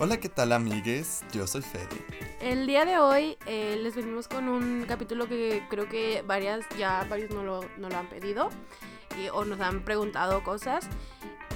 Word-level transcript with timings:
Hola, 0.00 0.20
¿qué 0.20 0.28
tal 0.28 0.52
amigues? 0.52 1.24
Yo 1.32 1.48
soy 1.48 1.60
Fede. 1.60 1.88
El 2.40 2.68
día 2.68 2.84
de 2.84 2.98
hoy 2.98 3.36
eh, 3.46 3.76
les 3.82 3.96
venimos 3.96 4.28
con 4.28 4.48
un 4.48 4.84
capítulo 4.86 5.28
que 5.28 5.64
creo 5.68 5.88
que 5.88 6.22
varias, 6.22 6.64
ya 6.78 7.04
varios 7.10 7.32
no 7.32 7.42
lo, 7.42 7.62
no 7.78 7.88
lo 7.88 7.96
han 7.96 8.08
pedido 8.08 8.48
y, 9.20 9.28
o 9.30 9.44
nos 9.44 9.58
han 9.58 9.84
preguntado 9.84 10.44
cosas. 10.44 10.86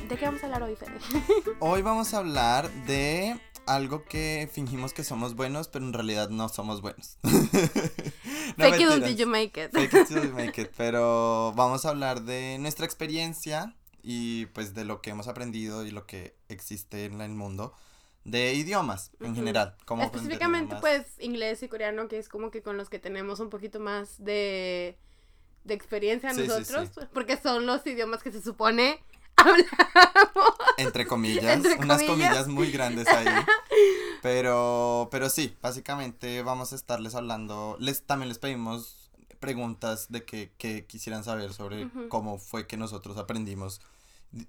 ¿De 0.09 0.17
qué 0.17 0.25
vamos 0.25 0.43
a 0.43 0.47
hablar 0.47 0.65
hoy, 0.65 0.75
Fede? 0.75 0.99
Hoy 1.61 1.83
vamos 1.83 2.15
a 2.15 2.19
hablar 2.19 2.69
de 2.85 3.39
algo 3.65 4.05
que 4.07 4.51
fingimos 4.53 4.93
que 4.93 5.05
somos 5.05 5.37
buenos, 5.37 5.69
pero 5.69 5.85
en 5.85 5.93
realidad 5.93 6.29
no 6.29 6.49
somos 6.49 6.81
buenos. 6.83 7.19
No, 8.57 8.67
Fake 8.67 8.81
it 8.83 8.89
until 8.91 9.17
you 9.17 9.27
make 9.27 9.59
it. 9.59 9.73
Fake 9.73 9.95
it 9.95 10.09
till 10.09 10.25
you 10.25 10.35
make 10.35 10.61
it. 10.61 10.73
Pero 10.77 11.55
vamos 11.55 11.87
a 11.87 11.91
hablar 11.91 12.23
de 12.23 12.59
nuestra 12.59 12.85
experiencia 12.85 13.75
y 14.03 14.47
pues 14.47 14.75
de 14.75 14.85
lo 14.85 15.01
que 15.01 15.09
hemos 15.09 15.27
aprendido 15.27 15.87
y 15.87 15.91
lo 15.91 16.07
que 16.07 16.37
existe 16.49 17.07
en 17.07 17.23
el 17.23 17.31
mundo 17.31 17.73
de 18.25 18.55
idiomas 18.55 19.11
en 19.21 19.35
general. 19.35 19.77
Específicamente, 20.01 20.77
pues, 20.81 21.07
inglés 21.19 21.63
y 21.63 21.69
coreano, 21.69 22.09
que 22.09 22.19
es 22.19 22.29
como 22.29 22.51
que 22.51 22.63
con 22.63 22.77
los 22.77 22.89
que 22.89 22.99
tenemos 22.99 23.41
un 23.41 23.51
poquito 23.51 23.81
más 23.81 24.23
de, 24.23 24.97
de 25.65 25.75
experiencia 25.75 26.33
Sí, 26.33 26.47
nosotros, 26.47 26.91
sí. 26.95 27.07
porque 27.13 27.37
son 27.37 27.67
los 27.67 27.87
idiomas 27.87 28.23
que 28.23 28.31
se 28.33 28.41
supone 28.43 29.03
hablamos. 29.37 29.69
Entre 30.77 31.07
comillas, 31.07 31.45
Entre 31.57 31.75
unas 31.75 32.03
comillas. 32.03 32.29
comillas 32.31 32.49
muy 32.49 32.71
grandes 32.71 33.07
ahí. 33.09 33.27
Pero, 34.23 35.09
pero 35.11 35.29
sí, 35.29 35.57
básicamente 35.61 36.43
vamos 36.43 36.73
a 36.73 36.77
estarles 36.77 37.17
hablando. 37.17 37.77
Les, 37.81 38.05
también 38.05 38.29
les 38.29 38.39
pedimos 38.39 39.11
preguntas 39.41 40.13
de 40.13 40.25
que, 40.25 40.53
que 40.59 40.87
quisieran 40.87 41.25
saber 41.25 41.53
sobre 41.53 41.89
cómo 42.09 42.39
fue 42.39 42.69
que 42.69 42.77
nosotros 42.77 43.17
aprendimos 43.17 43.81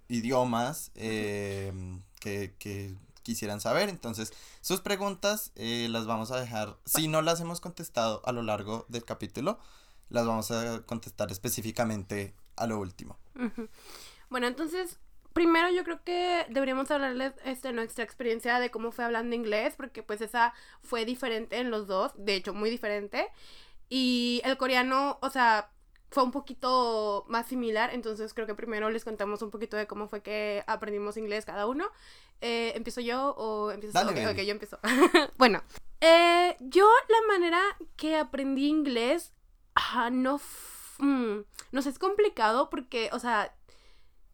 idiomas 0.09 0.91
eh, 0.93 1.73
que, 2.19 2.53
que 2.59 2.93
quisieran 3.23 3.59
saber. 3.61 3.89
Entonces, 3.89 4.33
sus 4.61 4.81
preguntas 4.81 5.51
eh, 5.55 5.87
las 5.89 6.05
vamos 6.05 6.31
a 6.31 6.39
dejar. 6.39 6.77
Si 6.85 7.07
no 7.07 7.21
las 7.21 7.39
hemos 7.41 7.59
contestado 7.61 8.21
a 8.25 8.31
lo 8.31 8.43
largo 8.43 8.85
del 8.89 9.03
capítulo, 9.03 9.59
las 10.09 10.25
vamos 10.25 10.51
a 10.51 10.83
contestar 10.85 11.31
específicamente 11.31 12.35
a 12.55 12.67
lo 12.67 12.79
último. 12.79 13.17
Bueno, 14.29 14.47
entonces, 14.47 14.99
primero 15.33 15.69
yo 15.69 15.83
creo 15.83 16.03
que 16.03 16.45
deberíamos 16.49 16.89
hablarles 16.91 17.33
este, 17.43 17.73
nuestra 17.73 18.03
experiencia 18.03 18.59
de 18.59 18.71
cómo 18.71 18.91
fue 18.91 19.05
hablando 19.05 19.35
inglés, 19.35 19.73
porque 19.75 20.03
pues 20.03 20.21
esa 20.21 20.53
fue 20.83 21.05
diferente 21.05 21.57
en 21.59 21.71
los 21.71 21.87
dos, 21.87 22.11
de 22.15 22.35
hecho 22.35 22.53
muy 22.53 22.69
diferente. 22.69 23.27
Y 23.89 24.41
el 24.45 24.57
coreano, 24.57 25.17
o 25.21 25.29
sea, 25.29 25.69
fue 26.13 26.23
un 26.23 26.31
poquito 26.31 27.25
más 27.27 27.47
similar, 27.47 27.91
entonces 27.93 28.33
creo 28.33 28.45
que 28.45 28.53
primero 28.53 28.89
les 28.91 29.03
contamos 29.03 29.41
un 29.41 29.49
poquito 29.49 29.77
de 29.77 29.87
cómo 29.87 30.07
fue 30.07 30.21
que 30.21 30.63
aprendimos 30.67 31.17
inglés 31.17 31.43
cada 31.43 31.65
uno. 31.65 31.89
Eh, 32.41 32.73
¿Empiezo 32.75 33.01
yo 33.01 33.29
o 33.37 33.71
empiezas 33.71 34.05
Dale, 34.05 34.21
tú? 34.21 34.29
Ok, 34.29 34.37
yo 34.37 34.51
empiezo. 34.51 34.79
bueno, 35.37 35.63
eh, 36.01 36.57
yo 36.59 36.87
la 37.07 37.33
manera 37.33 37.61
que 37.95 38.17
aprendí 38.17 38.67
inglés 38.67 39.33
ah, 39.75 40.09
no, 40.11 40.39
mm, 40.99 41.39
no 41.71 41.81
sé, 41.81 41.89
es 41.89 41.99
complicado 41.99 42.69
porque, 42.69 43.09
o 43.13 43.19
sea, 43.19 43.55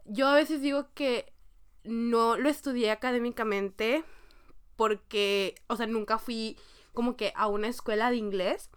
yo 0.05 0.27
a 0.27 0.35
veces 0.35 0.61
digo 0.61 0.87
que 0.93 1.31
no 1.83 2.37
lo 2.37 2.49
estudié 2.49 2.91
académicamente 2.91 4.03
porque, 4.75 5.55
o 5.67 5.75
sea, 5.75 5.87
nunca 5.87 6.17
fui 6.17 6.57
como 6.93 7.15
que 7.15 7.33
a 7.35 7.47
una 7.47 7.67
escuela 7.67 8.09
de 8.09 8.17
inglés. 8.17 8.69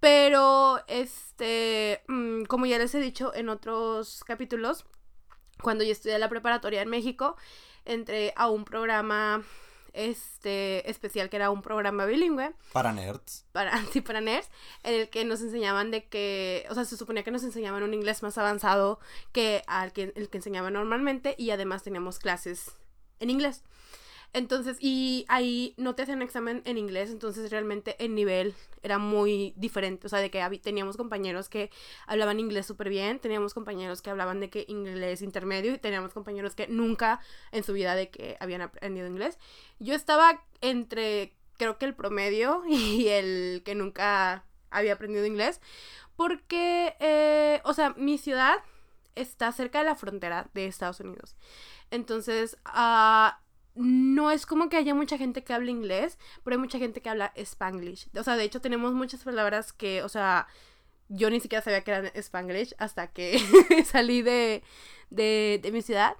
Pero, 0.00 0.82
este, 0.88 2.02
mm, 2.08 2.44
como 2.44 2.66
ya 2.66 2.78
les 2.78 2.94
he 2.94 3.00
dicho 3.00 3.34
en 3.34 3.50
otros 3.50 4.24
capítulos, 4.24 4.86
cuando 5.62 5.84
yo 5.84 5.92
estudié 5.92 6.18
la 6.18 6.30
preparatoria 6.30 6.80
en 6.82 6.88
México, 6.88 7.36
entré 7.84 8.32
a 8.36 8.48
un 8.48 8.64
programa, 8.64 9.42
este, 9.92 10.88
especial 10.88 11.28
que 11.30 11.36
era 11.36 11.50
un 11.50 11.62
programa 11.62 12.06
bilingüe 12.06 12.52
Para 12.72 12.92
nerds. 12.92 13.44
para, 13.52 13.84
sí, 13.92 14.00
para 14.00 14.20
nerds, 14.20 14.48
en 14.82 14.94
el 14.94 15.08
que 15.10 15.24
nos 15.24 15.40
enseñaban 15.40 15.90
de 15.90 16.04
que, 16.06 16.66
o 16.70 16.74
sea, 16.74 16.84
se 16.84 16.96
suponía 16.96 17.22
que 17.22 17.30
nos 17.30 17.44
enseñaban 17.44 17.82
un 17.82 17.94
inglés 17.94 18.22
más 18.22 18.38
avanzado 18.38 19.00
que 19.32 19.62
al 19.66 19.92
que, 19.92 20.12
el 20.14 20.28
que 20.28 20.38
enseñaban 20.38 20.72
normalmente 20.74 21.34
y 21.38 21.50
además 21.50 21.82
teníamos 21.82 22.18
clases 22.18 22.72
en 23.18 23.30
inglés. 23.30 23.62
Entonces, 24.32 24.76
y 24.80 25.24
ahí 25.28 25.74
no 25.76 25.96
te 25.96 26.02
hacían 26.02 26.22
examen 26.22 26.62
en 26.64 26.78
inglés, 26.78 27.10
entonces 27.10 27.50
realmente 27.50 27.96
el 27.98 28.14
nivel 28.14 28.54
era 28.82 28.98
muy 28.98 29.54
diferente, 29.56 30.06
o 30.06 30.10
sea, 30.10 30.20
de 30.20 30.30
que 30.30 30.60
teníamos 30.62 30.96
compañeros 30.96 31.48
que 31.48 31.70
hablaban 32.06 32.38
inglés 32.38 32.66
súper 32.66 32.90
bien, 32.90 33.18
teníamos 33.18 33.54
compañeros 33.54 34.02
que 34.02 34.10
hablaban 34.10 34.38
de 34.38 34.48
que 34.48 34.64
inglés 34.68 35.22
intermedio 35.22 35.74
y 35.74 35.78
teníamos 35.78 36.14
compañeros 36.14 36.54
que 36.54 36.68
nunca 36.68 37.20
en 37.50 37.64
su 37.64 37.72
vida 37.72 37.96
de 37.96 38.10
que 38.10 38.36
habían 38.38 38.62
aprendido 38.62 39.08
inglés. 39.08 39.36
Yo 39.80 39.94
estaba 39.94 40.44
entre, 40.60 41.34
creo 41.56 41.76
que 41.78 41.86
el 41.86 41.94
promedio 41.94 42.62
y 42.68 43.08
el 43.08 43.62
que 43.64 43.74
nunca 43.74 44.44
había 44.70 44.92
aprendido 44.92 45.26
inglés, 45.26 45.60
porque, 46.14 46.94
eh, 47.00 47.60
o 47.64 47.74
sea, 47.74 47.94
mi 47.96 48.16
ciudad 48.16 48.58
está 49.16 49.50
cerca 49.50 49.80
de 49.80 49.86
la 49.86 49.96
frontera 49.96 50.48
de 50.54 50.66
Estados 50.66 51.00
Unidos. 51.00 51.34
Entonces, 51.90 52.56
ah, 52.64 53.40
no 53.80 54.30
es 54.30 54.46
como 54.46 54.68
que 54.68 54.76
haya 54.76 54.94
mucha 54.94 55.16
gente 55.18 55.42
que 55.42 55.52
hable 55.52 55.70
inglés, 55.70 56.18
pero 56.44 56.54
hay 56.54 56.60
mucha 56.60 56.78
gente 56.78 57.00
que 57.00 57.08
habla 57.08 57.32
spanglish. 57.36 58.08
O 58.18 58.22
sea, 58.22 58.36
de 58.36 58.44
hecho 58.44 58.60
tenemos 58.60 58.92
muchas 58.92 59.22
palabras 59.22 59.72
que, 59.72 60.02
o 60.02 60.08
sea, 60.08 60.46
yo 61.08 61.30
ni 61.30 61.40
siquiera 61.40 61.62
sabía 61.62 61.82
que 61.82 61.90
eran 61.90 62.10
spanglish 62.14 62.74
hasta 62.78 63.08
que 63.08 63.38
salí 63.86 64.22
de, 64.22 64.62
de, 65.10 65.60
de 65.62 65.72
mi 65.72 65.82
ciudad. 65.82 66.14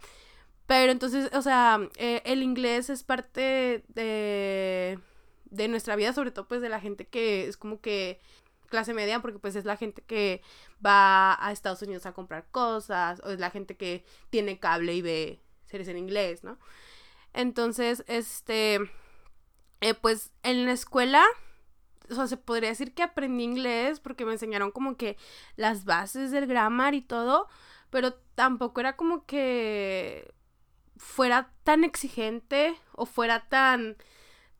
Pero 0.66 0.92
entonces, 0.92 1.30
o 1.34 1.42
sea, 1.42 1.80
eh, 1.96 2.22
el 2.24 2.42
inglés 2.42 2.90
es 2.90 3.02
parte 3.02 3.84
de, 3.88 4.98
de 5.46 5.68
nuestra 5.68 5.96
vida, 5.96 6.12
sobre 6.12 6.30
todo 6.30 6.48
pues 6.48 6.62
de 6.62 6.68
la 6.68 6.80
gente 6.80 7.06
que 7.06 7.46
es 7.48 7.56
como 7.56 7.80
que 7.80 8.20
clase 8.68 8.94
media, 8.94 9.20
porque 9.20 9.38
pues 9.38 9.56
es 9.56 9.64
la 9.64 9.76
gente 9.76 10.02
que 10.02 10.42
va 10.84 11.36
a 11.44 11.52
Estados 11.52 11.82
Unidos 11.82 12.06
a 12.06 12.12
comprar 12.12 12.46
cosas, 12.50 13.20
o 13.24 13.30
es 13.30 13.40
la 13.40 13.50
gente 13.50 13.76
que 13.76 14.04
tiene 14.30 14.58
cable 14.58 14.94
y 14.94 15.02
ve 15.02 15.40
series 15.66 15.88
en 15.88 15.98
inglés, 15.98 16.44
¿no? 16.44 16.56
Entonces, 17.34 18.04
este, 18.08 18.80
eh, 19.80 19.94
pues 19.94 20.32
en 20.42 20.66
la 20.66 20.72
escuela, 20.72 21.24
o 22.10 22.14
sea, 22.14 22.26
se 22.26 22.36
podría 22.36 22.70
decir 22.70 22.94
que 22.94 23.02
aprendí 23.04 23.44
inglés 23.44 24.00
porque 24.00 24.24
me 24.26 24.32
enseñaron 24.32 24.70
como 24.72 24.96
que 24.96 25.16
las 25.56 25.84
bases 25.84 26.30
del 26.32 26.46
grammar 26.46 26.94
y 26.94 27.02
todo, 27.02 27.48
pero 27.90 28.14
tampoco 28.34 28.80
era 28.80 28.96
como 28.96 29.26
que 29.26 30.32
fuera 30.98 31.52
tan 31.64 31.84
exigente 31.84 32.76
o 32.94 33.06
fuera 33.06 33.48
tan 33.48 33.96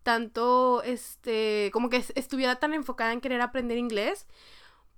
tanto 0.05 0.83
este 0.85 1.71
como 1.73 1.91
que 1.91 1.99
es- 1.99 2.13
estuviera 2.17 2.57
tan 2.57 2.75
enfocada 2.75 3.13
en 3.13 3.21
querer 3.23 3.41
aprender 3.43 3.79
inglés 3.79 4.27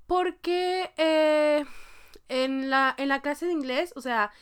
porque 0.06 0.93
eh, 0.97 1.65
en 2.28 2.71
la 2.71 2.94
en 2.99 3.09
la 3.09 3.22
clase 3.22 3.47
de 3.47 3.53
inglés 3.53 3.93
o 3.97 4.00
sea 4.00 4.32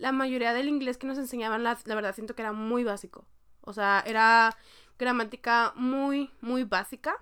la 0.00 0.12
mayoría 0.12 0.52
del 0.52 0.68
inglés 0.68 0.98
que 0.98 1.06
nos 1.06 1.18
enseñaban 1.18 1.62
la, 1.62 1.78
la 1.84 1.94
verdad 1.94 2.14
siento 2.14 2.34
que 2.34 2.42
era 2.42 2.52
muy 2.52 2.84
básico 2.84 3.26
o 3.60 3.72
sea 3.72 4.02
era 4.06 4.56
gramática 4.98 5.72
muy 5.76 6.30
muy 6.40 6.64
básica 6.64 7.14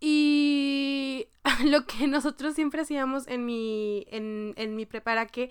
y 0.00 1.28
lo 1.64 1.86
que 1.86 2.06
nosotros 2.06 2.54
siempre 2.54 2.82
hacíamos 2.82 3.26
en 3.26 3.44
mi 3.44 4.06
en, 4.10 4.54
en 4.56 4.76
mi 4.76 4.86
prepa 4.86 5.12
era 5.12 5.26
que 5.26 5.50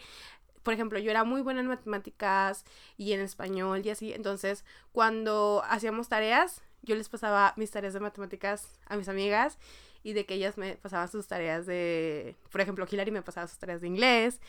por 0.63 0.74
ejemplo, 0.74 1.00
yo 1.00 1.10
era 1.10 1.24
muy 1.24 1.42
buena 1.42 1.62
en 1.62 1.68
matemáticas 1.68 2.66
y 2.98 3.13
en 3.13 3.19
español 3.22 3.81
y 3.83 3.89
así. 3.89 4.13
Entonces, 4.13 4.63
cuando 4.92 5.63
hacíamos 5.68 6.07
tareas, 6.07 6.62
yo 6.83 6.95
les 6.95 7.10
pasaba 7.10 7.54
mis 7.57 7.72
tareas 7.72 7.94
de 7.94 8.00
matemáticas 8.00 8.80
a 8.86 8.95
mis 8.95 9.10
amigas 9.10 9.57
y 10.04 10.13
de 10.13 10.25
que 10.25 10.36
ellas 10.36 10.57
me 10.57 10.75
pasaban 10.75 11.10
sus 11.10 11.28
tareas 11.28 11.66
de, 11.66 12.36
por 12.51 12.62
ejemplo, 12.62 12.86
Hilary 12.89 13.12
me 13.12 13.22
pasaba 13.22 13.48
sus 13.48 13.60
tareas 13.60 13.81
de 13.81 13.88
inglés 13.88 14.39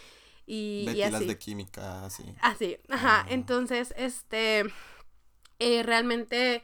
y, 0.46 0.82
y 0.82 0.86
Betty 0.86 0.98
las 0.98 1.14
así. 1.14 1.26
de 1.26 1.38
química, 1.38 2.04
así. 2.04 2.24
Así, 2.40 2.78
ajá. 2.88 3.22
Ah. 3.22 3.26
Entonces, 3.28 3.94
este, 3.96 4.64
eh, 5.58 5.82
realmente, 5.82 6.62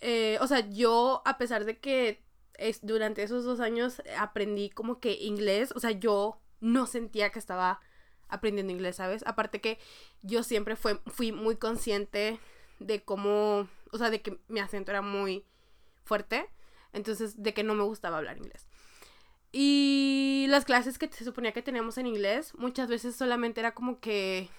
eh, 0.00 0.38
o 0.40 0.46
sea, 0.46 0.60
yo, 0.70 1.22
a 1.24 1.38
pesar 1.38 1.64
de 1.64 1.78
que 1.78 2.22
es, 2.54 2.80
durante 2.82 3.22
esos 3.22 3.44
dos 3.44 3.60
años 3.60 4.02
aprendí 4.18 4.70
como 4.70 5.00
que 5.00 5.12
inglés, 5.12 5.72
o 5.76 5.80
sea, 5.80 5.90
yo 5.90 6.40
no 6.60 6.86
sentía 6.86 7.30
que 7.30 7.38
estaba 7.38 7.80
aprendiendo 8.28 8.72
inglés, 8.72 8.96
¿sabes? 8.96 9.22
Aparte 9.26 9.60
que 9.60 9.78
yo 10.22 10.42
siempre 10.42 10.76
fue, 10.76 11.00
fui 11.06 11.32
muy 11.32 11.56
consciente 11.56 12.40
de 12.78 13.02
cómo, 13.02 13.68
o 13.92 13.98
sea, 13.98 14.10
de 14.10 14.22
que 14.22 14.40
mi 14.48 14.60
acento 14.60 14.90
era 14.90 15.02
muy 15.02 15.44
fuerte, 16.04 16.48
entonces 16.92 17.42
de 17.42 17.54
que 17.54 17.62
no 17.62 17.74
me 17.74 17.84
gustaba 17.84 18.18
hablar 18.18 18.38
inglés. 18.38 18.66
Y 19.58 20.44
las 20.50 20.66
clases 20.66 20.98
que 20.98 21.08
se 21.08 21.24
suponía 21.24 21.52
que 21.52 21.62
teníamos 21.62 21.96
en 21.96 22.06
inglés, 22.06 22.52
muchas 22.58 22.88
veces 22.88 23.16
solamente 23.16 23.58
era 23.58 23.72
como 23.72 24.00
que, 24.00 24.50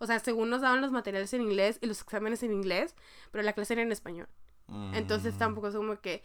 o 0.00 0.06
sea, 0.06 0.18
según 0.18 0.50
nos 0.50 0.60
daban 0.60 0.82
los 0.82 0.92
materiales 0.92 1.32
en 1.32 1.40
inglés 1.40 1.78
y 1.80 1.86
los 1.86 2.02
exámenes 2.02 2.42
en 2.42 2.52
inglés, 2.52 2.94
pero 3.30 3.42
la 3.42 3.54
clase 3.54 3.72
era 3.72 3.80
en 3.80 3.90
español. 3.90 4.28
Entonces 4.92 5.34
Mm. 5.34 5.38
tampoco 5.38 5.68
es 5.68 5.74
como 5.74 5.98
que... 6.02 6.22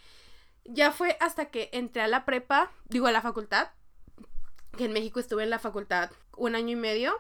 Ya 0.66 0.92
fue 0.92 1.16
hasta 1.22 1.46
que 1.46 1.70
entré 1.72 2.02
a 2.02 2.10
la 2.10 2.26
prepa, 2.26 2.74
digo 2.90 3.08
a 3.08 3.14
la 3.14 3.22
facultad, 3.22 3.70
que 4.78 4.84
en 4.84 4.92
México 4.92 5.22
estuve 5.22 5.44
en 5.44 5.50
la 5.50 5.60
facultad 5.60 6.12
un 6.36 6.56
año 6.56 6.72
y 6.72 6.76
medio. 6.76 7.14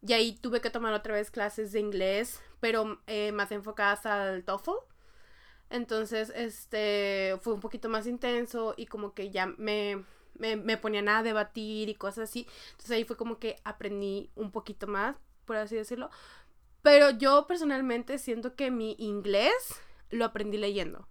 Y 0.00 0.14
ahí 0.14 0.32
tuve 0.32 0.62
que 0.62 0.70
tomar 0.70 0.94
otra 0.94 1.12
vez 1.12 1.30
clases 1.30 1.72
de 1.72 1.80
inglés, 1.80 2.40
pero 2.60 3.02
eh, 3.06 3.32
más 3.32 3.52
enfocadas 3.52 4.06
al 4.06 4.44
TOEFL. 4.44 4.70
Entonces, 5.70 6.32
este, 6.34 7.38
fue 7.40 7.52
un 7.54 7.60
poquito 7.60 7.88
más 7.88 8.06
intenso 8.06 8.74
y 8.76 8.86
como 8.86 9.14
que 9.14 9.30
ya 9.30 9.46
me, 9.46 10.04
me, 10.34 10.56
me 10.56 10.76
ponían 10.76 11.08
a 11.08 11.22
debatir 11.22 11.88
y 11.88 11.94
cosas 11.94 12.30
así. 12.30 12.46
Entonces 12.70 12.92
ahí 12.92 13.04
fue 13.04 13.16
como 13.16 13.38
que 13.38 13.56
aprendí 13.64 14.30
un 14.36 14.50
poquito 14.52 14.86
más, 14.86 15.16
por 15.44 15.56
así 15.56 15.76
decirlo. 15.76 16.10
Pero 16.82 17.10
yo 17.10 17.46
personalmente 17.46 18.18
siento 18.18 18.54
que 18.54 18.70
mi 18.70 18.94
inglés 18.98 19.80
lo 20.10 20.24
aprendí 20.24 20.56
leyendo. 20.56 21.08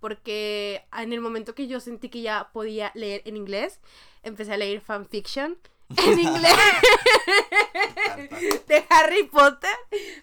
Porque 0.00 0.86
en 0.96 1.12
el 1.12 1.20
momento 1.20 1.54
que 1.54 1.66
yo 1.66 1.80
sentí 1.80 2.08
que 2.08 2.22
ya 2.22 2.50
podía 2.52 2.90
leer 2.94 3.22
en 3.24 3.36
inglés, 3.36 3.80
empecé 4.22 4.54
a 4.54 4.56
leer 4.56 4.80
fanfiction 4.80 5.58
en 5.96 6.18
inglés 6.18 6.56
de 8.68 8.84
Harry 8.90 9.24
Potter, 9.24 9.74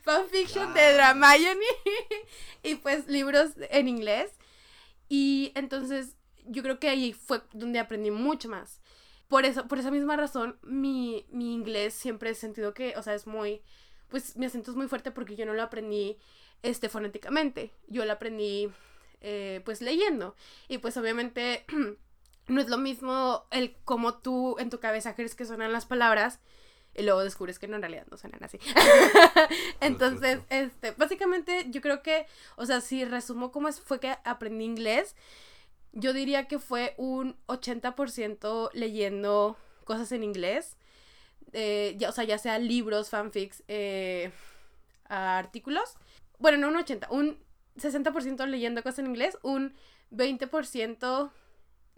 fanfiction 0.04 0.74
de 0.74 0.94
Dramione 0.94 1.66
y 2.64 2.76
pues 2.76 3.08
libros 3.08 3.52
en 3.70 3.88
inglés. 3.88 4.32
Y 5.10 5.52
entonces 5.56 6.16
yo 6.46 6.64
creo 6.64 6.80
que 6.80 6.90
ahí 6.90 7.14
fue 7.14 7.42
donde 7.54 7.80
aprendí 7.80 8.12
mucho 8.12 8.50
más. 8.50 8.82
Por 9.28 9.46
eso, 9.46 9.68
por 9.68 9.80
esa 9.80 9.92
misma 9.92 10.18
razón, 10.18 10.60
mi, 10.62 11.26
mi 11.30 11.54
inglés 11.54 11.94
siempre 11.94 12.32
he 12.32 12.36
sentido 12.36 12.74
que, 12.74 12.96
o 12.98 13.04
sea, 13.04 13.14
es 13.14 13.28
muy, 13.28 13.62
pues 14.10 14.36
mi 14.36 14.46
acento 14.46 14.72
es 14.72 14.78
muy 14.78 14.88
fuerte 14.88 15.12
porque 15.12 15.36
yo 15.36 15.46
no 15.46 15.54
lo 15.54 15.64
aprendí 15.64 16.18
este, 16.64 16.90
fonéticamente. 16.90 17.72
Yo 17.88 18.06
lo 18.06 18.12
aprendí, 18.12 18.70
eh, 19.22 19.62
pues, 19.64 19.82
leyendo. 19.82 20.36
Y 20.68 20.80
pues 20.80 20.98
obviamente 20.98 21.66
no 22.48 22.62
es 22.62 22.70
lo 22.70 22.78
mismo 22.78 23.46
el 23.52 23.76
cómo 23.86 24.18
tú 24.18 24.58
en 24.60 24.70
tu 24.70 24.80
cabeza 24.80 25.16
crees 25.16 25.36
que 25.36 25.46
suenan 25.46 25.72
las 25.72 25.86
palabras 25.86 26.40
y 26.96 27.04
luego 27.04 27.24
descubres 27.24 27.60
que 27.60 27.68
no 27.68 27.78
en 27.78 27.82
realidad 27.82 28.06
no 28.12 28.18
suenan 28.18 28.44
así. 28.44 28.60
Entonces, 29.82 30.40
este, 30.50 30.92
básicamente 30.92 31.68
yo 31.70 31.82
creo 31.82 32.02
que, 32.02 32.26
o 32.58 32.66
sea, 32.66 32.82
si 32.82 33.06
resumo 33.06 33.52
cómo 33.52 33.72
fue 33.72 34.00
que 34.00 34.16
aprendí 34.24 34.66
inglés, 34.66 35.16
yo 35.94 36.14
diría 36.14 36.48
que 36.48 36.60
fue 36.60 36.94
un 36.98 37.36
80% 37.48 38.70
leyendo 38.74 39.58
cosas 39.86 40.12
en 40.12 40.24
inglés. 40.24 40.78
Eh, 41.54 41.96
ya, 41.98 42.10
o 42.10 42.12
sea, 42.12 42.24
ya 42.24 42.38
sea 42.38 42.60
libros, 42.60 43.10
fanfics, 43.10 43.64
eh, 43.68 44.32
artículos. 45.06 45.96
Bueno, 46.40 46.58
no 46.58 46.70
un 46.70 46.78
80, 46.78 47.08
un 47.12 47.38
60% 47.78 48.46
leyendo 48.48 48.84
cosas 48.84 49.00
en 49.00 49.08
inglés, 49.08 49.38
un 49.44 49.74
20% 50.12 51.32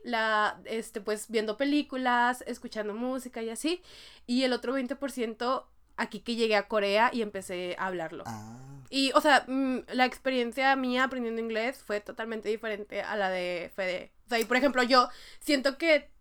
la, 0.04 0.60
este, 0.66 1.02
pues 1.02 1.30
viendo 1.30 1.58
películas, 1.58 2.44
escuchando 2.48 2.94
música 2.94 3.42
y 3.42 3.50
así. 3.50 3.82
Y 4.28 4.44
el 4.44 4.54
otro 4.54 4.78
20% 4.78 5.66
aquí 5.98 6.20
que 6.22 6.36
llegué 6.36 6.56
a 6.56 6.68
Corea 6.68 7.10
y 7.14 7.22
empecé 7.22 7.76
a 7.80 7.88
hablarlo. 7.88 8.24
Ah. 8.28 8.58
Y, 8.90 9.12
o 9.14 9.22
sea, 9.22 9.46
mm, 9.48 9.80
la 9.94 10.06
experiencia 10.06 10.76
mía 10.76 11.06
aprendiendo 11.06 11.42
inglés 11.42 11.84
fue 11.84 12.00
totalmente 12.00 12.50
diferente 12.50 13.02
a 13.02 13.16
la 13.16 13.30
de 13.30 13.72
Fede. 13.76 14.12
O 14.26 14.30
sea, 14.30 14.40
y 14.40 14.46
por 14.46 14.58
ejemplo, 14.58 14.84
yo 14.84 15.10
siento 15.40 15.78
que 15.78 16.12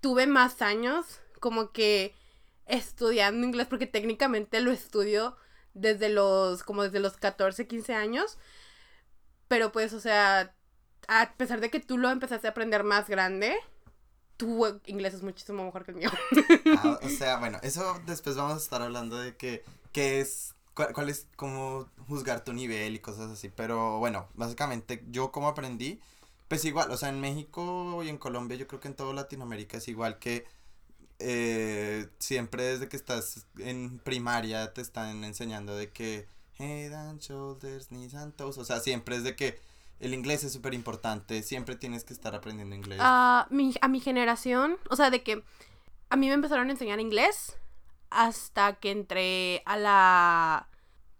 tuve 0.00 0.26
más 0.26 0.62
años 0.62 1.20
como 1.40 1.72
que 1.72 2.14
estudiando 2.66 3.46
inglés 3.46 3.66
porque 3.68 3.86
técnicamente 3.86 4.60
lo 4.60 4.70
estudio 4.70 5.36
desde 5.74 6.08
los, 6.08 6.62
como 6.62 6.82
desde 6.82 7.00
los 7.00 7.16
14, 7.16 7.66
15 7.66 7.94
años. 7.94 8.38
Pero 9.48 9.72
pues, 9.72 9.92
o 9.92 10.00
sea, 10.00 10.54
a 11.08 11.32
pesar 11.36 11.60
de 11.60 11.70
que 11.70 11.80
tú 11.80 11.98
lo 11.98 12.10
empezaste 12.10 12.46
a 12.46 12.50
aprender 12.50 12.84
más 12.84 13.08
grande, 13.08 13.56
tu 14.36 14.80
inglés 14.86 15.14
es 15.14 15.22
muchísimo 15.22 15.64
mejor 15.64 15.84
que 15.84 15.90
el 15.90 15.96
mío. 15.96 16.10
Ah, 16.78 17.00
o 17.02 17.08
sea, 17.08 17.38
bueno, 17.38 17.58
eso 17.62 18.00
después 18.06 18.36
vamos 18.36 18.54
a 18.54 18.58
estar 18.58 18.82
hablando 18.82 19.18
de 19.18 19.36
que, 19.36 19.64
qué 19.92 20.20
es, 20.20 20.54
cuál, 20.74 21.08
es, 21.08 21.26
cómo 21.34 21.88
juzgar 22.06 22.44
tu 22.44 22.52
nivel 22.52 22.94
y 22.94 22.98
cosas 23.00 23.30
así. 23.30 23.48
Pero 23.48 23.98
bueno, 23.98 24.28
básicamente 24.34 25.02
yo 25.10 25.32
como 25.32 25.48
aprendí, 25.48 25.98
pues 26.46 26.64
igual, 26.66 26.90
o 26.90 26.96
sea, 26.96 27.08
en 27.08 27.20
México 27.20 28.02
y 28.04 28.10
en 28.10 28.18
Colombia, 28.18 28.56
yo 28.56 28.68
creo 28.68 28.80
que 28.80 28.88
en 28.88 28.94
toda 28.94 29.12
Latinoamérica 29.14 29.78
es 29.78 29.88
igual 29.88 30.18
que 30.18 30.46
eh, 31.18 32.08
siempre 32.18 32.62
desde 32.62 32.88
que 32.88 32.96
estás 32.96 33.46
en 33.58 33.98
primaria 33.98 34.72
te 34.72 34.82
están 34.82 35.24
enseñando 35.24 35.74
de 35.74 35.90
que 35.90 36.28
head 36.58 36.92
and 36.92 37.20
shoulders, 37.20 37.88
knees 37.88 38.14
and 38.14 38.34
toes, 38.34 38.58
o 38.58 38.64
sea, 38.64 38.80
siempre 38.80 39.16
es 39.16 39.24
de 39.24 39.34
que 39.34 39.58
el 40.00 40.14
inglés 40.14 40.44
es 40.44 40.52
súper 40.52 40.74
importante, 40.74 41.42
siempre 41.42 41.76
tienes 41.76 42.04
que 42.04 42.12
estar 42.12 42.34
aprendiendo 42.34 42.74
inglés. 42.76 42.98
A 43.02 43.46
mi, 43.50 43.74
a 43.80 43.88
mi 43.88 44.00
generación, 44.00 44.76
o 44.90 44.96
sea, 44.96 45.10
de 45.10 45.22
que 45.22 45.42
a 46.10 46.16
mí 46.16 46.28
me 46.28 46.34
empezaron 46.34 46.68
a 46.68 46.72
enseñar 46.72 47.00
inglés 47.00 47.56
hasta 48.10 48.74
que 48.74 48.90
entré 48.90 49.62
a 49.66 49.76
la 49.76 50.68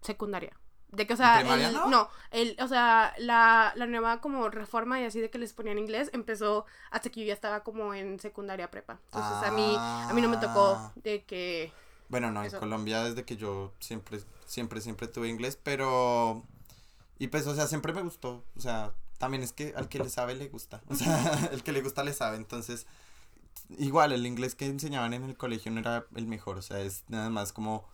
secundaria. 0.01 0.53
De 0.91 1.07
que, 1.07 1.13
o 1.13 1.17
sea, 1.19 1.41
el, 1.41 1.75
no? 1.91 2.09
el, 2.31 2.57
o 2.63 2.67
sea, 2.67 3.13
la, 3.19 3.75
la 3.77 3.85
nueva 3.85 4.23
como 4.23 4.49
reforma 4.49 4.99
y 4.99 5.05
así 5.05 5.21
de 5.21 5.29
que 5.29 5.37
les 5.37 5.53
ponían 5.53 5.79
inglés 5.79 6.09
empezó 6.15 6.65
hasta 6.91 7.11
que 7.11 7.21
yo 7.21 7.27
ya 7.27 7.35
estaba 7.35 7.63
como 7.63 7.93
en 7.93 8.19
secundaria 8.19 8.71
prepa. 8.71 8.99
Entonces 9.13 9.49
a 9.49 9.51
mí, 9.53 9.75
a 9.77 10.11
mí 10.15 10.23
no 10.23 10.31
me 10.31 10.39
tocó 10.39 10.77
Ah. 10.79 10.93
de 10.97 11.25
que... 11.25 11.73
Bueno, 12.09 12.31
no, 12.31 12.43
en 12.43 12.51
Colombia 12.53 13.05
desde 13.05 13.25
que 13.27 13.37
yo 13.37 13.75
siempre, 13.81 14.21
siempre, 14.47 14.81
siempre 14.81 15.09
tuve 15.09 15.29
inglés, 15.29 15.59
pero... 15.63 16.45
Y 17.19 17.29
pues, 17.29 17.47
o 17.47 17.55
sea, 17.55 17.67
siempre 17.67 17.93
me 17.93 18.03
gustó, 18.03 18.45
o 18.57 18.61
sea, 18.61 18.95
también 19.19 19.43
es 19.43 19.53
que 19.53 19.75
al 19.77 19.89
que 19.89 19.99
le 19.99 20.09
sabe 20.09 20.35
le 20.35 20.49
gusta, 20.49 20.83
o 20.89 20.95
sea, 20.95 21.49
el 21.53 21.63
que 21.63 21.73
le 21.73 21.83
gusta 21.83 22.05
le 22.05 22.13
sabe, 22.13 22.37
entonces, 22.37 22.87
igual, 23.79 24.13
el 24.13 24.25
inglés 24.27 24.55
que 24.55 24.67
enseñaban 24.67 25.15
en 25.15 25.25
el 25.25 25.37
colegio 25.37 25.73
no 25.73 25.81
era 25.81 26.07
el 26.15 26.27
mejor, 26.27 26.59
o 26.59 26.63
sea, 26.63 26.81
es 26.81 27.05
nada 27.09 27.29
más 27.29 27.53
como 27.53 27.85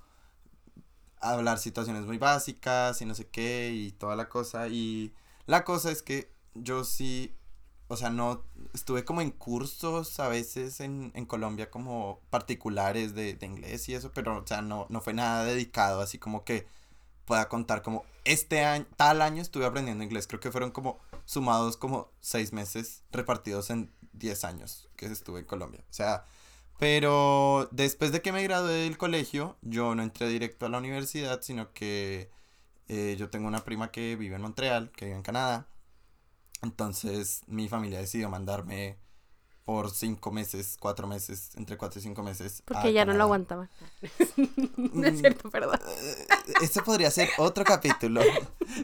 hablar 1.21 1.59
situaciones 1.59 2.05
muy 2.05 2.19
básicas 2.19 3.01
y 3.01 3.07
no 3.07 3.15
sé 3.15 3.27
qué 3.29 3.73
y 3.73 3.93
toda 3.93 4.15
la 4.15 4.29
cosa, 4.29 4.69
y 4.69 5.15
la 5.47 5.65
cosa 5.65 5.91
es 5.91 6.03
que 6.03 6.31
yo 6.55 6.85
sí, 6.85 7.35
o 7.89 7.97
sea, 7.97 8.11
no, 8.11 8.45
estuve 8.75 9.05
como 9.07 9.23
en 9.23 9.31
cursos 9.31 10.21
a 10.21 10.29
veces 10.29 10.81
en, 10.81 11.13
en 11.15 11.25
Colombia 11.25 11.71
como 11.71 12.21
particulares 12.29 13.15
de, 13.15 13.35
de 13.35 13.47
inglés 13.47 13.89
y 13.89 13.95
eso, 13.95 14.13
pero, 14.13 14.39
o 14.43 14.47
sea, 14.47 14.61
no, 14.61 14.87
no 14.91 15.01
fue 15.01 15.15
nada 15.15 15.45
dedicado, 15.45 16.03
así 16.03 16.19
como 16.19 16.45
que 16.45 16.67
pueda 17.25 17.49
contar 17.49 17.83
como 17.83 18.05
este 18.25 18.65
año, 18.65 18.87
tal 18.97 19.23
año 19.23 19.43
estuve 19.43 19.67
aprendiendo 19.67 20.05
inglés. 20.05 20.27
Creo 20.27 20.41
que 20.41 20.53
fueron 20.53 20.71
como 20.71 20.99
sumados 21.25 21.77
como 21.77 22.11
seis 22.21 22.53
meses 22.53 23.03
repartidos 23.11 23.71
en 23.71 23.93
diez 24.13 24.45
años 24.45 24.89
que 24.97 25.07
estuve 25.07 25.41
en 25.41 25.47
Colombia. 25.47 25.85
O 25.91 25.93
sea, 25.93 26.27
pero 26.79 27.69
después 27.71 28.13
de 28.13 28.23
que 28.23 28.33
me 28.33 28.43
gradué 28.43 28.73
del 28.73 28.99
colegio, 28.99 29.57
yo 29.63 29.95
no 29.95 30.03
entré 30.03 30.29
directo 30.29 30.67
a 30.67 30.69
la 30.69 30.79
universidad, 30.79 31.41
sino 31.43 31.73
que 31.73 32.31
eh, 32.89 33.17
yo 33.19 33.31
tengo 33.31 33.49
una 33.49 33.65
prima 33.65 33.91
que 33.91 34.17
vive 34.17 34.37
en 34.37 34.43
Montreal, 34.43 34.91
que 34.97 35.07
vive 35.07 35.17
en 35.17 35.23
Canadá. 35.23 35.69
Entonces 36.63 37.43
mi 37.47 37.69
familia 37.69 37.99
decidió 38.01 38.29
mandarme 38.31 38.99
por 39.65 39.91
cinco 39.91 40.31
meses, 40.31 40.77
cuatro 40.79 41.07
meses, 41.07 41.51
entre 41.57 41.77
cuatro 41.77 41.99
y 41.99 42.03
cinco 42.03 42.23
meses. 42.23 42.63
Porque 42.65 42.93
ya 42.93 43.05
no 43.05 43.15
lo 43.15 43.25
aguantaba. 43.25 43.69
no 44.77 45.07
es 45.07 45.21
cierto, 45.21 45.51
perdón. 45.51 45.81
Eh, 45.87 46.27
Ese 46.61 46.83
podría 46.83 47.11
ser 47.11 47.31
otro 47.39 47.65
capítulo. 47.65 48.21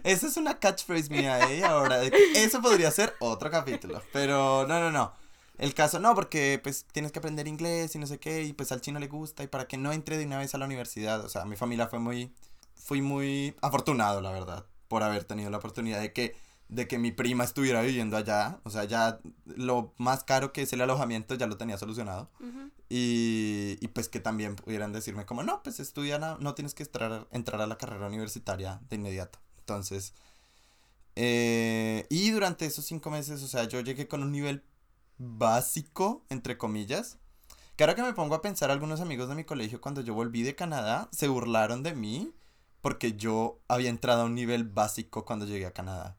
Esa 0.04 0.26
es 0.26 0.36
una 0.36 0.58
catchphrase 0.58 1.10
mía, 1.10 1.50
¿eh? 1.50 1.64
Ahora, 1.64 2.02
eso 2.34 2.62
podría 2.62 2.90
ser 2.90 3.14
otro 3.20 3.50
capítulo. 3.50 4.00
Pero 4.12 4.66
no, 4.66 4.80
no, 4.80 4.90
no. 4.90 5.12
El 5.60 5.74
caso 5.74 5.98
no, 5.98 6.14
porque 6.14 6.58
pues 6.62 6.86
tienes 6.90 7.12
que 7.12 7.18
aprender 7.18 7.46
inglés 7.46 7.94
y 7.94 7.98
no 7.98 8.06
sé 8.06 8.18
qué, 8.18 8.44
y 8.44 8.54
pues 8.54 8.72
al 8.72 8.80
chino 8.80 8.98
le 8.98 9.08
gusta, 9.08 9.42
y 9.42 9.46
para 9.46 9.68
que 9.68 9.76
no 9.76 9.92
entre 9.92 10.16
de 10.16 10.24
una 10.24 10.38
vez 10.38 10.54
a 10.54 10.58
la 10.58 10.64
universidad. 10.64 11.22
O 11.22 11.28
sea, 11.28 11.44
mi 11.44 11.56
familia 11.56 11.86
fue 11.86 11.98
muy, 11.98 12.32
fui 12.74 13.02
muy 13.02 13.54
afortunado, 13.60 14.22
la 14.22 14.32
verdad, 14.32 14.64
por 14.88 15.02
haber 15.02 15.24
tenido 15.24 15.50
la 15.50 15.58
oportunidad 15.58 16.00
de 16.00 16.14
que, 16.14 16.34
de 16.70 16.86
que 16.86 16.98
mi 16.98 17.10
prima 17.10 17.44
estuviera 17.44 17.82
viviendo 17.82 18.16
allá. 18.16 18.60
O 18.64 18.70
sea, 18.70 18.84
ya 18.84 19.20
lo 19.44 19.92
más 19.98 20.24
caro 20.24 20.52
que 20.52 20.62
es 20.62 20.72
el 20.72 20.80
alojamiento 20.80 21.34
ya 21.34 21.46
lo 21.46 21.56
tenía 21.56 21.76
solucionado. 21.76 22.30
Y, 22.88 23.76
y 23.80 23.88
pues 23.88 24.08
que 24.08 24.20
también 24.20 24.56
pudieran 24.56 24.92
decirme 24.92 25.26
como, 25.26 25.42
no, 25.42 25.62
pues 25.62 25.80
estudia, 25.80 26.18
no 26.18 26.54
tienes 26.54 26.74
que 26.74 26.84
entrar, 26.84 27.26
entrar 27.32 27.60
a 27.60 27.66
la 27.66 27.76
carrera 27.76 28.06
universitaria 28.06 28.80
de 28.88 28.96
inmediato. 28.96 29.38
Entonces, 29.58 30.14
eh, 31.16 32.06
y 32.08 32.30
durante 32.30 32.66
esos 32.66 32.84
cinco 32.84 33.10
meses, 33.10 33.42
o 33.42 33.48
sea, 33.48 33.64
yo 33.64 33.80
llegué 33.80 34.08
con 34.08 34.22
un 34.22 34.32
nivel 34.32 34.64
básico, 35.18 36.24
entre 36.30 36.56
comillas. 36.56 37.18
Que 37.76 37.84
ahora 37.84 37.94
que 37.94 38.02
me 38.02 38.12
pongo 38.12 38.34
a 38.34 38.42
pensar, 38.42 38.70
algunos 38.70 39.00
amigos 39.00 39.28
de 39.28 39.34
mi 39.34 39.44
colegio 39.44 39.80
cuando 39.80 40.02
yo 40.02 40.14
volví 40.14 40.42
de 40.42 40.54
Canadá 40.54 41.08
se 41.12 41.28
burlaron 41.28 41.82
de 41.82 41.94
mí 41.94 42.32
porque 42.80 43.14
yo 43.14 43.60
había 43.68 43.90
entrado 43.90 44.22
a 44.22 44.24
un 44.26 44.34
nivel 44.34 44.64
básico 44.64 45.24
cuando 45.24 45.46
llegué 45.46 45.66
a 45.66 45.72
Canadá. 45.72 46.16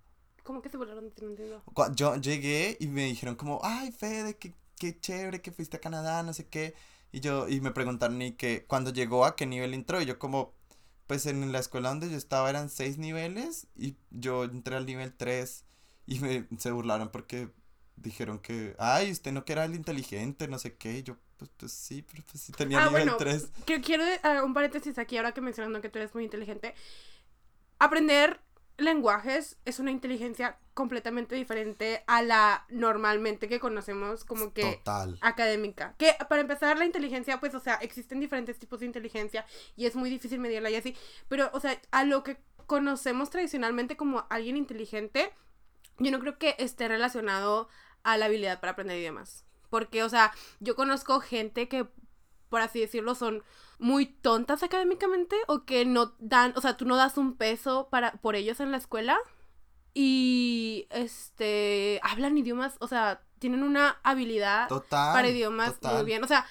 ¿Cómo 0.51 0.62
que 0.62 0.70
se 0.70 0.75
volaron? 0.75 1.13
No 1.22 1.29
entiendo. 1.29 1.63
Yo 1.96 2.17
llegué 2.17 2.75
y 2.81 2.88
me 2.88 3.05
dijeron 3.05 3.36
como, 3.36 3.62
ay, 3.63 3.93
Fede, 3.93 4.36
qué, 4.36 4.53
qué 4.77 5.00
chévere 5.00 5.41
que 5.41 5.53
fuiste 5.53 5.77
a 5.77 5.79
Canadá, 5.79 6.24
no 6.24 6.34
sé 6.34 6.46
qué. 6.48 6.75
Y 7.13 7.22
yo, 7.22 7.48
y 7.48 7.62
me 7.62 7.72
preguntaron 7.72 8.22
y 8.22 8.34
que 8.34 8.65
cuando 8.65 8.91
llegó 8.91 9.24
a 9.24 9.38
qué 9.38 9.46
nivel 9.46 9.74
entró. 9.74 10.01
Y 10.01 10.05
yo 10.05 10.20
como, 10.20 10.53
pues 11.08 11.25
en 11.25 11.53
la 11.53 11.60
escuela 11.60 11.88
donde 11.88 12.10
yo 12.10 12.17
estaba 12.17 12.50
eran 12.50 12.70
seis 12.70 12.98
niveles 12.98 13.67
y 13.77 13.96
yo 14.10 14.43
entré 14.43 14.75
al 14.75 14.86
nivel 14.86 15.13
3 15.13 15.63
y 16.05 16.20
me, 16.20 16.46
se 16.58 16.72
burlaron 16.72 17.12
porque 17.13 17.50
dijeron 17.96 18.39
que, 18.39 18.75
ay, 18.77 19.10
usted 19.10 19.31
no 19.31 19.46
que 19.46 19.53
era 19.53 19.63
el 19.63 19.74
inteligente, 19.74 20.50
no 20.50 20.60
sé 20.60 20.75
qué. 20.75 20.98
Y 20.98 21.03
yo, 21.03 21.15
pues, 21.38 21.50
pues 21.55 21.72
sí, 21.72 22.01
pero 22.01 22.25
pues 22.29 22.43
sí 22.43 22.51
tenía 22.51 22.79
Ah, 22.84 22.88
nivel 22.88 23.03
bueno, 23.03 23.15
3. 23.15 23.51
Que 23.65 23.79
quiero 23.79 24.03
ah, 24.24 24.43
un 24.43 24.53
paréntesis 24.53 24.98
aquí 24.98 25.15
ahora 25.15 25.34
que 25.34 25.39
mencionando 25.39 25.79
que 25.79 25.88
tú 25.88 25.98
eres 25.98 26.13
muy 26.13 26.25
inteligente. 26.25 26.75
Aprender 27.79 28.41
lenguajes 28.78 29.58
es 29.66 29.80
una 29.80 29.92
inteligencia 29.92 30.58
completamente 30.74 31.36
diferente 31.36 32.04
a 32.08 32.22
la 32.22 32.66
normalmente 32.70 33.48
que 33.48 33.60
conocemos 33.60 34.24
como 34.24 34.54
que 34.54 34.78
Total. 34.78 35.18
académica. 35.22 35.96
Que 35.98 36.16
para 36.30 36.42
empezar 36.42 36.78
la 36.78 36.86
inteligencia, 36.86 37.40
pues, 37.40 37.54
o 37.56 37.60
sea, 37.60 37.75
existen 37.75 38.20
diferentes 38.20 38.58
tipos 38.58 38.80
de 38.80 38.86
inteligencia 38.86 39.46
y 39.75 39.86
es 39.86 39.96
muy 39.96 40.10
difícil 40.10 40.40
medirla 40.40 40.70
y 40.70 40.75
así. 40.75 40.96
Pero, 41.28 41.50
o 41.54 41.60
sea, 41.60 41.80
a 41.92 42.04
lo 42.04 42.24
que 42.24 42.38
conocemos 42.66 43.30
tradicionalmente 43.30 43.98
como 43.98 44.25
alguien 44.30 44.58
inteligente, 44.58 45.34
yo 45.98 46.12
no 46.12 46.20
creo 46.20 46.38
que 46.38 46.56
esté 46.58 46.88
relacionado 46.88 47.68
a 48.04 48.18
la 48.18 48.25
habilidad 48.25 48.60
para 48.60 48.74
aprender 48.74 48.98
idiomas. 48.98 49.46
Porque, 49.70 50.04
o 50.04 50.10
sea, 50.10 50.34
yo 50.60 50.75
conozco 50.75 51.20
gente 51.20 51.68
que, 51.68 51.88
por 52.50 52.62
así 52.62 52.80
decirlo, 52.80 53.16
son 53.16 53.44
muy 53.81 54.05
tontas 54.05 54.61
académicamente 54.61 55.35
o 55.47 55.65
que 55.65 55.85
no 55.85 56.13
dan, 56.19 56.53
o 56.55 56.61
sea, 56.61 56.77
tú 56.77 56.85
no 56.85 56.95
das 56.95 57.17
un 57.17 57.35
peso 57.35 57.88
para, 57.89 58.11
por 58.13 58.35
ellos 58.35 58.59
en 58.59 58.71
la 58.71 58.77
escuela 58.77 59.17
y, 59.93 60.88
este, 60.91 62.00
hablan 62.03 62.38
idiomas, 62.38 62.75
o 62.79 62.88
sea, 62.88 63.23
tienen 63.39 63.63
una 63.63 63.97
habilidad 64.03 64.67
Total. 64.69 65.13
para 65.13 65.29
idiomas 65.29 65.73
total. 65.79 65.95
muy 65.95 66.05
bien. 66.05 66.23
O 66.23 66.27
sea, 66.27 66.45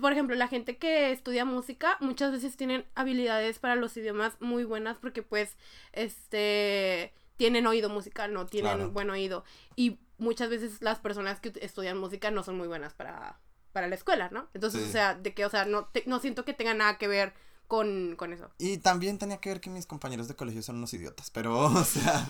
por 0.00 0.12
ejemplo, 0.12 0.34
la 0.36 0.48
gente 0.48 0.78
que 0.78 1.12
estudia 1.12 1.44
música 1.44 1.98
muchas 2.00 2.32
veces 2.32 2.56
tienen 2.56 2.86
habilidades 2.94 3.58
para 3.58 3.76
los 3.76 3.94
idiomas 3.98 4.36
muy 4.40 4.64
buenas 4.64 4.96
porque 4.96 5.22
pues, 5.22 5.56
este, 5.92 7.12
tienen 7.36 7.66
oído 7.66 7.90
musical, 7.90 8.32
no 8.32 8.46
tienen 8.46 8.76
Claro. 8.76 8.90
buen 8.90 9.10
oído. 9.10 9.44
Y 9.76 9.98
muchas 10.16 10.48
veces 10.48 10.80
las 10.80 10.98
personas 10.98 11.40
que 11.40 11.52
estudian 11.60 11.98
música 11.98 12.30
no 12.30 12.42
son 12.42 12.56
muy 12.56 12.68
buenas 12.68 12.94
para, 12.94 13.38
para 13.72 13.88
la 13.88 13.94
escuela, 13.94 14.28
¿no? 14.30 14.48
Entonces, 14.54 14.82
Sí. 14.82 14.88
o 14.88 14.92
sea, 14.92 15.14
de 15.14 15.34
que, 15.34 15.44
o 15.44 15.50
sea, 15.50 15.64
no, 15.64 15.86
te- 15.86 16.04
no 16.06 16.20
siento 16.20 16.44
que 16.44 16.54
tenga 16.54 16.74
nada 16.74 16.98
que 16.98 17.08
ver 17.08 17.32
con, 17.68 18.16
con 18.16 18.32
eso. 18.32 18.50
Y 18.58 18.78
también 18.78 19.18
tenía 19.18 19.38
que 19.38 19.48
ver 19.50 19.60
que 19.60 19.70
mis 19.70 19.86
compañeros 19.86 20.26
de 20.28 20.34
colegio 20.36 20.62
son 20.62 20.76
unos 20.76 20.92
idiotas, 20.94 21.30
pero, 21.30 21.58
o 21.66 21.84
sea, 21.84 22.28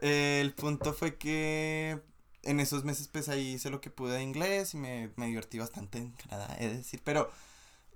el 0.00 0.52
punto 0.54 0.92
fue 0.92 1.16
que 1.16 2.00
en 2.42 2.58
esos 2.60 2.84
meses 2.84 3.06
pues 3.08 3.28
ahí 3.28 3.52
hice 3.54 3.70
lo 3.70 3.80
que 3.80 3.90
pude 3.90 4.14
de 4.16 4.22
inglés 4.22 4.74
y 4.74 4.76
me, 4.78 5.12
me 5.16 5.26
divertí 5.26 5.58
bastante 5.58 5.98
en 5.98 6.10
Canadá, 6.12 6.56
de 6.58 6.76
decir, 6.78 7.00
pero 7.04 7.30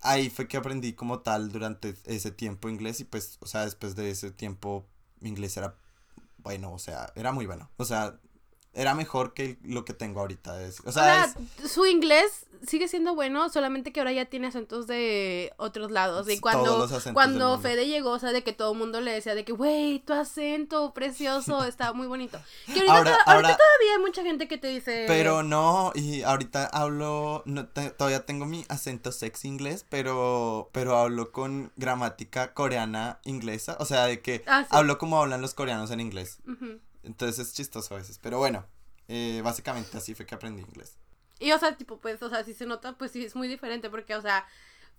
ahí 0.02 0.30
fue 0.30 0.46
que 0.48 0.56
aprendí 0.56 0.92
como 0.92 1.20
tal 1.20 1.50
durante 1.50 1.96
ese 2.04 2.30
tiempo 2.30 2.68
inglés 2.68 3.00
y 3.00 3.04
pues, 3.04 3.38
o 3.40 3.46
sea, 3.46 3.64
después 3.64 3.96
de 3.96 4.10
ese 4.10 4.30
tiempo 4.30 4.86
mi 5.20 5.30
inglés 5.30 5.56
era 5.56 5.74
bueno, 6.38 6.72
o 6.72 6.78
sea, 6.78 7.12
era 7.16 7.32
muy 7.32 7.46
bueno, 7.46 7.70
o 7.76 7.84
sea, 7.84 8.20
era 8.76 8.94
mejor 8.94 9.34
que 9.34 9.58
lo 9.64 9.84
que 9.84 9.92
tengo 9.94 10.20
ahorita, 10.20 10.62
es- 10.62 10.80
o 10.84 10.92
sea, 10.92 11.24
es- 11.24 11.70
su 11.72 11.86
inglés 11.86 12.44
sigue 12.66 12.88
siendo 12.88 13.14
bueno, 13.14 13.48
solamente 13.50 13.92
que 13.92 14.00
ahora 14.00 14.12
ya 14.12 14.24
tiene 14.24 14.46
acentos 14.46 14.86
de 14.86 15.52
otros 15.58 15.90
lados. 15.90 16.26
Y 16.28 16.40
Todos 16.40 16.40
cuando, 16.40 16.78
los 16.78 16.84
acentos 16.90 17.04
del 17.04 17.14
cuando. 17.14 17.58
Fede 17.60 17.86
llegó, 17.86 18.10
o 18.12 18.18
sea, 18.18 18.32
de 18.32 18.42
que 18.42 18.52
todo 18.54 18.72
el 18.72 18.78
mundo 18.78 19.00
le 19.02 19.12
decía 19.12 19.34
de 19.34 19.44
que, 19.44 19.52
güey, 19.52 19.98
tu 20.00 20.14
acento 20.14 20.92
precioso, 20.94 21.62
está 21.64 21.92
muy 21.92 22.06
bonito. 22.06 22.38
Que 22.66 22.72
ahorita, 22.80 22.92
Ahora- 22.96 23.10
to- 23.10 23.30
ahorita 23.30 23.32
ahora- 23.32 23.56
todavía 23.58 23.92
hay 23.96 24.00
mucha 24.00 24.22
gente 24.22 24.48
que 24.48 24.56
te 24.58 24.68
dice... 24.68 25.04
Pero 25.06 25.42
no, 25.42 25.92
y 25.94 26.22
ahorita 26.22 26.66
hablo, 26.66 27.42
no, 27.44 27.66
te- 27.68 27.90
todavía 27.90 28.24
tengo 28.24 28.46
mi 28.46 28.64
acento 28.68 29.12
sexy 29.12 29.48
inglés, 29.48 29.84
pero, 29.90 30.70
pero 30.72 30.96
hablo 30.96 31.32
con 31.32 31.72
gramática 31.76 32.54
coreana 32.54 33.20
inglesa, 33.24 33.76
o 33.80 33.84
sea, 33.84 34.06
de 34.06 34.22
que 34.22 34.42
Ah, 34.46 34.62
sí. 34.62 34.68
hablo 34.70 34.96
como 34.98 35.20
hablan 35.20 35.42
los 35.42 35.52
coreanos 35.54 35.90
en 35.90 36.00
inglés, 36.00 36.38
Ujú. 36.48 36.80
Entonces 37.06 37.46
es 37.46 37.54
chistoso 37.54 37.94
a 37.94 37.98
veces, 37.98 38.18
pero 38.20 38.38
bueno, 38.38 38.66
eh, 39.08 39.40
básicamente 39.42 39.96
así 39.96 40.14
fue 40.14 40.26
que 40.26 40.34
aprendí 40.34 40.62
inglés. 40.62 40.98
Y, 41.38 41.52
o 41.52 41.58
sea, 41.58 41.76
tipo, 41.76 41.98
pues, 41.98 42.22
o 42.22 42.30
sea, 42.30 42.44
si 42.44 42.54
se 42.54 42.66
nota, 42.66 42.96
pues 42.96 43.12
sí, 43.12 43.24
es 43.24 43.36
muy 43.36 43.48
diferente 43.48 43.90
porque, 43.90 44.14
o 44.16 44.22
sea, 44.22 44.46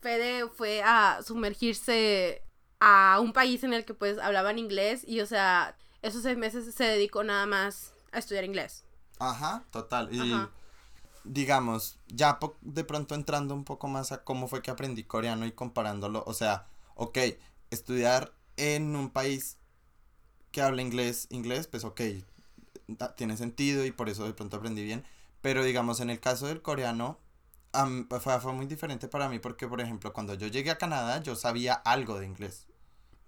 Fede 0.02 0.48
fue 0.50 0.82
a 0.84 1.20
sumergirse 1.24 2.44
a 2.80 3.20
un 3.22 3.34
país 3.34 3.64
en 3.64 3.74
el 3.74 3.86
que, 3.86 3.94
pues, 3.94 4.20
hablaban 4.20 4.60
inglés 4.60 5.04
y, 5.06 5.20
o 5.22 5.26
sea, 5.26 5.76
esos 6.02 6.24
seis 6.24 6.38
meses 6.38 6.74
se 6.74 6.84
dedicó 6.84 7.24
nada 7.24 7.46
más 7.46 7.94
a 8.12 8.20
estudiar 8.20 8.46
inglés. 8.46 8.84
Ajá, 9.20 9.66
total, 9.72 10.14
y 10.14 10.34
Ajá. 10.34 10.52
digamos, 11.24 11.98
ya 12.08 12.38
de 12.62 12.84
pronto 12.84 13.16
entrando 13.16 13.56
un 13.56 13.64
poco 13.64 13.88
más 13.88 14.12
a 14.12 14.24
cómo 14.24 14.48
fue 14.48 14.62
que 14.62 14.70
aprendí 14.70 15.04
coreano 15.04 15.46
y 15.48 15.52
comparándolo, 15.52 16.24
o 16.28 16.34
sea, 16.36 16.68
ok, 16.96 17.18
estudiar 17.72 18.34
en 18.58 18.96
un 18.96 19.10
país 19.10 19.57
que 20.58 20.64
habla 20.64 20.82
inglés, 20.82 21.28
inglés, 21.30 21.68
pues 21.68 21.84
ok, 21.84 22.02
tiene 23.16 23.38
sentido 23.38 23.86
y 23.86 23.92
por 23.92 24.10
eso 24.10 24.26
de 24.26 24.34
pronto 24.34 24.58
aprendí 24.58 24.84
bien, 24.84 25.04
pero 25.44 25.64
digamos, 25.64 26.00
en 26.00 26.10
el 26.10 26.20
caso 26.20 26.48
del 26.48 26.64
coreano, 26.64 27.20
am- 27.74 28.08
fue, 28.10 28.40
fue 28.42 28.54
muy 28.54 28.66
diferente 28.66 29.08
para 29.08 29.30
mí 29.30 29.38
porque, 29.38 29.68
por 29.68 29.82
ejemplo, 29.82 30.14
cuando 30.14 30.34
yo 30.34 30.48
llegué 30.48 30.72
a 30.72 30.80
Canadá, 30.80 31.22
yo 31.22 31.36
sabía 31.36 31.74
algo 31.76 32.18
de 32.20 32.26
inglés. 32.26 32.66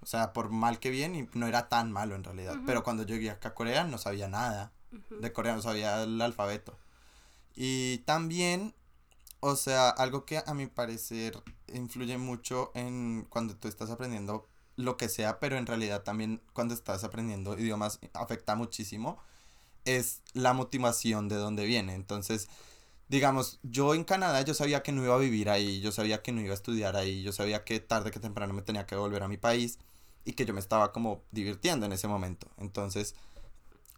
O 0.01 0.07
sea, 0.07 0.33
por 0.33 0.49
mal 0.49 0.79
que 0.79 0.89
bien, 0.89 1.13
y 1.13 1.29
no 1.35 1.45
era 1.45 1.69
tan 1.69 1.91
malo 1.91 2.15
en 2.15 2.23
realidad. 2.23 2.55
Ujú. 2.55 2.63
Pero 2.65 2.83
cuando 2.83 3.03
llegué 3.03 3.29
acá 3.29 3.49
a 3.49 3.53
Corea, 3.53 3.83
no 3.83 3.99
sabía 3.99 4.27
nada 4.27 4.71
Ujú. 4.91 5.21
de 5.21 5.31
coreano, 5.31 5.61
sabía 5.61 6.01
el 6.01 6.19
alfabeto. 6.19 6.79
Y 7.55 7.99
también, 7.99 8.73
o 9.41 9.55
sea, 9.55 9.89
algo 9.89 10.25
que 10.25 10.41
a 10.45 10.53
mi 10.55 10.67
parecer 10.67 11.41
influye 11.73 12.17
mucho 12.17 12.71
en 12.75 13.27
cuando 13.29 13.55
tú 13.55 13.67
estás 13.67 13.91
aprendiendo 13.91 14.47
lo 14.79 14.95
que 14.97 15.09
sea, 15.09 15.39
pero 15.39 15.57
en 15.57 15.65
realidad 15.65 16.03
también 16.03 16.41
cuando 16.53 16.73
estás 16.73 17.03
aprendiendo 17.03 17.57
idiomas 17.59 17.99
afecta 18.13 18.55
muchísimo, 18.55 19.17
es 19.85 20.21
la 20.33 20.53
motivación 20.53 21.27
de 21.27 21.35
dónde 21.35 21.65
viene. 21.65 21.95
Entonces, 21.95 22.47
digamos, 23.09 23.59
yo 23.63 23.93
en 23.93 24.05
Canadá 24.05 24.41
yo 24.43 24.53
sabía 24.53 24.81
que 24.81 24.93
no 24.93 25.03
iba 25.03 25.15
a 25.15 25.17
vivir 25.17 25.49
ahí, 25.49 25.81
yo 25.81 25.91
sabía 25.91 26.21
que 26.21 26.31
no 26.31 26.41
iba 26.41 26.51
a 26.51 26.55
estudiar 26.55 26.95
ahí, 26.95 27.23
yo 27.23 27.33
sabía 27.33 27.65
que 27.65 27.79
tarde 27.81 28.11
que 28.11 28.19
temprano 28.19 28.53
me 28.53 28.61
tenía 28.61 28.85
que 28.85 28.95
volver 28.95 29.23
a 29.23 29.27
mi 29.27 29.37
país 29.37 29.79
y 30.23 30.33
que 30.33 30.45
yo 30.45 30.53
me 30.53 30.61
estaba 30.61 30.93
como 30.93 31.23
divirtiendo 31.31 31.85
en 31.85 31.91
ese 31.91 32.07
momento. 32.07 32.47
Entonces, 32.57 33.15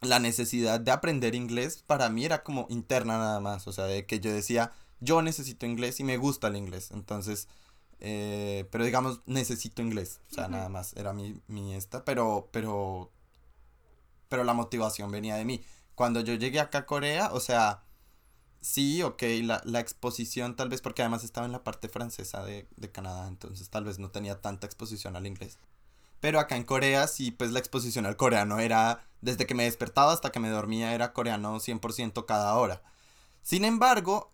la 0.01 0.19
necesidad 0.19 0.79
de 0.79 0.91
aprender 0.91 1.35
inglés 1.35 1.83
para 1.85 2.09
mí 2.09 2.25
era 2.25 2.43
como 2.43 2.65
interna 2.69 3.19
nada 3.19 3.39
más, 3.39 3.67
o 3.67 3.71
sea, 3.71 3.85
de 3.85 4.07
que 4.07 4.19
yo 4.19 4.33
decía, 4.33 4.71
yo 4.99 5.21
necesito 5.21 5.67
inglés 5.67 5.99
y 5.99 6.03
me 6.03 6.17
gusta 6.17 6.47
el 6.47 6.55
inglés, 6.55 6.89
entonces, 6.91 7.47
eh, 8.01 8.67
pero 8.71 8.85
digamos, 8.85 9.21
necesito 9.27 9.81
inglés, 9.81 10.19
o 10.31 10.33
sea, 10.35 10.47
Ujú. 10.47 10.51
nada 10.51 10.69
más, 10.69 10.95
era 10.95 11.13
mi, 11.13 11.41
mi 11.47 11.75
esta, 11.75 12.05
pero, 12.05 12.49
pero, 12.51 13.11
pero 14.29 14.43
la 14.43 14.53
motivación 14.53 15.11
venía 15.11 15.35
de 15.35 15.45
mí. 15.45 15.63
Cuando 15.95 16.21
yo 16.21 16.33
llegué 16.35 16.59
acá 16.59 16.79
a 16.79 16.85
Corea, 16.85 17.29
o 17.33 17.39
sea, 17.39 17.83
sí, 18.61 19.03
ok, 19.03 19.23
la, 19.43 19.61
la 19.65 19.79
exposición 19.81 20.55
tal 20.55 20.69
vez, 20.69 20.81
porque 20.81 21.03
además 21.03 21.23
estaba 21.23 21.45
en 21.47 21.53
la 21.53 21.63
parte 21.63 21.89
francesa 21.89 22.43
de, 22.45 22.67
de 22.77 22.91
Canadá, 22.91 23.27
entonces 23.27 23.69
tal 23.69 23.85
vez 23.85 23.99
no 23.99 24.11
tenía 24.11 24.41
tanta 24.41 24.67
exposición 24.67 25.15
al 25.15 25.27
inglés. 25.27 25.59
Pero 26.21 26.39
acá 26.39 26.57
en 26.57 26.63
Corea 26.65 27.07
sí, 27.07 27.31
pues 27.31 27.51
la 27.51 27.59
exposición 27.59 28.05
al 28.05 28.17
coreano 28.17 28.59
era, 28.59 29.05
desde 29.21 29.47
que 29.47 29.55
me 29.55 29.63
despertaba 29.65 30.13
hasta 30.13 30.31
que 30.31 30.39
me 30.39 30.49
dormía, 30.49 30.93
era 30.95 31.13
coreano 31.13 31.59
100% 31.61 32.25
cada 32.25 32.55
hora. 32.57 32.83
Sin 33.43 33.65
embargo, 33.65 34.31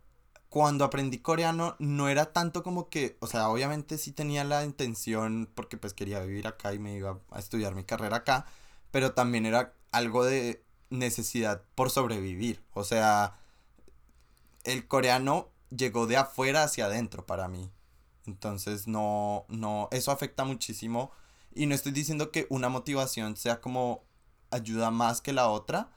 cuando 0.49 0.85
aprendí 0.85 1.19
coreano 1.19 1.75
no 1.79 2.09
era 2.09 2.31
tanto 2.33 2.63
como 2.63 2.89
que, 2.89 3.17
o 3.19 3.27
sea, 3.27 3.49
obviamente 3.49 3.97
sí 3.97 4.11
tenía 4.11 4.43
la 4.43 4.63
intención 4.63 5.49
porque 5.53 5.77
pues 5.77 5.93
quería 5.93 6.19
vivir 6.21 6.47
acá 6.47 6.73
y 6.73 6.79
me 6.79 6.95
iba 6.95 7.19
a 7.31 7.39
estudiar 7.39 7.75
mi 7.75 7.83
carrera 7.83 8.17
acá, 8.17 8.45
pero 8.91 9.13
también 9.13 9.45
era 9.45 9.73
algo 9.91 10.23
de 10.23 10.63
necesidad 10.89 11.63
por 11.75 11.89
sobrevivir. 11.89 12.63
O 12.73 12.83
sea, 12.83 13.35
el 14.63 14.87
coreano 14.87 15.49
llegó 15.75 16.07
de 16.07 16.17
afuera 16.17 16.63
hacia 16.63 16.85
adentro 16.85 17.25
para 17.25 17.47
mí. 17.47 17.71
Entonces 18.25 18.87
no, 18.87 19.45
no, 19.49 19.89
eso 19.91 20.11
afecta 20.11 20.43
muchísimo. 20.45 21.11
Y 21.53 21.65
no 21.65 21.75
estoy 21.75 21.91
diciendo 21.91 22.31
que 22.31 22.47
una 22.49 22.69
motivación 22.69 23.35
sea 23.35 23.61
como 23.61 24.03
ayuda 24.51 24.91
más 24.91 25.21
que 25.21 25.33
la 25.33 25.49
otra. 25.49 25.89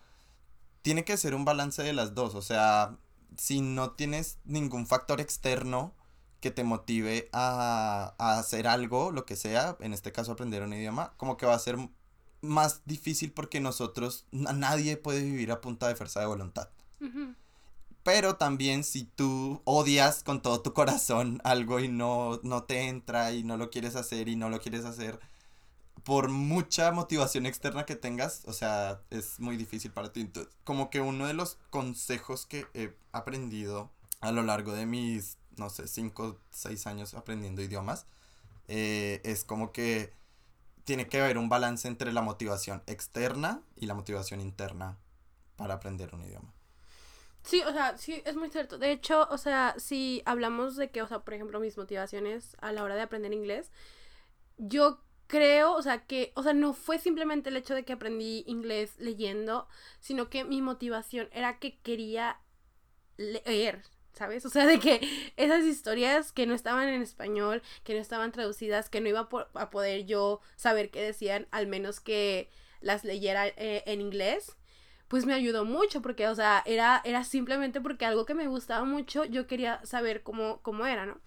Tiene 0.82 1.04
que 1.04 1.16
ser 1.16 1.34
un 1.34 1.44
balance 1.44 1.82
de 1.82 1.92
las 1.92 2.14
dos. 2.14 2.34
O 2.34 2.42
sea, 2.42 2.96
si 3.40 3.62
no 3.62 3.92
tienes 3.92 4.36
ningún 4.44 4.86
factor 4.86 5.18
externo 5.18 5.94
que 6.40 6.50
te 6.50 6.62
motive 6.62 7.30
a, 7.32 8.14
a 8.18 8.38
hacer 8.38 8.66
algo, 8.66 9.12
lo 9.12 9.24
que 9.24 9.34
sea, 9.34 9.78
en 9.80 9.94
este 9.94 10.12
caso 10.12 10.32
aprender 10.32 10.62
un 10.62 10.74
idioma, 10.74 11.14
como 11.16 11.38
que 11.38 11.46
va 11.46 11.54
a 11.54 11.58
ser 11.58 11.78
más 12.42 12.82
difícil 12.84 13.32
porque 13.32 13.58
nosotros, 13.60 14.26
na- 14.30 14.52
nadie 14.52 14.98
puede 14.98 15.22
vivir 15.22 15.52
a 15.52 15.62
punta 15.62 15.88
de 15.88 15.96
fuerza 15.96 16.20
de 16.20 16.26
voluntad. 16.26 16.68
Pero 18.02 18.36
también 18.36 18.84
si 18.84 19.04
tú 19.04 19.62
odias 19.64 20.22
con 20.22 20.42
todo 20.42 20.60
tu 20.60 20.74
corazón 20.74 21.40
algo 21.42 21.80
y 21.80 21.88
no, 21.88 22.40
no 22.42 22.64
te 22.64 22.88
entra 22.88 23.32
y 23.32 23.42
no 23.42 23.56
lo 23.56 23.70
quieres 23.70 23.96
hacer 23.96 24.28
y 24.28 24.36
no 24.36 24.50
lo 24.50 24.60
quieres 24.60 24.84
hacer 24.84 25.18
por 26.10 26.28
mucha 26.28 26.90
motivación 26.90 27.46
externa 27.46 27.86
que 27.86 27.94
tengas, 27.94 28.42
o 28.46 28.52
sea, 28.52 29.00
es 29.10 29.38
muy 29.38 29.56
difícil 29.56 29.92
para 29.92 30.12
ti. 30.12 30.28
Como 30.64 30.90
que 30.90 31.00
uno 31.00 31.28
de 31.28 31.34
los 31.34 31.56
consejos 31.70 32.46
que 32.46 32.66
he 32.74 32.96
aprendido 33.12 33.92
a 34.20 34.32
lo 34.32 34.42
largo 34.42 34.72
de 34.72 34.86
mis, 34.86 35.38
no 35.56 35.70
sé, 35.70 35.86
5, 35.86 36.36
6 36.50 36.86
años 36.88 37.14
aprendiendo 37.14 37.62
idiomas, 37.62 38.06
eh, 38.66 39.20
es 39.22 39.44
como 39.44 39.70
que 39.70 40.12
tiene 40.82 41.06
que 41.06 41.20
haber 41.20 41.38
un 41.38 41.48
balance 41.48 41.86
entre 41.86 42.12
la 42.12 42.22
motivación 42.22 42.82
externa 42.88 43.62
y 43.76 43.86
la 43.86 43.94
motivación 43.94 44.40
interna 44.40 44.98
para 45.54 45.74
aprender 45.74 46.12
un 46.12 46.22
idioma. 46.22 46.52
Sí, 47.44 47.62
o 47.62 47.72
sea, 47.72 47.96
sí, 47.98 48.20
es 48.26 48.34
muy 48.34 48.50
cierto. 48.50 48.78
De 48.78 48.90
hecho, 48.90 49.28
o 49.30 49.38
sea, 49.38 49.76
si 49.78 50.22
hablamos 50.24 50.74
de 50.74 50.90
que, 50.90 51.02
o 51.02 51.06
sea, 51.06 51.20
por 51.20 51.34
ejemplo, 51.34 51.60
mis 51.60 51.76
motivaciones 51.76 52.56
a 52.60 52.72
la 52.72 52.82
hora 52.82 52.96
de 52.96 53.02
aprender 53.02 53.32
inglés, 53.32 53.70
yo 54.58 55.04
creo, 55.30 55.72
o 55.74 55.82
sea, 55.82 56.04
que, 56.06 56.32
o 56.34 56.42
sea, 56.42 56.52
no 56.52 56.74
fue 56.74 56.98
simplemente 56.98 57.50
el 57.50 57.56
hecho 57.56 57.74
de 57.74 57.84
que 57.84 57.92
aprendí 57.92 58.42
inglés 58.48 58.94
leyendo, 58.98 59.68
sino 60.00 60.28
que 60.28 60.44
mi 60.44 60.60
motivación 60.60 61.28
era 61.32 61.60
que 61.60 61.78
quería 61.78 62.40
leer, 63.16 63.84
¿sabes? 64.12 64.44
O 64.44 64.50
sea, 64.50 64.66
de 64.66 64.80
que 64.80 65.00
esas 65.36 65.64
historias 65.64 66.32
que 66.32 66.46
no 66.46 66.54
estaban 66.54 66.88
en 66.88 67.00
español, 67.00 67.62
que 67.84 67.94
no 67.94 68.00
estaban 68.00 68.32
traducidas, 68.32 68.90
que 68.90 69.00
no 69.00 69.08
iba 69.08 69.28
a 69.54 69.70
poder 69.70 70.04
yo 70.04 70.40
saber 70.56 70.90
qué 70.90 71.00
decían, 71.00 71.46
al 71.52 71.68
menos 71.68 72.00
que 72.00 72.50
las 72.80 73.04
leyera 73.04 73.46
eh, 73.46 73.84
en 73.86 74.00
inglés, 74.00 74.56
pues 75.06 75.26
me 75.26 75.34
ayudó 75.34 75.64
mucho 75.64 76.02
porque, 76.02 76.26
o 76.26 76.34
sea, 76.34 76.62
era, 76.66 77.02
era 77.04 77.22
simplemente 77.22 77.80
porque 77.80 78.04
algo 78.04 78.26
que 78.26 78.34
me 78.34 78.48
gustaba 78.48 78.84
mucho, 78.84 79.24
yo 79.24 79.46
quería 79.46 79.80
saber 79.84 80.22
cómo, 80.24 80.60
cómo 80.62 80.86
era, 80.86 81.06
¿no? 81.06 81.20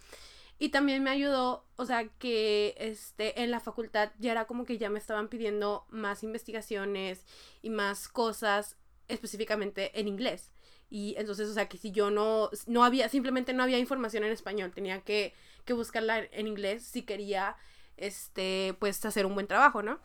Y 0.63 0.69
también 0.69 1.03
me 1.03 1.09
ayudó, 1.09 1.65
o 1.75 1.85
sea, 1.85 2.07
que 2.07 2.73
este, 2.77 3.43
en 3.43 3.51
la 3.51 3.59
facultad 3.59 4.13
ya 4.17 4.31
era 4.31 4.47
como 4.47 4.63
que 4.63 4.77
ya 4.77 4.89
me 4.89 4.97
estaban 4.97 5.27
pidiendo 5.27 5.85
más 5.89 6.23
investigaciones 6.23 7.25
y 7.61 7.69
más 7.69 8.07
cosas 8.07 8.77
específicamente 9.09 9.99
en 9.99 10.07
inglés. 10.07 10.53
Y 10.89 11.15
entonces, 11.17 11.49
o 11.49 11.53
sea, 11.53 11.67
que 11.67 11.77
si 11.77 11.91
yo 11.91 12.11
no, 12.11 12.49
no 12.65 12.85
había, 12.85 13.09
simplemente 13.09 13.51
no 13.51 13.61
había 13.61 13.77
información 13.77 14.23
en 14.23 14.31
español, 14.31 14.71
tenía 14.73 15.01
que, 15.01 15.33
que 15.65 15.73
buscarla 15.73 16.19
en 16.19 16.47
inglés 16.47 16.85
si 16.85 17.01
quería, 17.01 17.57
este, 17.97 18.73
pues 18.79 19.03
hacer 19.03 19.25
un 19.25 19.33
buen 19.33 19.47
trabajo, 19.47 19.83
¿no? 19.83 19.99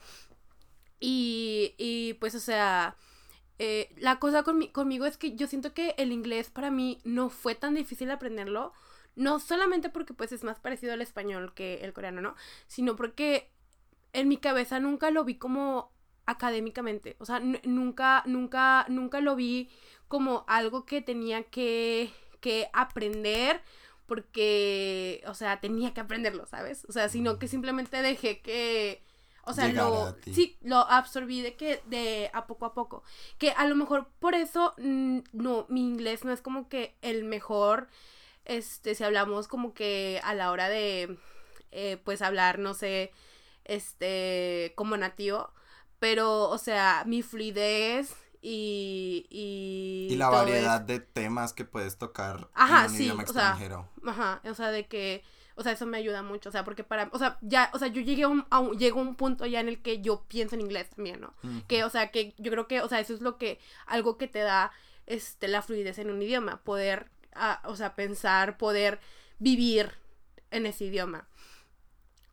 Y, 0.98 1.76
y 1.78 2.14
pues, 2.14 2.34
o 2.34 2.40
sea, 2.40 2.96
eh, 3.60 3.94
la 3.96 4.18
cosa 4.18 4.42
conmigo 4.42 5.06
es 5.06 5.18
que 5.18 5.36
yo 5.36 5.46
siento 5.46 5.72
que 5.72 5.94
el 5.98 6.10
inglés 6.10 6.50
para 6.50 6.72
mí 6.72 6.98
no 7.04 7.30
fue 7.30 7.54
tan 7.54 7.76
difícil 7.76 8.10
aprenderlo, 8.10 8.72
no 9.18 9.40
solamente 9.40 9.90
porque 9.90 10.14
pues 10.14 10.32
es 10.32 10.44
más 10.44 10.58
parecido 10.60 10.92
al 10.92 11.02
español 11.02 11.52
que 11.54 11.80
el 11.82 11.92
coreano, 11.92 12.20
¿no? 12.20 12.34
Sino 12.66 12.96
porque 12.96 13.50
en 14.12 14.28
mi 14.28 14.38
cabeza 14.38 14.80
nunca 14.80 15.10
lo 15.10 15.24
vi 15.24 15.34
como 15.36 15.92
académicamente, 16.26 17.16
o 17.18 17.24
sea, 17.24 17.40
nunca, 17.40 18.22
nunca, 18.26 18.84
nunca 18.88 19.20
lo 19.20 19.34
vi 19.34 19.70
como 20.08 20.44
algo 20.46 20.84
que 20.84 21.00
tenía 21.00 21.42
que, 21.44 22.10
que 22.40 22.68
aprender 22.72 23.62
porque, 24.06 25.22
o 25.26 25.34
sea, 25.34 25.60
tenía 25.60 25.92
que 25.94 26.00
aprenderlo, 26.00 26.46
¿sabes? 26.46 26.84
O 26.88 26.92
sea, 26.92 27.08
sino 27.08 27.38
que 27.38 27.48
simplemente 27.48 28.00
dejé 28.02 28.40
que 28.40 29.02
o 29.48 29.54
sea, 29.54 29.68
lo, 29.72 30.14
sí, 30.30 30.58
lo 30.60 30.76
absorbí 30.76 31.40
de 31.40 31.56
que 31.56 31.80
de 31.86 32.30
a 32.34 32.46
poco 32.46 32.66
a 32.66 32.74
poco. 32.74 33.02
Que 33.38 33.50
a 33.52 33.66
lo 33.66 33.74
mejor 33.76 34.08
por 34.18 34.34
eso, 34.34 34.74
mm, 34.76 35.20
no, 35.32 35.64
mi 35.70 35.80
inglés 35.88 36.24
no 36.24 36.32
es 36.32 36.42
como 36.42 36.68
que 36.68 36.96
el 37.00 37.24
mejor, 37.24 37.88
este, 38.48 38.94
si 38.94 39.04
hablamos 39.04 39.46
como 39.46 39.74
que 39.74 40.20
a 40.24 40.34
la 40.34 40.50
hora 40.50 40.68
de, 40.68 41.16
eh, 41.70 41.98
pues 42.04 42.22
hablar, 42.22 42.58
no 42.58 42.74
sé, 42.74 43.12
este, 43.64 44.72
como 44.74 44.96
nativo. 44.96 45.52
Pero, 46.00 46.48
o 46.48 46.58
sea, 46.58 47.04
mi 47.06 47.22
fluidez 47.22 48.14
y... 48.42 49.26
Y, 49.30 50.08
y 50.10 50.16
la 50.16 50.28
variedad 50.28 50.80
de 50.80 51.00
temas 51.00 51.52
que 51.52 51.64
puedes 51.64 51.98
tocar 51.98 52.48
en 52.56 52.90
un 52.90 52.94
idioma 52.94 53.22
extranjero. 53.22 53.88
ajá, 54.04 54.40
o 54.44 54.54
sea, 54.54 54.70
de 54.70 54.86
que 54.86 55.22
o 55.58 55.64
sea, 55.64 55.72
eso 55.72 55.86
me 55.86 55.98
ayuda 55.98 56.22
mucho, 56.22 56.50
o 56.50 56.52
sea, 56.52 56.62
porque 56.62 56.84
para, 56.84 57.10
o 57.12 57.18
sea, 57.18 57.36
ya, 57.40 57.68
o 57.74 57.80
sea, 57.80 57.88
yo 57.88 58.00
llegué 58.00 58.22
a 58.22 58.28
un, 58.28 58.46
a 58.48 58.60
un, 58.60 58.78
llego 58.78 59.00
a 59.00 59.02
un 59.02 59.16
punto 59.16 59.44
ya 59.44 59.58
en 59.58 59.68
el 59.68 59.82
que 59.82 60.00
yo 60.00 60.24
pienso 60.28 60.54
en 60.54 60.60
inglés 60.60 60.88
también, 60.90 61.20
¿no? 61.20 61.34
Que, 61.66 61.82
o 61.82 61.90
sea, 61.90 62.12
que 62.12 62.32
yo 62.38 62.52
creo 62.52 62.68
que, 62.68 62.80
o 62.80 62.88
sea, 62.88 63.00
eso 63.00 63.12
es 63.12 63.20
lo 63.22 63.38
que, 63.38 63.58
algo 63.86 64.18
que 64.18 64.28
te 64.28 64.38
da, 64.38 64.70
este, 65.06 65.48
la 65.48 65.60
fluidez 65.60 65.98
en 65.98 66.10
un 66.10 66.22
idioma, 66.22 66.62
poder, 66.62 67.10
ah, 67.34 67.62
o 67.64 67.76
sea, 67.76 67.94
pensar, 67.94 68.58
poder 68.58 69.00
vivir 69.38 69.92
en 70.50 70.66
ese 70.66 70.84
idioma. 70.84 71.28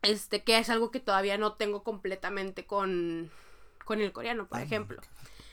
Este, 0.02 0.44
que 0.44 0.58
es 0.58 0.70
algo 0.70 0.90
que 0.90 1.00
todavía 1.00 1.38
no 1.38 1.54
tengo 1.54 1.82
completamente 1.82 2.66
con, 2.66 3.30
con 3.84 4.00
el 4.00 4.12
coreano, 4.12 4.46
por 4.48 4.60
ejemplo. 4.60 5.00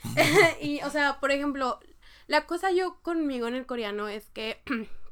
y, 0.61 0.81
o 0.81 0.89
sea, 0.89 1.19
por 1.19 1.31
ejemplo, 1.31 1.79
la 2.27 2.45
cosa 2.45 2.71
yo 2.71 2.99
conmigo 3.01 3.47
en 3.47 3.55
el 3.55 3.65
coreano 3.65 4.07
es 4.07 4.29
que 4.29 4.61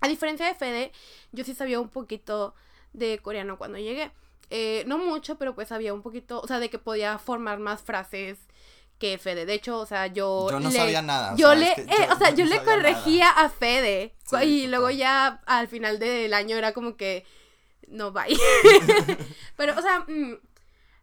A 0.00 0.08
diferencia 0.08 0.46
de 0.46 0.54
Fede, 0.54 0.92
yo 1.32 1.44
sí 1.44 1.54
sabía 1.54 1.78
un 1.78 1.90
poquito 1.90 2.54
de 2.92 3.18
coreano 3.18 3.58
cuando 3.58 3.78
llegué. 3.78 4.10
Eh, 4.48 4.82
no 4.86 4.98
mucho, 4.98 5.36
pero 5.36 5.54
pues 5.54 5.68
sabía 5.68 5.94
un 5.94 6.02
poquito, 6.02 6.40
o 6.40 6.46
sea, 6.46 6.58
de 6.58 6.70
que 6.70 6.78
podía 6.78 7.18
formar 7.18 7.60
más 7.60 7.82
frases 7.82 8.38
que 9.00 9.18
Fede. 9.18 9.46
De 9.46 9.54
hecho, 9.54 9.78
o 9.78 9.86
sea, 9.86 10.06
yo... 10.06 10.48
Yo 10.48 10.60
no 10.60 10.70
sabía 10.70 11.02
nada. 11.02 11.34
Yo 11.34 11.56
le, 11.56 11.72
eh, 11.72 12.08
o 12.12 12.16
sea, 12.16 12.30
yo 12.30 12.44
le 12.44 12.62
corregía 12.62 13.28
a 13.30 13.48
Fede. 13.48 14.14
y 14.44 14.68
luego 14.68 14.90
ya 14.90 15.40
al 15.46 15.66
final 15.66 15.98
del 15.98 16.32
año 16.32 16.56
era 16.56 16.72
como 16.72 16.96
que... 16.96 17.24
No, 17.88 18.12
bye. 18.12 18.38
pero, 19.56 19.76
o 19.76 19.82
sea, 19.82 20.04
mm, 20.06 20.38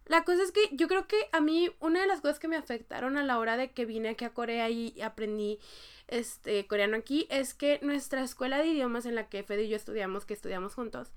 la 0.06 0.24
cosa 0.24 0.42
es 0.42 0.52
que 0.52 0.70
yo 0.72 0.88
creo 0.88 1.06
que 1.06 1.28
a 1.32 1.40
mí 1.40 1.70
una 1.80 2.00
de 2.00 2.06
las 2.06 2.22
cosas 2.22 2.38
que 2.38 2.48
me 2.48 2.56
afectaron 2.56 3.18
a 3.18 3.22
la 3.22 3.38
hora 3.38 3.58
de 3.58 3.72
que 3.72 3.84
vine 3.84 4.08
aquí 4.08 4.24
a 4.24 4.32
Corea 4.32 4.70
y 4.70 4.98
aprendí 5.02 5.58
este, 6.08 6.66
coreano 6.66 6.96
aquí 6.96 7.26
es 7.30 7.52
que 7.52 7.78
nuestra 7.82 8.22
escuela 8.22 8.58
de 8.58 8.68
idiomas 8.68 9.04
en 9.04 9.14
la 9.14 9.28
que 9.28 9.42
Fede 9.42 9.64
y 9.64 9.68
yo 9.68 9.76
estudiamos, 9.76 10.24
que 10.24 10.32
estudiamos 10.32 10.74
juntos, 10.74 11.12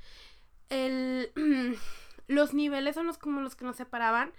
el, 0.70 1.32
los 2.28 2.54
niveles 2.54 2.96
son 2.96 3.08
los 3.08 3.17
como 3.17 3.41
los 3.41 3.56
que 3.56 3.65
nos 3.65 3.78
separaban. 3.78 4.32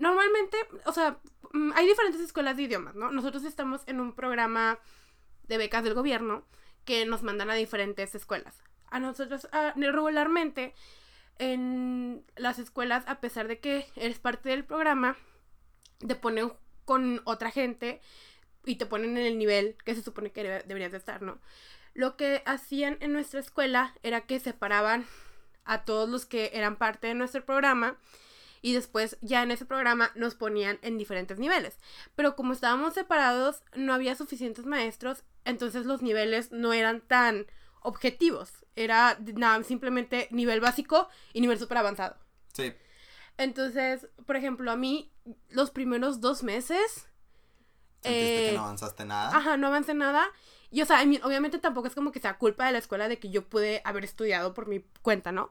Normalmente, 0.00 0.56
o 0.86 0.92
sea, 0.92 1.20
mm, 1.52 1.72
hay 1.74 1.86
diferentes 1.86 2.22
escuelas 2.22 2.56
de 2.56 2.62
idiomas, 2.62 2.94
¿no? 2.94 3.12
Nosotros 3.12 3.44
estamos 3.44 3.82
en 3.86 4.00
un 4.00 4.14
programa 4.14 4.78
de 5.46 5.58
becas 5.58 5.84
del 5.84 5.92
gobierno 5.92 6.46
que 6.86 7.04
nos 7.04 7.22
mandan 7.22 7.50
a 7.50 7.54
diferentes 7.54 8.14
escuelas. 8.14 8.62
A 8.90 8.98
nosotros 8.98 9.46
regularmente 9.76 10.74
en 11.38 12.24
las 12.36 12.58
escuelas, 12.58 13.04
a 13.06 13.20
pesar 13.20 13.46
de 13.46 13.60
que 13.60 13.86
eres 13.94 14.18
parte 14.18 14.48
del 14.48 14.64
programa, 14.64 15.16
te 15.98 16.14
ponen 16.16 16.54
con 16.86 17.20
otra 17.24 17.50
gente 17.50 18.00
y 18.64 18.76
te 18.76 18.86
ponen 18.86 19.18
en 19.18 19.26
el 19.26 19.36
nivel 19.36 19.76
que 19.84 19.94
se 19.94 20.02
supone 20.02 20.32
que 20.32 20.64
deberías 20.66 20.92
de 20.92 20.98
estar, 20.98 21.20
¿no? 21.20 21.38
Lo 21.92 22.16
que 22.16 22.42
hacían 22.46 22.96
en 23.00 23.12
nuestra 23.12 23.40
escuela 23.40 23.94
era 24.02 24.22
que 24.22 24.40
separaban 24.40 25.06
a 25.64 25.84
todos 25.84 26.08
los 26.08 26.24
que 26.24 26.52
eran 26.54 26.76
parte 26.76 27.08
de 27.08 27.14
nuestro 27.14 27.44
programa 27.44 27.98
y 28.62 28.74
después 28.74 29.16
ya 29.20 29.42
en 29.42 29.50
ese 29.50 29.64
programa 29.64 30.10
nos 30.14 30.34
ponían 30.34 30.78
en 30.82 30.98
diferentes 30.98 31.38
niveles. 31.38 31.78
Pero 32.14 32.36
como 32.36 32.52
estábamos 32.52 32.94
separados, 32.94 33.62
no 33.74 33.94
había 33.94 34.14
suficientes 34.14 34.66
maestros, 34.66 35.24
entonces 35.44 35.86
los 35.86 36.02
niveles 36.02 36.52
no 36.52 36.72
eran 36.72 37.00
tan 37.00 37.46
objetivos. 37.82 38.66
Era 38.76 39.18
nada, 39.34 39.62
simplemente 39.64 40.28
nivel 40.30 40.60
básico 40.60 41.08
y 41.32 41.40
nivel 41.40 41.58
súper 41.58 41.78
avanzado. 41.78 42.16
Sí. 42.52 42.72
Entonces, 43.36 44.06
por 44.26 44.36
ejemplo, 44.36 44.70
a 44.70 44.76
mí 44.76 45.12
los 45.48 45.70
primeros 45.70 46.20
dos 46.20 46.42
meses 46.42 47.06
¿Sentiste 48.02 48.46
que 48.46 48.52
no 48.52 48.62
eh, 48.62 48.64
avanzaste 48.64 49.04
nada? 49.04 49.36
Ajá, 49.36 49.56
no 49.56 49.66
avancé 49.66 49.94
nada. 49.94 50.24
Y, 50.70 50.82
o 50.82 50.86
sea, 50.86 51.02
obviamente 51.22 51.58
tampoco 51.58 51.88
es 51.88 51.94
como 51.94 52.12
que 52.12 52.20
sea 52.20 52.38
culpa 52.38 52.66
de 52.66 52.72
la 52.72 52.78
escuela 52.78 53.08
de 53.08 53.18
que 53.18 53.30
yo 53.30 53.48
pude 53.48 53.82
haber 53.84 54.04
estudiado 54.04 54.54
por 54.54 54.68
mi 54.68 54.80
cuenta, 55.02 55.32
¿no? 55.32 55.50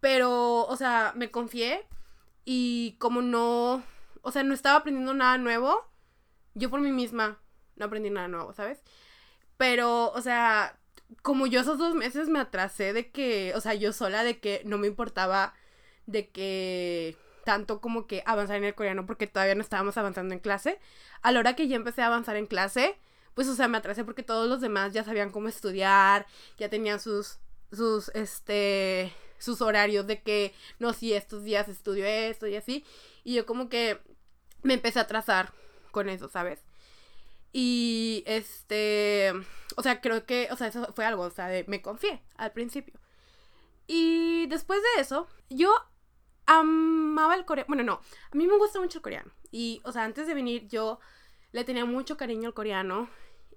Pero, 0.00 0.66
o 0.66 0.76
sea, 0.76 1.12
me 1.16 1.30
confié 1.30 1.86
y 2.44 2.96
como 2.98 3.22
no, 3.22 3.82
o 4.22 4.32
sea, 4.32 4.42
no 4.42 4.54
estaba 4.54 4.78
aprendiendo 4.78 5.14
nada 5.14 5.38
nuevo, 5.38 5.86
yo 6.54 6.70
por 6.70 6.80
mí 6.80 6.90
misma 6.90 7.38
no 7.76 7.86
aprendí 7.86 8.10
nada 8.10 8.28
nuevo, 8.28 8.52
¿sabes? 8.52 8.82
Pero, 9.56 10.10
o 10.12 10.20
sea, 10.20 10.78
como 11.22 11.46
yo 11.46 11.60
esos 11.60 11.78
dos 11.78 11.94
meses 11.94 12.28
me 12.28 12.40
atrasé 12.40 12.92
de 12.92 13.10
que, 13.10 13.52
o 13.54 13.60
sea, 13.60 13.74
yo 13.74 13.92
sola 13.92 14.24
de 14.24 14.38
que 14.40 14.62
no 14.64 14.78
me 14.78 14.86
importaba 14.86 15.54
de 16.06 16.28
que 16.30 17.16
tanto 17.44 17.80
como 17.80 18.06
que 18.06 18.22
avanzar 18.26 18.56
en 18.56 18.64
el 18.64 18.74
coreano 18.74 19.06
porque 19.06 19.26
todavía 19.26 19.54
no 19.54 19.62
estábamos 19.62 19.96
avanzando 19.96 20.34
en 20.34 20.40
clase. 20.40 20.78
A 21.22 21.32
la 21.32 21.40
hora 21.40 21.56
que 21.56 21.68
ya 21.68 21.76
empecé 21.76 22.02
a 22.02 22.06
avanzar 22.06 22.36
en 22.36 22.46
clase, 22.46 22.96
pues 23.34 23.48
o 23.48 23.54
sea, 23.54 23.68
me 23.68 23.78
atrasé 23.78 24.04
porque 24.04 24.22
todos 24.22 24.48
los 24.48 24.60
demás 24.60 24.92
ya 24.92 25.04
sabían 25.04 25.30
cómo 25.30 25.48
estudiar, 25.48 26.26
ya 26.58 26.68
tenían 26.68 27.00
sus 27.00 27.38
sus 27.72 28.10
este 28.14 29.12
sus 29.42 29.60
horarios 29.60 30.06
de 30.06 30.22
que 30.22 30.54
no 30.78 30.92
si 30.92 31.12
estos 31.12 31.44
días 31.44 31.68
estudio 31.68 32.06
esto 32.06 32.46
y 32.46 32.56
así 32.56 32.84
y 33.24 33.34
yo 33.34 33.46
como 33.46 33.68
que 33.68 34.00
me 34.62 34.74
empecé 34.74 34.98
a 34.98 35.02
atrasar 35.02 35.52
con 35.90 36.08
eso, 36.08 36.28
¿sabes? 36.28 36.60
Y 37.52 38.22
este, 38.26 39.32
o 39.76 39.82
sea, 39.82 40.00
creo 40.00 40.24
que, 40.24 40.48
o 40.50 40.56
sea, 40.56 40.68
eso 40.68 40.92
fue 40.94 41.04
algo, 41.04 41.24
o 41.24 41.30
sea, 41.30 41.48
de, 41.48 41.64
me 41.68 41.82
confié 41.82 42.22
al 42.36 42.52
principio. 42.52 42.94
Y 43.86 44.46
después 44.46 44.80
de 44.82 45.02
eso, 45.02 45.28
yo 45.50 45.70
amaba 46.46 47.34
el 47.34 47.44
coreano. 47.44 47.68
Bueno, 47.68 47.82
no, 47.82 48.00
a 48.30 48.36
mí 48.36 48.46
me 48.46 48.56
gusta 48.56 48.80
mucho 48.80 48.98
el 48.98 49.02
coreano. 49.02 49.32
Y, 49.50 49.80
o 49.84 49.92
sea, 49.92 50.04
antes 50.04 50.26
de 50.26 50.34
venir 50.34 50.66
yo 50.68 50.98
le 51.52 51.64
tenía 51.64 51.84
mucho 51.84 52.16
cariño 52.16 52.48
al 52.48 52.54
coreano. 52.54 53.10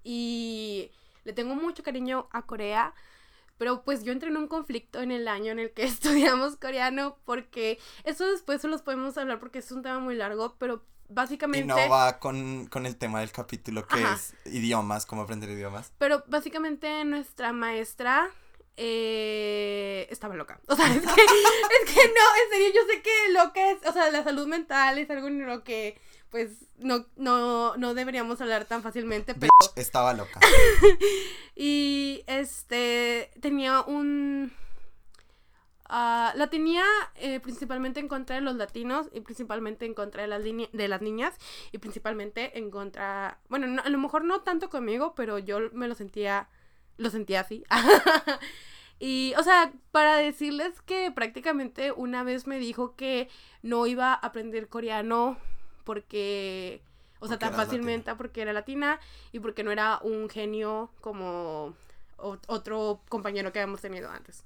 Y 0.03 0.91
le 1.23 1.33
tengo 1.33 1.55
mucho 1.55 1.83
cariño 1.83 2.27
a 2.31 2.45
Corea. 2.45 2.93
Pero 3.57 3.83
pues 3.83 4.03
yo 4.03 4.11
entré 4.11 4.29
en 4.29 4.37
un 4.37 4.47
conflicto 4.47 5.01
en 5.01 5.11
el 5.11 5.27
año 5.27 5.51
en 5.51 5.59
el 5.59 5.71
que 5.71 5.83
estudiamos 5.85 6.57
coreano 6.57 7.17
porque 7.25 7.79
eso 8.03 8.29
después 8.29 8.61
se 8.61 8.67
los 8.67 8.81
podemos 8.81 9.17
hablar 9.17 9.39
porque 9.39 9.59
es 9.59 9.71
un 9.71 9.81
tema 9.81 9.99
muy 9.99 10.15
largo, 10.15 10.55
pero 10.57 10.83
básicamente... 11.09 11.65
Y 11.65 11.67
no 11.67 11.89
va 11.89 12.19
con, 12.19 12.67
con 12.67 12.85
el 12.85 12.97
tema 12.97 13.19
del 13.19 13.31
capítulo 13.31 13.87
que 13.87 14.03
Ajá. 14.03 14.15
es 14.15 14.33
idiomas, 14.45 15.05
cómo 15.05 15.21
aprender 15.21 15.49
idiomas. 15.49 15.91
Pero 15.97 16.23
básicamente 16.27 17.03
nuestra 17.05 17.53
maestra 17.53 18.31
eh, 18.77 20.07
estaba 20.09 20.35
loca. 20.35 20.59
O 20.67 20.75
sea, 20.75 20.87
es 20.93 21.01
que, 21.01 21.21
es 21.21 21.93
que 21.93 22.07
no, 22.07 22.43
en 22.43 22.51
serio, 22.51 22.67
yo 22.73 22.81
sé 22.91 23.01
que 23.01 23.31
loca 23.31 23.71
es, 23.71 23.77
o 23.87 23.93
sea, 23.93 24.09
la 24.11 24.23
salud 24.23 24.47
mental 24.47 24.97
es 24.97 25.09
algo 25.09 25.27
en 25.27 25.45
lo 25.45 25.63
que 25.63 25.99
pues 26.35 26.65
no, 26.79 27.05
no, 27.15 27.77
no 27.77 27.93
deberíamos 27.93 28.41
hablar 28.41 28.65
tan 28.65 28.83
fácilmente, 28.83 29.33
pero... 29.35 29.47
Bitch, 29.61 29.71
estaba 29.77 30.13
loca. 30.13 30.37
Y 31.55 32.25
este 32.27 33.31
tenía 33.39 33.79
un... 33.79 34.51
ah, 35.87 36.33
la 36.35 36.47
tenía 36.49 36.83
eh, 37.15 37.39
principalmente 37.39 38.01
en 38.01 38.09
contra 38.09 38.35
de 38.35 38.41
los 38.41 38.57
latinos 38.57 39.07
y 39.13 39.21
principalmente 39.21 39.85
en 39.85 39.93
contra 39.93 40.23
de 40.23 40.27
las, 40.27 40.43
line- 40.43 40.69
de 40.73 40.89
las 40.89 41.01
niñas 41.01 41.35
y 41.71 41.77
principalmente 41.77 42.57
en 42.57 42.69
contra... 42.69 43.39
Bueno, 43.47 43.67
no- 43.67 43.81
a 43.81 43.87
lo 43.89 43.97
mejor 43.97 44.25
no 44.25 44.41
tanto 44.41 44.69
conmigo, 44.69 45.15
pero 45.15 45.39
yo 45.39 45.59
me 45.71 45.87
lo 45.87 45.95
sentía... 45.95 46.49
Lo 46.97 47.09
sentía 47.11 47.39
así. 47.39 47.63
y, 48.99 49.33
o 49.37 49.43
sea, 49.43 49.71
para 49.91 50.17
decirles 50.17 50.81
que 50.81 51.11
prácticamente 51.11 51.93
una 51.93 52.23
vez 52.23 52.45
me 52.45 52.59
dijo 52.59 52.97
que 52.97 53.29
no 53.61 53.87
iba 53.87 54.11
a 54.11 54.15
aprender 54.15 54.67
coreano 54.67 55.37
porque... 55.85 56.81
O 57.21 57.27
sea, 57.27 57.37
Porque 57.37 57.47
tan 57.47 57.55
fácilmente 57.55 58.13
porque 58.15 58.41
era 58.41 58.53
latina 58.53 58.99
y 59.31 59.39
porque 59.39 59.63
no 59.63 59.71
era 59.71 59.99
un 60.03 60.29
genio 60.29 60.91
como 61.01 61.73
otro 62.17 63.01
compañero 63.09 63.51
que 63.53 63.59
habíamos 63.59 63.81
tenido 63.81 64.09
antes. 64.11 64.43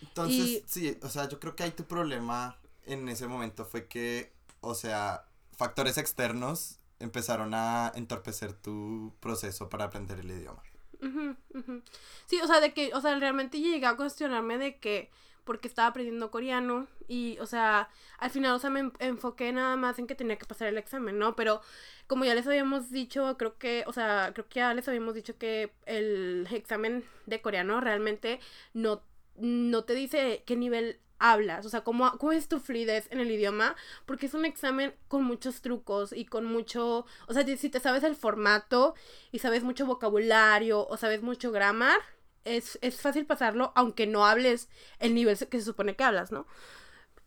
Entonces, 0.00 0.50
Y- 0.50 0.62
sí, 0.66 0.98
o 1.02 1.08
sea, 1.08 1.28
yo 1.28 1.38
creo 1.40 1.54
que 1.56 1.64
ahí 1.64 1.70
tu 1.72 1.84
problema 1.84 2.56
en 2.86 3.08
ese 3.08 3.26
momento 3.28 3.64
fue 3.64 3.86
que, 3.86 4.32
o 4.60 4.74
sea, 4.74 5.26
factores 5.56 5.98
externos 5.98 6.78
empezaron 6.98 7.54
a 7.54 7.92
entorpecer 7.94 8.52
tu 8.52 9.12
proceso 9.20 9.68
para 9.68 9.84
aprender 9.84 10.20
el 10.20 10.30
idioma. 10.30 10.62
Ujú, 11.00 11.36
ujú. 11.54 11.82
Sí, 12.26 12.40
o 12.42 12.46
sea, 12.46 12.60
de 12.60 12.72
que, 12.74 12.94
o 12.94 13.00
sea, 13.00 13.18
realmente 13.18 13.60
llegué 13.60 13.86
a 13.86 13.96
cuestionarme 13.96 14.58
de 14.58 14.78
que 14.78 15.10
porque 15.44 15.68
estaba 15.68 15.88
aprendiendo 15.88 16.30
coreano 16.30 16.86
y, 17.08 17.38
o 17.40 17.46
sea, 17.46 17.88
al 18.18 18.30
final, 18.30 18.54
o 18.54 18.58
sea, 18.58 18.70
me 18.70 18.80
en- 18.80 18.92
enfoqué 19.00 19.52
nada 19.52 19.76
más 19.76 19.98
en 19.98 20.06
que 20.06 20.14
tenía 20.14 20.36
que 20.38 20.46
pasar 20.46 20.68
el 20.68 20.78
examen, 20.78 21.18
¿no? 21.18 21.34
Pero 21.36 21.60
como 22.06 22.24
ya 22.24 22.34
les 22.34 22.46
habíamos 22.46 22.90
dicho, 22.90 23.36
creo 23.38 23.58
que, 23.58 23.84
o 23.86 23.92
sea, 23.92 24.30
creo 24.34 24.48
que 24.48 24.60
ya 24.60 24.74
les 24.74 24.88
habíamos 24.88 25.14
dicho 25.14 25.36
que 25.38 25.72
el 25.86 26.46
examen 26.52 27.04
de 27.26 27.40
coreano 27.40 27.80
realmente 27.80 28.40
no, 28.74 29.02
no 29.36 29.84
te 29.84 29.94
dice 29.94 30.42
qué 30.46 30.56
nivel 30.56 30.98
hablas, 31.18 31.64
o 31.66 31.68
sea, 31.68 31.84
cómo, 31.84 32.10
cómo 32.18 32.32
es 32.32 32.48
tu 32.48 32.58
fluidez 32.58 33.06
en 33.12 33.20
el 33.20 33.30
idioma, 33.30 33.76
porque 34.06 34.26
es 34.26 34.34
un 34.34 34.44
examen 34.44 34.92
con 35.06 35.22
muchos 35.24 35.60
trucos 35.62 36.12
y 36.12 36.24
con 36.24 36.44
mucho, 36.44 37.06
o 37.28 37.32
sea, 37.32 37.44
si 37.56 37.68
te 37.68 37.78
sabes 37.78 38.02
el 38.02 38.16
formato 38.16 38.94
y 39.30 39.38
sabes 39.38 39.62
mucho 39.62 39.86
vocabulario 39.86 40.84
o 40.86 40.96
sabes 40.96 41.22
mucho 41.22 41.52
grammar, 41.52 41.98
es, 42.44 42.78
es 42.82 43.00
fácil 43.00 43.26
pasarlo 43.26 43.72
aunque 43.74 44.06
no 44.06 44.26
hables 44.26 44.68
el 44.98 45.14
nivel 45.14 45.36
que 45.36 45.58
se 45.58 45.64
supone 45.64 45.96
que 45.96 46.04
hablas, 46.04 46.32
¿no? 46.32 46.46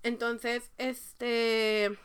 Entonces, 0.04 0.72
este... 0.78 1.98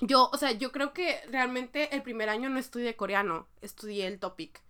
Yo, 0.00 0.28
o 0.32 0.36
sea, 0.36 0.50
yo 0.50 0.72
creo 0.72 0.92
que 0.92 1.20
realmente 1.30 1.94
el 1.94 2.02
primer 2.02 2.28
año 2.28 2.50
no 2.50 2.58
estudié 2.58 2.96
coreano, 2.96 3.46
estudié 3.62 4.08
el 4.08 4.18
topic, 4.18 4.60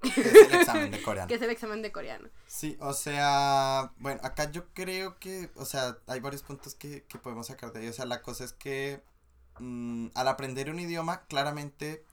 que 0.00 0.20
es 0.20 0.34
el 0.34 0.54
examen 0.54 0.90
de 0.90 1.02
coreano. 1.02 1.28
que 1.28 1.34
es 1.34 1.42
el 1.42 1.50
examen 1.50 1.82
de 1.82 1.92
coreano. 1.92 2.28
Sí, 2.46 2.76
o 2.80 2.92
sea, 2.92 3.92
bueno, 3.98 4.20
acá 4.24 4.50
yo 4.50 4.72
creo 4.72 5.18
que, 5.18 5.50
o 5.56 5.64
sea, 5.64 5.98
hay 6.06 6.20
varios 6.20 6.42
puntos 6.42 6.74
que, 6.74 7.04
que 7.04 7.18
podemos 7.18 7.48
sacar 7.48 7.72
de 7.72 7.80
ahí. 7.80 7.88
O 7.88 7.92
sea, 7.92 8.06
la 8.06 8.22
cosa 8.22 8.44
es 8.44 8.52
que 8.52 9.02
mm, 9.58 10.08
al 10.14 10.28
aprender 10.28 10.70
un 10.70 10.80
idioma, 10.80 11.26
claramente, 11.26 12.04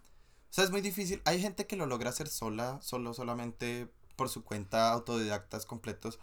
o 0.49 0.53
sea, 0.53 0.63
es 0.65 0.71
muy 0.71 0.81
difícil. 0.81 1.21
Hay 1.25 1.41
gente 1.41 1.67
que 1.67 1.77
lo 1.77 1.85
logra 1.85 2.09
hacer 2.09 2.27
sola, 2.27 2.79
solo, 2.81 3.13
solamente 3.13 3.89
por 4.17 4.27
su 4.27 4.43
cuenta, 4.43 4.91
autodidactas 4.91 5.65
completos. 5.65 6.19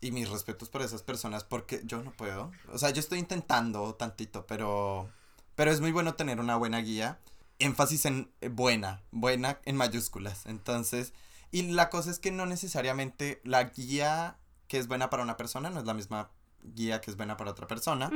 Y 0.00 0.10
mis 0.10 0.30
respetos 0.30 0.70
por 0.70 0.80
esas 0.80 1.02
personas, 1.02 1.44
porque 1.44 1.82
yo 1.84 2.02
no 2.02 2.12
puedo. 2.12 2.50
O 2.72 2.78
sea, 2.78 2.90
yo 2.90 3.00
estoy 3.00 3.18
intentando 3.18 3.94
tantito, 3.94 4.46
pero, 4.46 5.10
pero 5.54 5.70
es 5.70 5.80
muy 5.82 5.92
bueno 5.92 6.14
tener 6.14 6.40
una 6.40 6.56
buena 6.56 6.78
guía. 6.78 7.18
Énfasis 7.58 8.06
en 8.06 8.30
eh, 8.40 8.48
buena, 8.48 9.02
buena 9.10 9.60
en 9.64 9.76
mayúsculas. 9.76 10.46
Entonces, 10.46 11.12
y 11.50 11.62
la 11.62 11.90
cosa 11.90 12.10
es 12.10 12.18
que 12.18 12.32
no 12.32 12.46
necesariamente 12.46 13.40
la 13.44 13.64
guía 13.64 14.38
que 14.66 14.78
es 14.78 14.88
buena 14.88 15.10
para 15.10 15.22
una 15.22 15.36
persona 15.36 15.70
no 15.70 15.80
es 15.80 15.86
la 15.86 15.94
misma 15.94 16.30
guía 16.62 17.00
que 17.00 17.10
es 17.10 17.16
buena 17.16 17.36
para 17.36 17.50
otra 17.50 17.66
persona. 17.66 18.10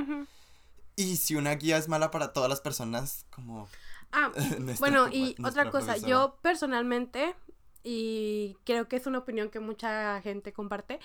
Y 0.97 1.17
si 1.17 1.37
una 1.37 1.55
guía 1.55 1.77
es 1.77 1.89
mala 1.89 2.11
para 2.11 2.33
todas 2.33 2.51
las 2.51 2.61
personas, 2.61 3.27
como... 3.31 3.69
Ah, 4.11 4.33
bueno, 4.81 5.09
y 5.09 5.37
otra 5.45 5.71
cosa, 5.71 5.87
profesora. 5.87 6.09
yo 6.09 6.39
personalmente, 6.43 7.37
y 7.91 8.59
creo 8.65 8.87
que 8.87 8.97
es 8.97 9.07
una 9.07 9.17
opinión 9.17 9.49
que 9.49 9.61
mucha 9.61 10.21
gente 10.21 10.53
comparte, 10.53 11.01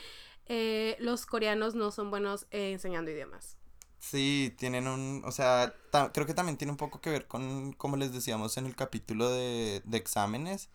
eh, 0.48 0.98
los 1.00 1.26
coreanos 1.26 1.76
no 1.76 1.91
son 1.91 2.12
buenos 2.12 2.46
eh, 2.52 2.74
enseñando 2.74 3.10
idiomas. 3.10 3.56
Sí, 4.00 4.54
tienen 4.58 4.89
un, 4.89 5.22
o 5.24 5.32
sea, 5.32 5.74
creo 6.12 6.26
que 6.26 6.34
también 6.34 6.58
tiene 6.58 6.72
un 6.72 6.78
poco 6.78 7.00
que 7.00 7.10
ver 7.10 7.26
con, 7.26 7.72
como 7.72 7.96
les 7.96 8.12
decíamos 8.12 8.58
en 8.58 8.65
el 8.65 8.76
capítulo 8.76 9.30
de, 9.30 9.82
de 9.86 9.98
exámenes. 9.98 10.67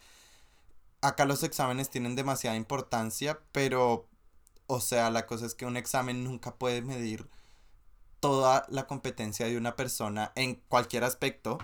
Acá 1.02 1.26
los 1.26 1.42
exámenes 1.42 1.90
tienen 1.90 2.16
demasiada 2.16 2.56
importancia, 2.56 3.40
pero, 3.52 4.08
o 4.66 4.80
sea, 4.80 5.10
la 5.10 5.26
cosa 5.26 5.44
es 5.44 5.54
que 5.54 5.66
un 5.66 5.76
examen 5.76 6.24
nunca 6.24 6.54
puede 6.54 6.80
medir 6.80 7.28
toda 8.18 8.64
la 8.70 8.86
competencia 8.86 9.44
de 9.44 9.58
una 9.58 9.76
persona 9.76 10.32
en 10.36 10.54
cualquier 10.68 11.04
aspecto. 11.04 11.58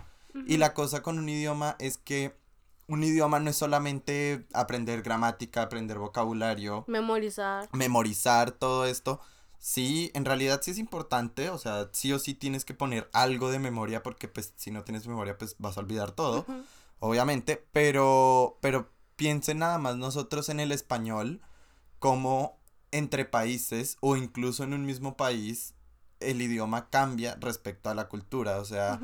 Y 0.47 0.57
la 0.57 0.75
cosa 0.75 1.01
con 1.01 1.19
un 1.19 1.29
idioma 1.29 1.77
es 1.79 1.97
que 1.97 2.37
un 2.87 3.03
idioma 3.03 3.41
no 3.41 3.51
es 3.51 3.57
solamente 3.57 4.47
aprender 4.53 5.03
gramática, 5.03 5.63
aprender 5.63 5.99
vocabulario, 5.99 6.85
Memorizar. 6.87 7.69
memorizar 7.73 8.51
todo 8.53 8.87
esto. 8.87 9.21
Sí, 9.59 10.11
en 10.15 10.27
realidad 10.27 10.61
sí 10.63 10.73
es 10.73 10.79
importante, 10.79 11.49
o 11.49 11.57
sea, 11.57 11.89
sí 11.93 12.13
o 12.13 12.19
sí 12.19 12.35
tienes 12.35 12.67
que 12.67 12.75
poner 12.75 13.09
algo 13.15 13.51
de 13.51 13.59
memoria 13.59 14.03
porque 14.03 14.29
pues 14.29 14.53
si 14.57 14.71
no 14.71 14.85
tienes 14.85 15.07
memoria 15.07 15.39
pues 15.39 15.57
vas 15.59 15.79
a 15.79 15.81
olvidar 15.81 16.11
todo, 16.13 16.45
obviamente, 17.01 17.65
pero 17.73 18.59
pero 18.61 18.91
piensen 19.17 19.61
nada 19.61 19.79
más 19.79 19.97
nosotros 19.97 20.51
en 20.51 20.61
el 20.61 20.71
español 20.71 21.41
como 21.99 22.59
entre 22.91 23.25
países 23.25 23.97
o 24.01 24.17
incluso 24.17 24.65
en 24.65 24.75
un 24.75 24.85
mismo 24.85 25.17
país 25.17 25.75
el 26.21 26.43
idioma 26.43 26.91
cambia 26.91 27.37
respecto 27.41 27.89
a 27.89 27.95
la 27.95 28.09
cultura, 28.09 28.59
o 28.59 28.65
sea, 28.67 29.01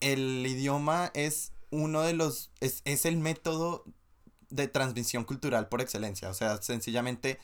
el 0.00 0.44
idioma 0.46 1.12
es 1.14 1.52
uno 1.70 2.02
de 2.02 2.12
los, 2.14 2.50
es, 2.60 2.82
es 2.84 3.04
el 3.06 3.16
método 3.18 3.84
de 4.48 4.68
transmisión 4.68 5.24
cultural 5.24 5.68
por 5.68 5.80
excelencia. 5.80 6.28
O 6.28 6.34
sea, 6.34 6.60
sencillamente 6.62 7.38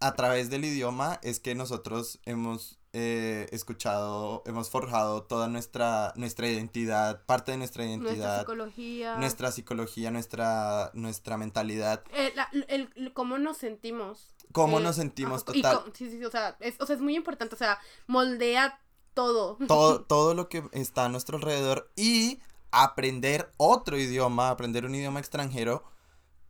a 0.00 0.14
través 0.14 0.50
del 0.50 0.64
idioma 0.64 1.18
es 1.22 1.40
que 1.40 1.54
nosotros 1.54 2.20
hemos 2.26 2.78
eh, 2.92 3.46
escuchado, 3.52 4.42
hemos 4.46 4.68
forjado 4.70 5.22
toda 5.22 5.48
nuestra, 5.48 6.12
nuestra 6.16 6.48
identidad, 6.48 7.24
parte 7.26 7.52
de 7.52 7.58
nuestra 7.58 7.84
Nuestra 7.84 8.08
identidad, 8.10 8.40
psicología. 8.40 9.16
nuestra 9.16 9.52
psicología, 9.52 10.10
nuestra, 10.10 10.90
nuestra 10.94 11.36
mentalidad, 11.38 12.02
Eh, 12.14 12.32
la- 12.34 12.48
el, 12.68 12.90
el- 12.96 13.12
cómo 13.14 13.38
nos 13.38 13.56
sentimos. 13.58 14.34
cómo 14.52 14.78
Eh, 14.80 14.82
nos 14.82 14.96
sentimos 14.96 15.42
ajá, 15.42 15.52
total. 15.52 15.84
co- 15.84 15.90
sí, 15.94 16.10
sí, 16.10 16.18
sí, 16.18 16.24
o 16.24 16.30
sea, 16.30 16.56
es, 16.60 16.74
o 16.80 16.86
sea, 16.86 16.96
es 16.96 17.02
muy 17.02 17.16
importante, 17.16 17.54
o 17.54 17.58
sea, 17.58 17.78
moldea 18.06 18.80
todo. 19.14 19.56
todo, 19.66 20.00
todo 20.04 20.34
lo 20.34 20.48
que 20.48 20.62
está 20.72 21.06
a 21.06 21.08
nuestro 21.10 21.36
alrededor 21.38 21.90
y 21.96 22.40
aprender 22.84 23.52
otro 23.56 23.98
idioma, 23.98 24.50
aprender 24.50 24.84
un 24.84 24.94
idioma 24.94 25.20
extranjero, 25.20 25.84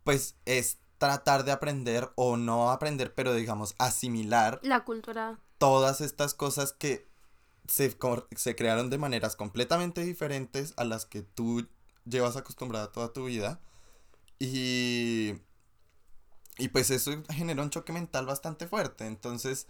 pues 0.04 0.36
es 0.44 0.78
tratar 0.98 1.44
de 1.44 1.52
aprender 1.52 2.10
o 2.16 2.36
no 2.36 2.70
aprender, 2.70 3.14
pero 3.14 3.34
digamos 3.34 3.74
asimilar 3.78 4.60
La 4.62 4.84
cultura. 4.84 5.38
todas 5.58 6.00
estas 6.00 6.34
cosas 6.34 6.72
que 6.72 7.08
se, 7.68 7.96
se 8.36 8.56
crearon 8.56 8.90
de 8.90 8.98
maneras 8.98 9.36
completamente 9.36 10.02
diferentes 10.04 10.74
a 10.76 10.84
las 10.84 11.04
que 11.06 11.22
tú 11.22 11.68
llevas 12.04 12.36
acostumbrada 12.36 12.92
toda 12.92 13.12
tu 13.12 13.24
vida. 13.26 13.60
Y, 14.38 15.34
y 16.58 16.68
pues 16.68 16.90
eso 16.90 17.10
genera 17.30 17.62
un 17.62 17.70
choque 17.70 17.92
mental 17.92 18.26
bastante 18.26 18.66
fuerte. 18.68 19.06
Entonces, 19.06 19.66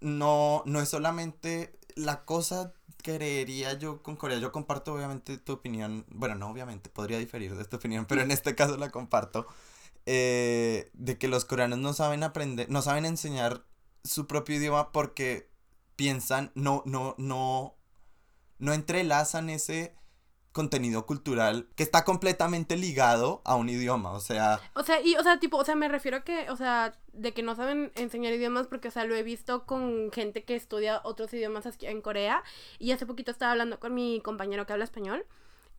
no, 0.00 0.62
no 0.66 0.80
es 0.80 0.88
solamente 0.88 1.77
la 1.98 2.24
cosa, 2.24 2.74
creería 3.02 3.74
yo 3.74 4.02
con 4.02 4.16
Corea. 4.16 4.38
Yo 4.38 4.52
comparto 4.52 4.94
obviamente 4.94 5.38
tu 5.38 5.52
opinión. 5.54 6.06
Bueno, 6.10 6.34
no 6.36 6.50
obviamente, 6.50 6.90
podría 6.90 7.18
diferir 7.18 7.54
de 7.56 7.62
esta 7.62 7.76
opinión, 7.76 8.06
pero 8.06 8.22
en 8.22 8.30
este 8.30 8.54
caso 8.54 8.76
la 8.76 8.90
comparto. 8.90 9.46
eh, 10.06 10.90
de 10.94 11.18
que 11.18 11.28
los 11.28 11.44
coreanos 11.44 11.78
no 11.78 11.92
saben 11.94 12.22
aprender, 12.24 12.70
no 12.70 12.82
saben 12.82 13.06
enseñar 13.06 13.64
su 14.04 14.26
propio 14.26 14.56
idioma 14.56 14.92
porque 14.92 15.50
piensan, 15.96 16.52
no, 16.54 16.82
no, 16.86 17.14
no, 17.18 17.76
no 18.58 18.72
entrelazan 18.74 19.50
ese 19.50 19.94
contenido 20.58 21.06
cultural 21.06 21.68
que 21.76 21.84
está 21.84 22.02
completamente 22.02 22.76
ligado 22.76 23.42
a 23.44 23.54
un 23.54 23.68
idioma, 23.68 24.10
o 24.10 24.18
sea... 24.18 24.58
O 24.74 24.82
sea, 24.82 25.00
y, 25.00 25.14
o 25.14 25.22
sea, 25.22 25.38
tipo, 25.38 25.56
o 25.56 25.64
sea, 25.64 25.76
me 25.76 25.86
refiero 25.86 26.16
a 26.16 26.24
que, 26.24 26.50
o 26.50 26.56
sea, 26.56 26.98
de 27.12 27.32
que 27.32 27.44
no 27.44 27.54
saben 27.54 27.92
enseñar 27.94 28.32
idiomas 28.32 28.66
porque, 28.66 28.88
o 28.88 28.90
sea, 28.90 29.04
lo 29.04 29.14
he 29.14 29.22
visto 29.22 29.66
con 29.66 30.10
gente 30.10 30.42
que 30.42 30.56
estudia 30.56 31.00
otros 31.04 31.32
idiomas 31.32 31.64
aquí 31.66 31.86
en 31.86 32.02
Corea 32.02 32.42
y 32.80 32.90
hace 32.90 33.06
poquito 33.06 33.30
estaba 33.30 33.52
hablando 33.52 33.78
con 33.78 33.94
mi 33.94 34.20
compañero 34.20 34.66
que 34.66 34.72
habla 34.72 34.84
español 34.84 35.24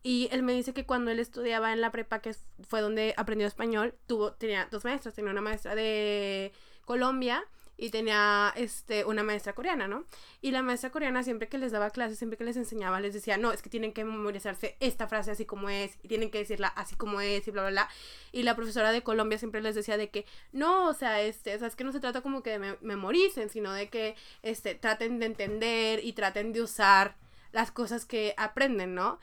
y 0.01 0.29
él 0.31 0.43
me 0.43 0.53
dice 0.53 0.73
que 0.73 0.85
cuando 0.85 1.11
él 1.11 1.19
estudiaba 1.19 1.73
en 1.73 1.81
la 1.81 1.91
prepa, 1.91 2.19
que 2.19 2.33
fue 2.65 2.79
donde 2.79 3.13
aprendió 3.17 3.47
español, 3.47 3.95
tuvo, 4.07 4.31
tenía 4.31 4.69
dos 4.71 4.85
maestras, 4.85 5.13
tenía 5.13 5.31
una 5.31 5.41
maestra 5.41 5.75
de 5.75 6.53
Colombia 6.85 7.43
y 7.79 7.91
tenía 7.91 8.53
este 8.55 9.05
una 9.05 9.23
maestra 9.23 9.53
coreana, 9.53 9.87
¿no? 9.87 10.05
Y 10.41 10.51
la 10.51 10.61
maestra 10.61 10.91
coreana 10.91 11.23
siempre 11.23 11.47
que 11.47 11.57
les 11.57 11.71
daba 11.71 11.89
clases, 11.89 12.17
siempre 12.17 12.37
que 12.37 12.43
les 12.43 12.57
enseñaba, 12.57 12.99
les 12.99 13.13
decía, 13.13 13.37
no, 13.37 13.51
es 13.51 13.61
que 13.61 13.69
tienen 13.69 13.93
que 13.93 14.03
memorizarse 14.03 14.75
esta 14.81 15.07
frase 15.07 15.31
así 15.31 15.45
como 15.45 15.69
es, 15.69 15.97
y 16.03 16.09
tienen 16.09 16.29
que 16.29 16.39
decirla 16.39 16.67
así 16.67 16.95
como 16.95 17.21
es, 17.21 17.47
y 17.47 17.51
bla, 17.51 17.61
bla, 17.63 17.71
bla. 17.71 17.89
Y 18.31 18.43
la 18.43 18.55
profesora 18.55 18.91
de 18.91 19.01
Colombia 19.01 19.37
siempre 19.37 19.61
les 19.61 19.75
decía 19.75 19.97
de 19.97 20.09
que, 20.09 20.25
no, 20.51 20.87
o 20.89 20.93
sea, 20.93 21.21
este, 21.21 21.55
o 21.55 21.59
sea, 21.59 21.67
es 21.67 21.75
que 21.75 21.85
no 21.85 21.91
se 21.93 22.01
trata 22.01 22.21
como 22.21 22.43
que 22.43 22.59
memoricen, 22.81 23.49
sino 23.49 23.71
de 23.71 23.89
que, 23.89 24.15
este, 24.43 24.75
traten 24.75 25.19
de 25.19 25.27
entender 25.27 26.03
y 26.03 26.13
traten 26.13 26.51
de 26.51 26.61
usar 26.61 27.15
las 27.51 27.71
cosas 27.71 28.05
que 28.05 28.33
aprenden, 28.37 28.93
¿no? 28.93 29.19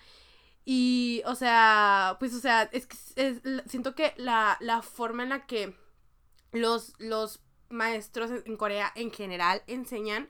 Y, 0.65 1.23
o 1.27 1.35
sea, 1.35 2.17
pues, 2.19 2.35
o 2.35 2.41
sea, 2.41 2.69
es 2.73 2.87
que 2.87 2.97
siento 3.67 3.95
que 3.95 4.15
la, 4.17 4.57
la 4.61 4.83
forma 4.83 5.23
en 5.23 5.29
la 5.29 5.47
que 5.47 5.77
los, 6.53 6.95
los 6.99 7.41
maestros 7.69 8.31
en 8.45 8.57
Corea 8.57 8.93
en 8.95 9.11
general 9.11 9.63
enseñan 9.67 10.29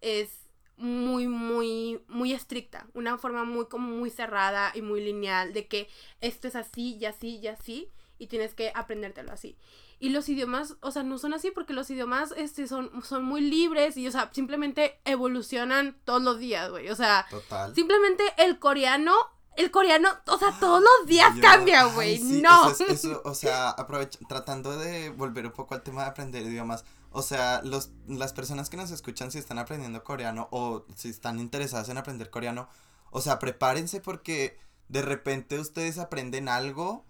es 0.00 0.44
muy, 0.76 1.28
muy, 1.28 2.02
muy 2.08 2.32
estricta. 2.32 2.86
Una 2.94 3.18
forma 3.18 3.44
muy, 3.44 3.66
como 3.66 3.88
muy 3.88 4.10
cerrada 4.10 4.72
y 4.74 4.82
muy 4.82 5.00
lineal 5.02 5.52
de 5.52 5.66
que 5.68 5.88
esto 6.20 6.48
es 6.48 6.56
así 6.56 6.96
y 7.00 7.04
así 7.06 7.36
y 7.36 7.46
así 7.46 7.90
y 8.18 8.26
tienes 8.26 8.54
que 8.54 8.72
aprendértelo 8.74 9.32
así. 9.32 9.56
Y 10.00 10.10
los 10.10 10.28
idiomas, 10.28 10.76
o 10.80 10.90
sea, 10.90 11.02
no 11.02 11.18
son 11.18 11.34
así 11.34 11.50
porque 11.50 11.72
los 11.72 11.88
idiomas 11.90 12.32
este, 12.36 12.66
son, 12.66 12.90
son 13.04 13.24
muy 13.24 13.40
libres 13.40 13.96
y, 13.96 14.06
o 14.06 14.10
sea, 14.10 14.30
simplemente 14.32 15.00
evolucionan 15.04 15.96
todos 16.04 16.22
los 16.22 16.38
días, 16.38 16.70
güey. 16.70 16.90
O 16.90 16.96
sea, 16.96 17.26
simplemente 17.74 18.24
el 18.38 18.58
coreano 18.58 19.14
el 19.56 19.70
coreano, 19.70 20.08
o 20.26 20.38
sea, 20.38 20.58
todos 20.58 20.82
los 20.82 21.08
días 21.08 21.32
cambia, 21.40 21.84
güey. 21.84 22.18
no. 22.20 22.70
Eso, 22.70 23.22
o 23.24 23.34
sea, 23.34 23.70
aprovecha, 23.70 24.18
tratando 24.28 24.76
de 24.76 25.10
volver 25.10 25.46
un 25.46 25.52
poco 25.52 25.74
al 25.74 25.82
tema 25.82 26.02
de 26.02 26.08
aprender 26.08 26.42
idiomas. 26.42 26.84
O 27.10 27.22
sea, 27.22 27.62
los, 27.62 27.90
las 28.08 28.32
personas 28.32 28.68
que 28.70 28.76
nos 28.76 28.90
escuchan 28.90 29.30
si 29.30 29.38
están 29.38 29.58
aprendiendo 29.58 30.02
coreano 30.02 30.48
o 30.50 30.84
si 30.96 31.10
están 31.10 31.38
interesadas 31.38 31.88
en 31.88 31.98
aprender 31.98 32.30
coreano, 32.30 32.68
o 33.10 33.20
sea, 33.20 33.38
prepárense 33.38 34.00
porque 34.00 34.58
de 34.88 35.02
repente 35.02 35.58
ustedes 35.60 35.98
aprenden 35.98 36.48
algo 36.48 37.04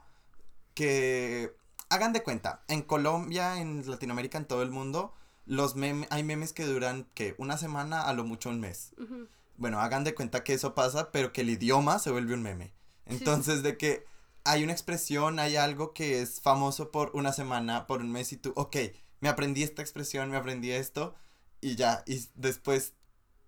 que 0.74 1.56
hagan 1.88 2.12
de 2.12 2.22
cuenta. 2.22 2.64
En 2.68 2.82
Colombia, 2.82 3.60
en 3.60 3.88
Latinoamérica, 3.90 4.38
en 4.38 4.46
todo 4.46 4.62
el 4.62 4.70
mundo, 4.70 5.14
los 5.46 5.76
memes, 5.76 6.08
hay 6.10 6.22
memes 6.22 6.52
que 6.52 6.66
duran 6.66 7.06
que 7.14 7.34
una 7.38 7.56
semana 7.56 8.02
a 8.02 8.12
lo 8.12 8.24
mucho 8.24 8.50
un 8.50 8.60
mes. 8.60 8.94
Bueno, 9.56 9.80
hagan 9.80 10.04
de 10.04 10.14
cuenta 10.14 10.44
que 10.44 10.54
eso 10.54 10.74
pasa, 10.74 11.10
pero 11.12 11.32
que 11.32 11.42
el 11.42 11.50
idioma 11.50 11.98
se 11.98 12.10
vuelve 12.10 12.34
un 12.34 12.42
meme. 12.42 12.72
Entonces, 13.06 13.62
de 13.62 13.76
que 13.76 14.04
hay 14.44 14.62
una 14.62 14.72
expresión, 14.72 15.38
hay 15.38 15.56
algo 15.56 15.92
que 15.94 16.20
es 16.20 16.40
famoso 16.40 16.90
por 16.90 17.10
una 17.14 17.32
semana, 17.32 17.86
por 17.86 18.00
un 18.00 18.12
mes 18.12 18.32
y 18.32 18.36
tú, 18.36 18.52
ok, 18.56 18.76
me 19.20 19.28
aprendí 19.28 19.62
esta 19.62 19.82
expresión, 19.82 20.30
me 20.30 20.36
aprendí 20.36 20.70
esto 20.70 21.14
y 21.60 21.76
ya, 21.76 22.04
y 22.06 22.20
después 22.34 22.94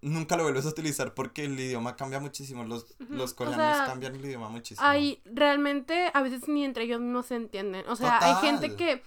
nunca 0.01 0.37
lo 0.37 0.45
vuelves 0.45 0.64
a 0.64 0.71
utilizar 0.71 1.14
porque 1.14 1.45
el 1.45 1.59
idioma 1.59 1.97
cambia 1.97 2.19
muchísimo, 2.19 2.64
los, 2.64 2.97
los 3.11 3.35
coreanos 3.35 3.87
cambian 3.87 4.14
el 4.14 4.25
idioma 4.25 4.49
muchísimo. 4.49 4.87
Hay, 4.87 5.21
realmente, 5.27 6.11
a 6.14 6.23
veces 6.23 6.49
ni 6.49 6.64
entre 6.64 6.85
ellos 6.85 7.01
no 7.01 7.23
se 7.23 7.35
entienden, 7.35 7.87
o 7.88 7.97
sea, 7.97 8.19
hay 8.21 8.35
gente 8.47 8.77
que, 8.77 9.03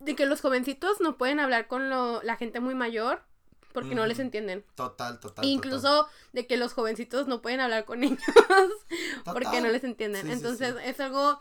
de 0.00 0.14
que 0.14 0.26
los 0.26 0.42
jovencitos 0.42 1.00
no 1.00 1.16
pueden 1.16 1.40
hablar 1.40 1.68
con 1.68 1.88
lo, 1.88 2.22
la 2.22 2.36
gente 2.36 2.60
muy 2.60 2.74
mayor 2.74 3.22
porque 3.72 3.94
no 3.94 4.06
les 4.06 4.18
entienden. 4.18 4.64
Total, 4.74 5.20
total. 5.20 5.44
Incluso 5.44 6.08
de 6.32 6.46
que 6.46 6.56
los 6.56 6.72
jovencitos 6.72 7.26
no 7.26 7.42
pueden 7.42 7.60
hablar 7.60 7.84
con 7.84 8.00
niños 8.00 8.22
porque 9.24 9.60
no 9.60 9.68
les 9.68 9.84
entienden. 9.84 10.30
Entonces 10.30 10.74
es 10.84 11.00
algo, 11.00 11.40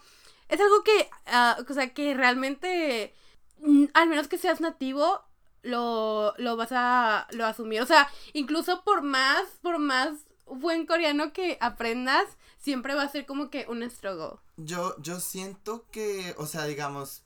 es 0.50 0.60
algo 0.60 0.84
que, 0.84 1.10
uh, 1.28 1.64
o 1.70 1.74
sea, 1.74 1.94
que 1.94 2.14
realmente, 2.14 3.14
mm, 3.60 3.86
al 3.94 4.10
menos 4.10 4.28
que 4.28 4.38
seas 4.38 4.62
nativo, 4.62 5.22
lo, 5.64 6.34
lo 6.38 6.56
vas 6.56 6.72
a, 6.72 7.28
lo 7.32 7.46
asumir. 7.46 7.82
O 7.82 7.86
sea, 7.86 8.10
incluso 8.34 8.84
por 8.84 9.02
más, 9.02 9.44
por 9.62 9.80
más 9.80 10.14
buen 10.46 10.86
coreano 10.86 11.34
que 11.34 11.58
aprendas, 11.60 12.26
siempre 12.58 12.96
va 12.96 13.04
a 13.04 13.10
ser 13.10 13.26
como 13.26 13.50
que 13.50 13.66
un 13.68 13.88
struggle. 13.90 14.40
Yo, 14.58 14.96
yo 15.00 15.20
siento 15.20 15.86
que, 15.92 16.36
o 16.38 16.46
sea, 16.46 16.66
digamos, 16.66 17.24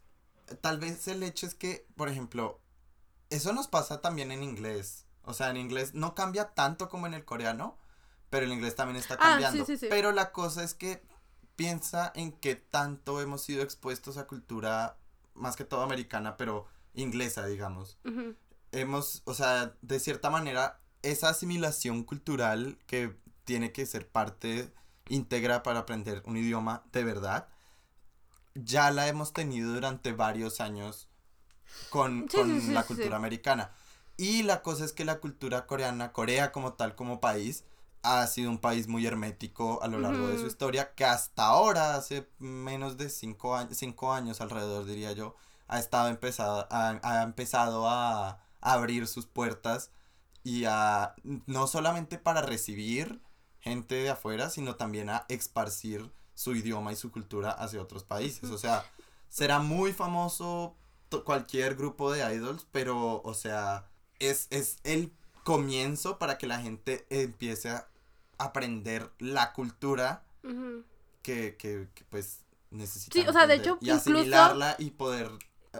tal 0.62 0.80
vez 0.80 1.08
el 1.08 1.24
hecho 1.24 1.46
es 1.46 1.56
que, 1.56 1.86
por 1.96 2.10
ejemplo, 2.10 2.61
eso 3.32 3.54
nos 3.54 3.68
pasa 3.68 4.02
también 4.02 4.32
en 4.32 4.44
inglés. 4.44 5.08
O 5.24 5.34
sea, 5.34 5.50
en 5.50 5.58
inglés 5.58 5.94
no 5.94 6.14
cambia 6.14 6.54
tanto 6.54 6.90
como 6.90 7.08
en 7.08 7.14
el 7.14 7.26
coreano, 7.26 7.78
pero 8.30 8.46
el 8.46 8.52
inglés 8.52 8.76
también 8.76 8.98
está 8.98 9.16
ah, 9.16 9.40
cambiando. 9.40 9.66
Pero 9.90 10.12
la 10.12 10.32
cosa 10.32 10.64
es 10.64 10.74
que 10.74 11.04
piensa 11.56 12.12
en 12.16 12.32
qué 12.34 12.56
tanto 12.56 13.22
hemos 13.22 13.42
sido 13.42 13.64
expuestos 13.64 14.18
a 14.18 14.28
cultura, 14.28 14.98
más 15.34 15.56
que 15.56 15.66
todo 15.66 15.82
americana, 15.82 16.38
pero 16.38 16.68
inglesa, 16.94 17.46
digamos. 17.46 17.98
Hemos, 18.72 19.22
o 19.26 19.34
sea, 19.34 19.76
de 19.82 20.00
cierta 20.00 20.30
manera, 20.30 20.82
esa 21.02 21.30
asimilación 21.30 22.04
cultural 22.04 22.78
que 22.88 23.16
tiene 23.44 23.72
que 23.72 23.86
ser 23.86 24.08
parte 24.08 24.74
íntegra 25.08 25.62
para 25.62 25.80
aprender 25.80 26.22
un 26.26 26.38
idioma 26.38 26.84
de 26.92 27.04
verdad, 27.04 27.48
ya 28.56 28.92
la 28.92 29.08
hemos 29.08 29.34
tenido 29.34 29.74
durante 29.74 30.14
varios 30.14 30.62
años 30.62 31.11
con, 31.90 32.28
la 32.70 32.84
cultura 32.84 33.16
americana. 33.16 33.72
Y 34.18 34.44
la 34.44 34.62
cosa 34.62 34.86
es 34.86 34.94
que 34.94 35.06
la 35.06 35.20
cultura 35.20 35.66
coreana, 35.66 36.12
Corea 36.12 36.52
como 36.52 36.74
tal, 36.74 36.96
como 36.96 37.20
país, 37.20 37.64
ha 38.04 38.26
sido 38.28 38.50
un 38.50 38.58
país 38.58 38.88
muy 38.88 39.06
hermético 39.06 39.82
a 39.84 39.88
lo 39.88 40.00
largo 40.00 40.28
de 40.28 40.40
su 40.40 40.48
historia, 40.48 40.94
que 40.96 41.06
hasta 41.06 41.46
ahora, 41.46 41.96
hace 41.96 42.28
menos 42.40 42.98
de 42.98 43.10
cinco, 43.10 43.56
años, 43.56 43.78
cinco 43.78 44.14
años 44.14 44.42
alrededor, 44.42 44.86
diría 44.86 45.12
yo, 45.12 45.36
ha 45.68 45.80
estado 45.80 46.10
empezado, 46.10 46.68
ha, 46.72 47.24
empezado 47.24 47.88
a, 47.90 48.40
abrir 48.60 49.08
sus 49.08 49.26
puertas 49.26 49.90
y 50.44 50.66
a, 50.66 51.16
no 51.24 51.66
solamente 51.66 52.20
para 52.20 52.42
recibir 52.42 53.22
gente 53.60 53.96
de 53.96 54.10
afuera, 54.10 54.50
sino 54.50 54.76
también 54.76 55.10
a 55.10 55.26
esparcir 55.30 56.12
su 56.36 56.56
idioma 56.56 56.92
y 56.92 56.96
su 56.96 57.12
cultura 57.12 57.52
hacia 57.52 57.82
otros 57.82 58.04
países. 58.04 58.50
O 58.50 58.58
sea, 58.58 58.86
será 59.30 59.60
muy 59.60 59.94
famoso 59.94 60.76
cualquier 61.24 61.76
grupo 61.76 62.12
de 62.12 62.34
idols, 62.34 62.66
pero, 62.72 63.22
o 63.24 63.34
sea, 63.34 63.88
es, 64.20 64.48
es 64.50 64.78
el 64.84 65.12
comienzo 65.44 66.18
para 66.18 66.38
que 66.38 66.48
la 66.48 66.60
gente 66.60 67.06
empiece 67.10 67.70
a 67.70 67.88
aprender 68.38 69.12
la 69.20 69.54
cultura 69.54 70.24
que, 71.22 71.56
que, 71.58 71.88
pues 72.10 72.40
necesita. 72.72 73.14
Sí, 73.14 73.28
o 73.28 73.34
sea, 73.34 73.48
de 73.48 73.56
hecho, 73.56 73.78
y 73.82 73.90
asimilarla 73.90 74.76
y 74.80 74.92
poder 74.92 75.30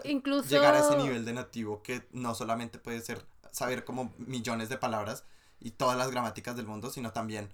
eh, 0.04 0.22
llegar 0.48 0.74
a 0.74 0.80
ese 0.80 0.96
nivel 0.96 1.24
de 1.24 1.32
nativo 1.32 1.82
que 1.82 2.06
no 2.12 2.34
solamente 2.34 2.78
puede 2.78 3.00
ser 3.00 3.24
saber 3.50 3.84
como 3.84 4.14
millones 4.18 4.68
de 4.68 4.78
palabras 4.78 5.24
y 5.60 5.72
todas 5.72 5.96
las 5.96 6.10
gramáticas 6.10 6.56
del 6.56 6.66
mundo, 6.66 6.90
sino 6.90 7.12
también 7.12 7.52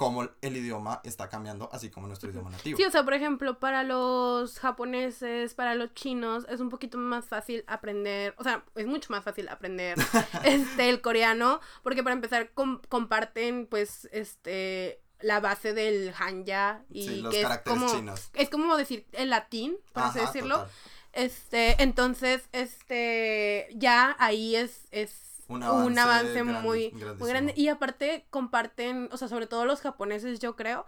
cómo 0.00 0.26
el 0.40 0.56
idioma 0.56 1.02
está 1.04 1.28
cambiando, 1.28 1.68
así 1.74 1.90
como 1.90 2.06
nuestro 2.06 2.30
idioma 2.30 2.48
nativo. 2.48 2.78
Sí, 2.78 2.84
o 2.84 2.90
sea, 2.90 3.04
por 3.04 3.12
ejemplo, 3.12 3.58
para 3.58 3.82
los 3.84 4.58
japoneses, 4.58 5.52
para 5.52 5.74
los 5.74 5.92
chinos, 5.92 6.46
es 6.48 6.60
un 6.60 6.70
poquito 6.70 6.96
más 6.96 7.26
fácil 7.26 7.64
aprender, 7.66 8.34
o 8.38 8.42
sea, 8.42 8.64
es 8.76 8.86
mucho 8.86 9.12
más 9.12 9.22
fácil 9.22 9.50
aprender 9.50 9.98
este, 10.44 10.88
el 10.88 11.02
coreano, 11.02 11.60
porque 11.82 12.02
para 12.02 12.14
empezar 12.14 12.50
comparten, 12.88 13.66
pues, 13.66 14.08
este, 14.10 15.02
la 15.20 15.38
base 15.38 15.74
del 15.74 16.14
hanja 16.18 16.82
y 16.88 17.22
que 17.28 17.42
es 17.42 17.58
como, 17.66 17.94
chinos. 17.94 18.30
es 18.32 18.48
como 18.48 18.78
decir 18.78 19.06
el 19.12 19.28
latín, 19.28 19.76
por 19.92 20.04
así 20.04 20.20
decirlo. 20.20 20.66
Este, 21.12 21.82
entonces, 21.82 22.48
este, 22.52 23.68
ya 23.74 24.16
ahí 24.18 24.56
es, 24.56 24.88
es 24.92 25.29
un 25.50 25.98
avance, 25.98 26.42
muy, 26.42 26.92
muy 27.18 27.28
grande. 27.28 27.52
Y 27.56 27.68
aparte 27.68 28.26
comparten, 28.30 29.08
o 29.12 29.16
sea, 29.16 29.28
sobre 29.28 29.46
todo 29.46 29.64
los 29.64 29.80
japoneses, 29.80 30.38
yo 30.38 30.56
creo, 30.56 30.86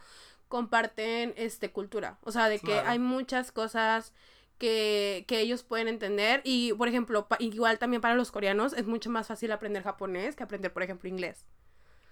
comparten 0.49 1.35
este 1.37 1.73
cultura. 1.73 2.19
O 2.23 2.33
sea, 2.33 2.49
de 2.49 2.59
que 2.59 2.75
hay 2.75 2.99
muchas 2.99 3.53
cosas 3.53 4.13
que, 4.59 5.25
que, 5.27 5.41
ellos 5.41 5.63
pueden 5.65 5.89
entender. 5.89 6.41
Y, 6.45 6.73
por 6.75 6.89
ejemplo, 6.89 7.27
igual 7.41 7.79
también 7.79 8.01
para 8.01 8.15
los 8.15 8.31
coreanos 8.31 8.73
es 8.73 8.87
mucho 8.87 9.11
más 9.11 9.27
fácil 9.27 9.51
aprender 9.51 9.83
japonés 9.83 10.37
que 10.37 10.45
aprender, 10.45 10.73
por 10.73 10.83
ejemplo, 10.83 11.09
inglés. 11.09 11.45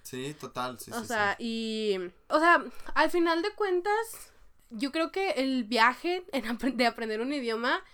Sí, 0.03 0.35
total, 0.41 0.81
sí, 0.81 0.91
o 0.93 1.05
sea, 1.05 1.37
y, 1.39 1.97
o 2.29 2.39
sea, 2.41 2.65
al 2.95 3.11
final 3.11 3.43
de 3.43 3.51
cuentas, 3.53 4.33
yo 4.71 4.91
creo 4.93 5.13
que 5.13 5.33
el 5.33 5.65
viaje 5.65 6.25
en, 6.33 6.59
de 6.77 6.87
aprender 6.87 7.21
un 7.21 7.33
idioma 7.33 7.85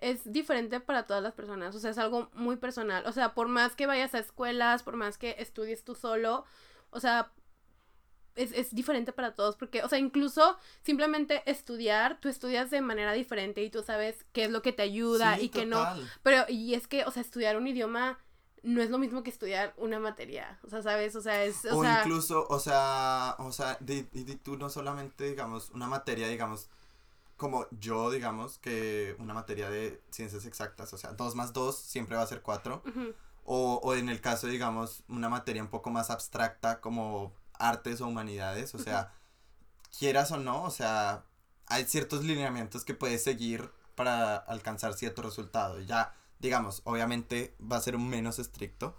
es 0.00 0.30
diferente 0.32 0.80
para 0.80 1.04
todas 1.04 1.22
las 1.22 1.34
personas, 1.34 1.74
o 1.74 1.78
sea, 1.78 1.90
es 1.90 1.98
algo 1.98 2.30
muy 2.34 2.56
personal, 2.56 3.04
o 3.06 3.12
sea, 3.12 3.34
por 3.34 3.48
más 3.48 3.76
que 3.76 3.86
vayas 3.86 4.14
a 4.14 4.18
escuelas, 4.18 4.82
por 4.82 4.96
más 4.96 5.18
que 5.18 5.36
estudies 5.38 5.84
tú 5.84 5.94
solo, 5.94 6.44
o 6.90 7.00
sea, 7.00 7.32
es, 8.34 8.52
es, 8.52 8.74
diferente 8.74 9.12
para 9.12 9.34
todos, 9.34 9.56
porque, 9.56 9.82
o 9.82 9.88
sea, 9.88 9.98
incluso 9.98 10.56
simplemente 10.82 11.42
estudiar, 11.50 12.20
tú 12.20 12.28
estudias 12.28 12.70
de 12.70 12.80
manera 12.80 13.12
diferente 13.12 13.62
y 13.62 13.70
tú 13.70 13.82
sabes 13.82 14.24
qué 14.32 14.44
es 14.44 14.50
lo 14.50 14.62
que 14.62 14.72
te 14.72 14.82
ayuda 14.82 15.40
y 15.40 15.48
qué 15.48 15.66
no. 15.66 15.84
Pero, 16.22 16.44
y 16.48 16.74
es 16.74 16.86
que, 16.86 17.04
o 17.04 17.10
sea, 17.10 17.22
estudiar 17.22 17.56
un 17.56 17.66
idioma 17.66 18.18
no 18.62 18.82
es 18.82 18.90
lo 18.90 18.98
mismo 18.98 19.22
que 19.22 19.30
estudiar 19.30 19.74
una 19.76 19.98
materia, 19.98 20.58
o 20.62 20.68
sea, 20.68 20.82
¿sabes? 20.82 21.16
O 21.16 21.22
sea, 21.22 21.44
es... 21.44 21.64
O, 21.64 21.84
incluso, 21.84 22.46
o 22.48 22.58
sea, 22.58 23.36
o 23.38 23.52
sea, 23.52 23.76
de, 23.80 24.02
tú 24.42 24.56
no 24.56 24.68
solamente, 24.68 25.30
digamos, 25.30 25.70
una 25.70 25.86
materia, 25.86 26.28
digamos, 26.28 26.68
como 27.40 27.66
yo, 27.70 28.10
digamos, 28.10 28.58
que 28.58 29.16
una 29.18 29.32
materia 29.32 29.70
de 29.70 30.02
ciencias 30.10 30.44
exactas, 30.44 30.92
o 30.92 30.98
sea, 30.98 31.14
2 31.14 31.34
más 31.36 31.54
2 31.54 31.74
siempre 31.74 32.14
va 32.14 32.22
a 32.22 32.26
ser 32.26 32.42
4. 32.42 32.82
o, 33.44 33.80
o 33.82 33.94
en 33.94 34.10
el 34.10 34.20
caso, 34.20 34.46
digamos, 34.46 35.04
una 35.08 35.30
materia 35.30 35.62
un 35.62 35.70
poco 35.70 35.88
más 35.88 36.10
abstracta 36.10 36.82
como 36.82 37.32
artes 37.54 38.02
o 38.02 38.08
humanidades, 38.08 38.74
o 38.74 38.78
sea, 38.78 39.14
quieras 39.98 40.30
o 40.32 40.36
no, 40.36 40.64
o 40.64 40.70
sea, 40.70 41.24
hay 41.64 41.84
ciertos 41.86 42.24
lineamientos 42.24 42.84
que 42.84 42.92
puedes 42.92 43.24
seguir 43.24 43.70
para 43.94 44.36
alcanzar 44.36 44.92
cierto 44.92 45.22
resultado. 45.22 45.80
Ya, 45.80 46.14
digamos, 46.40 46.82
obviamente 46.84 47.56
va 47.60 47.76
a 47.76 47.80
ser 47.80 47.96
un 47.96 48.06
menos 48.06 48.38
estricto, 48.38 48.98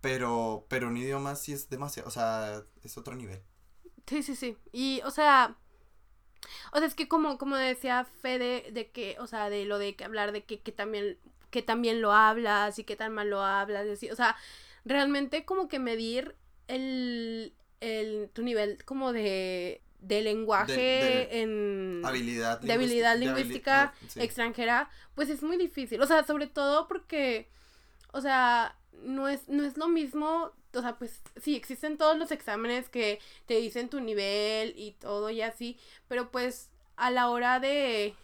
pero, 0.00 0.64
pero 0.70 0.88
un 0.88 0.96
idioma 0.96 1.34
sí 1.36 1.52
es 1.52 1.68
demasiado, 1.68 2.08
o 2.08 2.10
sea, 2.10 2.62
es 2.82 2.96
otro 2.96 3.14
nivel. 3.14 3.42
Sí, 4.06 4.22
sí, 4.22 4.36
sí. 4.36 4.56
Y, 4.72 5.02
o 5.04 5.10
sea, 5.10 5.58
o 6.72 6.78
sea, 6.78 6.86
es 6.86 6.94
que 6.94 7.08
como, 7.08 7.38
como 7.38 7.56
decía 7.56 8.06
Fede, 8.20 8.70
de 8.72 8.90
que, 8.90 9.16
o 9.20 9.26
sea, 9.26 9.50
de 9.50 9.64
lo 9.64 9.78
de 9.78 9.94
que 9.96 10.04
hablar 10.04 10.32
de 10.32 10.44
que, 10.44 10.60
que 10.60 10.72
también, 10.72 11.18
que 11.50 11.62
también 11.62 12.00
lo 12.00 12.12
hablas 12.12 12.78
y 12.78 12.84
que 12.84 12.96
tan 12.96 13.12
mal 13.12 13.30
lo 13.30 13.42
hablas, 13.42 13.86
y 13.86 13.90
así, 13.90 14.10
o 14.10 14.16
sea, 14.16 14.36
realmente 14.84 15.44
como 15.44 15.68
que 15.68 15.78
medir 15.78 16.34
el, 16.68 17.54
el, 17.80 18.30
tu 18.32 18.42
nivel 18.42 18.84
como 18.84 19.12
de, 19.12 19.82
de 20.00 20.22
lenguaje 20.22 21.40
en 21.40 22.02
habilidad 22.04 22.60
de 22.60 22.72
habilidad 22.72 23.18
lingüística 23.18 23.94
extranjera 24.16 24.90
pues 25.14 25.30
es 25.30 25.42
muy 25.42 25.56
difícil 25.56 26.00
o 26.02 26.06
sea 26.06 26.24
sobre 26.24 26.46
todo 26.46 26.86
porque 26.88 27.48
o 28.12 28.20
sea 28.20 28.76
no 29.02 29.28
es 29.28 29.48
no 29.48 29.64
es 29.64 29.76
lo 29.76 29.88
mismo 29.88 30.52
o 30.78 30.82
sea 30.82 30.96
pues 30.98 31.22
sí 31.40 31.56
existen 31.56 31.98
todos 31.98 32.16
los 32.18 32.30
exámenes 32.30 32.88
que 32.88 33.20
te 33.46 33.54
dicen 33.54 33.88
tu 33.88 34.00
nivel 34.00 34.74
y 34.76 34.92
todo 34.92 35.30
y 35.30 35.42
así 35.42 35.78
pero 36.08 36.30
pues 36.30 36.70
a 36.96 37.10
la 37.10 37.30
hora 37.30 37.60
de 37.60 38.14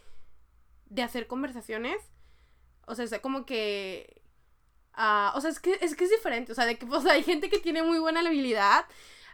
de 0.89 1.03
hacer 1.03 1.27
conversaciones 1.27 2.01
o 2.85 2.95
sea, 2.95 3.05
es 3.05 3.19
como 3.19 3.45
que 3.45 4.21
uh, 4.97 5.37
o 5.37 5.41
sea, 5.41 5.49
es 5.49 5.59
que 5.59 5.77
es 5.81 5.95
que 5.95 6.05
es 6.05 6.09
diferente, 6.09 6.51
o 6.51 6.55
sea, 6.55 6.65
de 6.65 6.77
que 6.77 6.85
pues 6.85 7.05
hay 7.05 7.23
gente 7.23 7.49
que 7.49 7.59
tiene 7.59 7.83
muy 7.83 7.99
buena 7.99 8.21
habilidad 8.21 8.85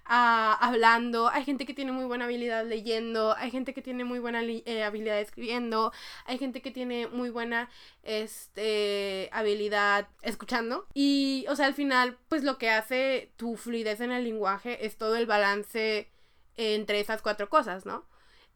hablando, 0.07 1.29
hay 1.29 1.43
gente 1.43 1.65
que 1.65 1.73
tiene 1.73 1.91
muy 1.91 2.05
buena 2.05 2.25
habilidad 2.25 2.65
leyendo, 2.65 3.35
hay 3.35 3.51
gente 3.51 3.73
que 3.73 3.81
tiene 3.81 4.03
muy 4.03 4.19
buena 4.19 4.41
eh, 4.43 4.83
habilidad 4.83 5.19
escribiendo, 5.19 5.91
hay 6.25 6.37
gente 6.37 6.61
que 6.61 6.71
tiene 6.71 7.07
muy 7.07 7.29
buena 7.29 7.69
este, 8.03 9.29
habilidad 9.31 10.07
escuchando. 10.21 10.87
Y, 10.93 11.45
o 11.49 11.55
sea, 11.55 11.65
al 11.65 11.73
final, 11.73 12.17
pues 12.29 12.43
lo 12.43 12.57
que 12.57 12.69
hace 12.69 13.31
tu 13.35 13.57
fluidez 13.57 13.99
en 14.01 14.11
el 14.11 14.23
lenguaje 14.23 14.85
es 14.85 14.97
todo 14.97 15.15
el 15.15 15.25
balance 15.25 16.09
entre 16.55 16.99
esas 16.99 17.21
cuatro 17.21 17.49
cosas, 17.49 17.85
¿no? 17.85 18.05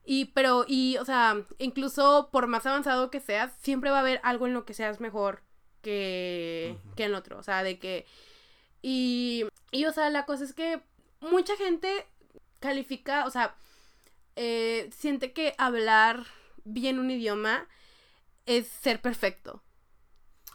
Y, 0.04 0.26
pero, 0.34 0.66
y, 0.68 0.98
o 0.98 1.06
sea, 1.06 1.46
incluso 1.60 2.30
por 2.32 2.48
más 2.48 2.66
avanzado 2.66 3.12
que 3.12 3.20
seas, 3.20 3.52
siempre 3.62 3.92
va 3.92 3.98
a 3.98 4.02
haber 4.02 4.20
algo 4.24 4.48
en 4.48 4.54
lo 4.54 4.66
que 4.66 4.74
seas 4.74 5.00
mejor 5.00 5.44
que, 5.82 6.78
que 6.96 7.06
en 7.06 7.16
otro. 7.16 7.38
O 7.38 7.44
sea, 7.44 7.64
de 7.64 7.78
que. 7.80 8.06
Y, 8.82 9.46
y, 9.72 9.86
o 9.86 9.92
sea, 9.92 10.10
la 10.10 10.26
cosa 10.26 10.44
es 10.44 10.54
que 10.54 10.82
mucha 11.22 11.56
gente 11.56 12.08
califica, 12.60 13.26
o 13.26 13.30
sea, 13.30 13.56
eh, 14.36 14.90
siente 14.96 15.34
que 15.34 15.56
hablar 15.58 16.26
bien 16.64 17.00
un 17.00 17.10
idioma 17.10 17.68
es 18.46 18.68
ser 18.68 19.02
perfecto 19.02 19.64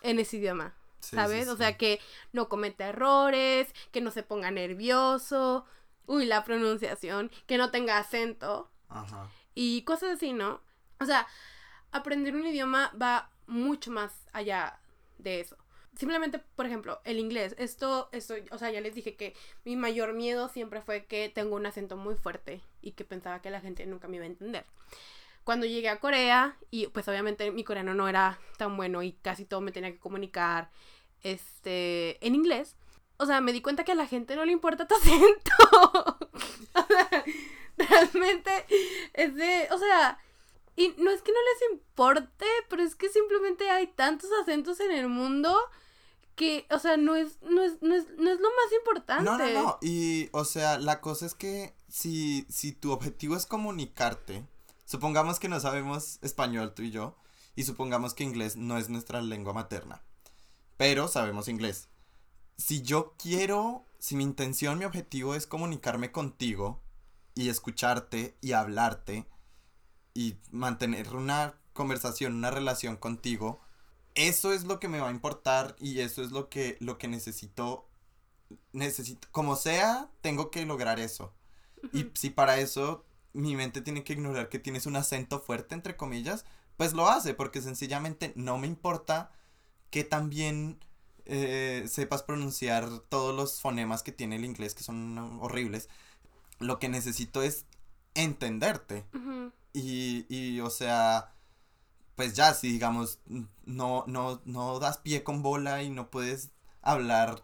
en 0.02 0.18
ese 0.18 0.36
idioma. 0.36 0.74
¿Sabes? 1.00 1.46
O 1.46 1.56
sea, 1.56 1.76
que 1.76 2.00
no 2.32 2.48
cometa 2.48 2.88
errores, 2.88 3.72
que 3.92 4.00
no 4.00 4.10
se 4.10 4.24
ponga 4.24 4.50
nervioso, 4.50 5.64
uy, 6.06 6.26
la 6.26 6.42
pronunciación, 6.42 7.30
que 7.46 7.58
no 7.58 7.70
tenga 7.70 7.98
acento. 7.98 8.72
Ajá. 8.88 9.30
Y 9.54 9.82
cosas 9.82 10.16
así, 10.16 10.32
¿no? 10.32 10.62
O 10.98 11.04
sea, 11.04 11.28
aprender 11.92 12.34
un 12.34 12.44
idioma 12.44 12.92
va 13.00 13.30
mucho 13.46 13.92
más 13.92 14.26
allá 14.32 14.80
de 15.18 15.40
eso 15.40 15.56
simplemente, 15.96 16.38
por 16.38 16.66
ejemplo, 16.66 17.00
el 17.04 17.18
inglés. 17.18 17.54
Esto, 17.58 18.08
esto, 18.12 18.34
o 18.50 18.58
sea, 18.58 18.70
ya 18.70 18.80
les 18.80 18.94
dije 18.94 19.16
que 19.16 19.34
mi 19.64 19.76
mayor 19.76 20.12
miedo 20.12 20.48
siempre 20.48 20.80
fue 20.80 21.06
que 21.06 21.28
tengo 21.28 21.56
un 21.56 21.66
acento 21.66 21.96
muy 21.96 22.14
fuerte 22.14 22.60
y 22.82 22.92
que 22.92 23.04
pensaba 23.04 23.40
que 23.42 23.50
la 23.50 23.60
gente 23.60 23.86
nunca 23.86 24.08
me 24.08 24.16
iba 24.16 24.24
a 24.24 24.28
entender. 24.28 24.64
Cuando 25.44 25.66
llegué 25.66 25.88
a 25.88 26.00
Corea, 26.00 26.56
y 26.70 26.88
pues 26.88 27.06
obviamente 27.08 27.50
mi 27.52 27.62
coreano 27.62 27.94
no 27.94 28.08
era 28.08 28.38
tan 28.58 28.76
bueno 28.76 29.02
y 29.02 29.12
casi 29.12 29.44
todo 29.44 29.60
me 29.60 29.72
tenía 29.72 29.92
que 29.92 29.98
comunicar 29.98 30.70
este, 31.22 32.24
en 32.26 32.34
inglés, 32.34 32.76
o 33.18 33.26
sea, 33.26 33.40
me 33.40 33.52
di 33.52 33.62
cuenta 33.62 33.84
que 33.84 33.92
a 33.92 33.96
la 33.96 34.06
gente 34.06 34.36
no 34.36 34.44
le 34.44 34.52
importa 34.52 34.86
tu 34.86 34.94
acento. 34.96 35.52
o 36.74 36.86
sea, 36.86 37.24
realmente 37.76 38.50
es 39.14 39.34
de, 39.34 39.68
o 39.70 39.78
sea, 39.78 40.18
y 40.76 40.94
no 40.98 41.10
es 41.10 41.22
que 41.22 41.32
no 41.32 41.38
les 41.38 41.70
importe, 41.72 42.46
pero 42.68 42.82
es 42.82 42.94
que 42.94 43.08
simplemente 43.08 43.70
hay 43.70 43.86
tantos 43.86 44.30
acentos 44.42 44.78
en 44.80 44.92
el 44.92 45.08
mundo 45.08 45.58
que, 46.36 46.66
o 46.70 46.78
sea, 46.78 46.96
no 46.96 47.16
es, 47.16 47.40
no 47.42 47.62
es, 47.62 47.80
no 47.82 47.94
es, 47.94 48.04
no 48.16 48.30
es 48.30 48.38
lo 48.38 48.48
más 48.48 48.72
importante. 48.78 49.24
No, 49.24 49.38
no, 49.38 49.48
no. 49.52 49.78
Y, 49.80 50.28
o 50.32 50.44
sea, 50.44 50.78
la 50.78 51.00
cosa 51.00 51.26
es 51.26 51.34
que 51.34 51.74
si, 51.88 52.46
si 52.48 52.72
tu 52.72 52.92
objetivo 52.92 53.36
es 53.36 53.46
comunicarte, 53.46 54.46
supongamos 54.84 55.40
que 55.40 55.48
no 55.48 55.58
sabemos 55.58 56.18
español 56.22 56.74
tú 56.74 56.82
y 56.82 56.90
yo, 56.90 57.16
y 57.56 57.64
supongamos 57.64 58.12
que 58.12 58.22
inglés 58.22 58.56
no 58.56 58.76
es 58.76 58.90
nuestra 58.90 59.22
lengua 59.22 59.54
materna, 59.54 60.02
pero 60.76 61.08
sabemos 61.08 61.48
inglés. 61.48 61.88
Si 62.58 62.82
yo 62.82 63.14
quiero, 63.18 63.86
si 63.98 64.14
mi 64.14 64.22
intención, 64.22 64.78
mi 64.78 64.84
objetivo 64.84 65.34
es 65.34 65.46
comunicarme 65.46 66.12
contigo 66.12 66.82
y 67.34 67.48
escucharte 67.48 68.36
y 68.42 68.52
hablarte 68.52 69.26
y 70.12 70.36
mantener 70.50 71.14
una 71.14 71.54
conversación, 71.72 72.34
una 72.34 72.50
relación 72.50 72.96
contigo, 72.96 73.60
eso 74.16 74.52
es 74.52 74.64
lo 74.64 74.80
que 74.80 74.88
me 74.88 74.98
va 74.98 75.08
a 75.08 75.12
importar 75.12 75.76
y 75.78 76.00
eso 76.00 76.22
es 76.22 76.32
lo 76.32 76.48
que, 76.48 76.76
lo 76.80 76.98
que 76.98 77.06
necesito, 77.06 77.86
necesito, 78.72 79.28
como 79.30 79.54
sea, 79.56 80.10
tengo 80.22 80.50
que 80.50 80.66
lograr 80.66 80.98
eso. 80.98 81.32
Y 81.92 82.10
si 82.14 82.30
para 82.30 82.58
eso 82.58 83.04
mi 83.34 83.54
mente 83.54 83.82
tiene 83.82 84.02
que 84.02 84.14
ignorar 84.14 84.48
que 84.48 84.58
tienes 84.58 84.86
un 84.86 84.96
acento 84.96 85.38
fuerte, 85.38 85.74
entre 85.74 85.96
comillas, 85.96 86.46
pues 86.76 86.94
lo 86.94 87.08
hace, 87.08 87.34
porque 87.34 87.60
sencillamente 87.60 88.32
no 88.34 88.58
me 88.58 88.66
importa 88.66 89.30
que 89.90 90.02
también 90.02 90.78
eh, 91.26 91.84
sepas 91.88 92.22
pronunciar 92.22 92.88
todos 93.10 93.34
los 93.36 93.60
fonemas 93.60 94.02
que 94.02 94.12
tiene 94.12 94.36
el 94.36 94.44
inglés, 94.44 94.74
que 94.74 94.82
son 94.82 95.38
horribles. 95.40 95.88
Lo 96.58 96.78
que 96.78 96.88
necesito 96.88 97.42
es 97.42 97.66
entenderte. 98.14 99.04
y, 99.74 100.24
y, 100.34 100.60
o 100.60 100.70
sea, 100.70 101.35
pues 102.16 102.34
ya, 102.34 102.54
si 102.54 102.72
digamos, 102.72 103.20
no, 103.66 104.04
no, 104.06 104.40
no 104.46 104.78
das 104.80 104.98
pie 104.98 105.22
con 105.22 105.42
bola 105.42 105.82
y 105.82 105.90
no 105.90 106.10
puedes 106.10 106.50
hablar 106.80 107.40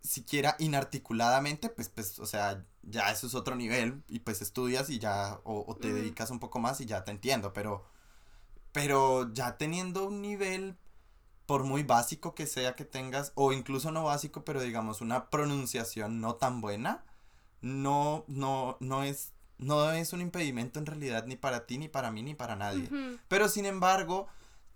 siquiera 0.00 0.56
inarticuladamente, 0.58 1.68
pues, 1.68 1.88
pues, 1.88 2.18
o 2.18 2.26
sea, 2.26 2.64
ya 2.82 3.10
eso 3.10 3.26
es 3.26 3.34
otro 3.34 3.54
nivel 3.54 4.02
y 4.08 4.20
pues 4.20 4.42
estudias 4.42 4.90
y 4.90 4.98
ya, 4.98 5.40
o, 5.44 5.76
te 5.76 5.92
dedicas 5.92 6.30
un 6.30 6.40
poco 6.40 6.58
más 6.58 6.80
y 6.80 6.86
ya 6.86 7.04
te 7.04 7.12
entiendo, 7.12 7.52
pero, 7.52 7.84
pero 8.72 9.32
ya 9.32 9.56
teniendo 9.58 10.06
un 10.06 10.22
nivel, 10.22 10.76
por 11.46 11.64
muy 11.64 11.82
básico 11.82 12.34
que 12.34 12.46
sea 12.46 12.74
que 12.74 12.84
tengas, 12.84 13.32
o 13.34 13.52
incluso 13.52 13.92
no 13.92 14.04
básico, 14.04 14.44
pero 14.44 14.62
digamos 14.62 15.00
una 15.00 15.30
pronunciación 15.30 16.20
no 16.20 16.36
tan 16.36 16.60
buena, 16.60 17.04
no, 17.60 18.24
no, 18.26 18.78
no 18.80 19.04
es 19.04 19.32
no 19.62 19.90
es 19.92 20.12
un 20.12 20.20
impedimento 20.20 20.78
en 20.78 20.86
realidad 20.86 21.26
ni 21.26 21.36
para 21.36 21.66
ti, 21.66 21.78
ni 21.78 21.88
para 21.88 22.10
mí, 22.10 22.22
ni 22.22 22.34
para 22.34 22.56
nadie. 22.56 22.88
Pero 23.28 23.48
sin 23.48 23.64
embargo, 23.64 24.26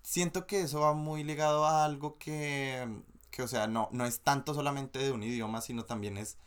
siento 0.01 0.47
que 0.47 0.61
eso 0.61 0.79
va 0.79 0.93
muy 0.93 1.23
ligado 1.23 1.65
a 1.65 1.85
algo 1.85 2.17
que, 2.17 2.87
que, 3.29 3.43
o 3.43 3.47
sea, 3.47 3.67
no, 3.67 3.89
no 3.91 4.05
es 4.05 4.21
tanto 4.21 4.53
solamente 4.53 4.99
de 4.99 5.11
un 5.11 5.23
idioma, 5.23 5.61
sino 5.61 5.85
también 5.85 6.17
es 6.17 6.37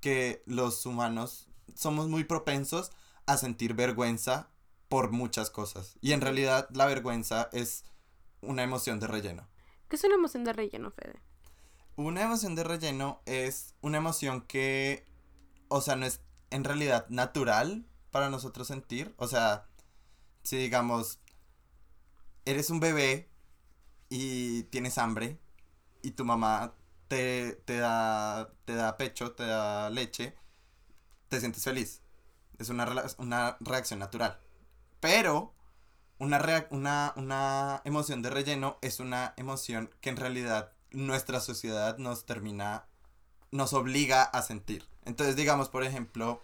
que 0.00 0.42
los 0.46 0.86
humanos 0.86 1.48
somos 1.74 2.08
muy 2.08 2.24
propensos 2.24 2.92
a 3.26 3.36
sentir 3.36 3.74
vergüenza 3.74 4.50
por 4.88 5.10
muchas 5.10 5.50
cosas. 5.50 5.96
Y 6.00 6.12
en 6.12 6.20
realidad 6.20 6.68
la 6.72 6.86
vergüenza 6.86 7.48
es 7.52 7.84
una 8.40 8.62
emoción 8.62 9.00
de 9.00 9.06
relleno. 9.06 9.48
¿Qué 9.88 9.96
es 9.96 10.04
una 10.04 10.14
emoción 10.14 10.44
de 10.44 10.52
relleno, 10.52 10.90
Fede? 10.90 11.20
Una 11.96 12.22
emoción 12.22 12.54
de 12.54 12.64
relleno 12.64 13.20
es 13.26 13.74
una 13.82 13.98
emoción 13.98 14.40
que, 14.42 15.04
o 15.68 15.80
sea, 15.80 15.96
no 15.96 16.06
es 16.06 16.20
en 16.50 16.64
realidad 16.64 17.06
natural 17.08 17.86
para 18.10 18.30
nosotros 18.30 18.66
sentir. 18.68 19.14
O 19.16 19.26
sea, 19.28 19.66
si 20.42 20.56
digamos, 20.56 21.20
eres 22.44 22.70
un 22.70 22.80
bebé 22.80 23.30
y 24.08 24.64
tienes 24.64 24.98
hambre 24.98 25.38
y 26.02 26.12
tu 26.12 26.24
mamá 26.24 26.74
te, 27.08 27.52
te, 27.64 27.78
da, 27.78 28.52
te 28.64 28.74
da 28.74 28.96
pecho, 28.96 29.32
te 29.32 29.44
da 29.44 29.90
leche, 29.90 30.34
te 31.28 31.40
sientes 31.40 31.64
feliz. 31.64 32.02
es 32.58 32.68
una, 32.68 32.86
una 33.18 33.56
reacción 33.60 34.00
natural. 34.00 34.38
Pero 35.00 35.54
una, 36.18 36.66
una, 36.70 37.12
una 37.16 37.82
emoción 37.84 38.22
de 38.22 38.30
relleno 38.30 38.78
es 38.82 39.00
una 39.00 39.34
emoción 39.36 39.90
que 40.00 40.10
en 40.10 40.16
realidad 40.16 40.72
nuestra 40.90 41.40
sociedad 41.40 41.98
nos 41.98 42.26
termina, 42.26 42.86
nos 43.50 43.72
obliga 43.72 44.22
a 44.22 44.42
sentir. 44.42 44.89
Entonces, 45.04 45.36
digamos, 45.36 45.68
por 45.68 45.84
ejemplo, 45.84 46.42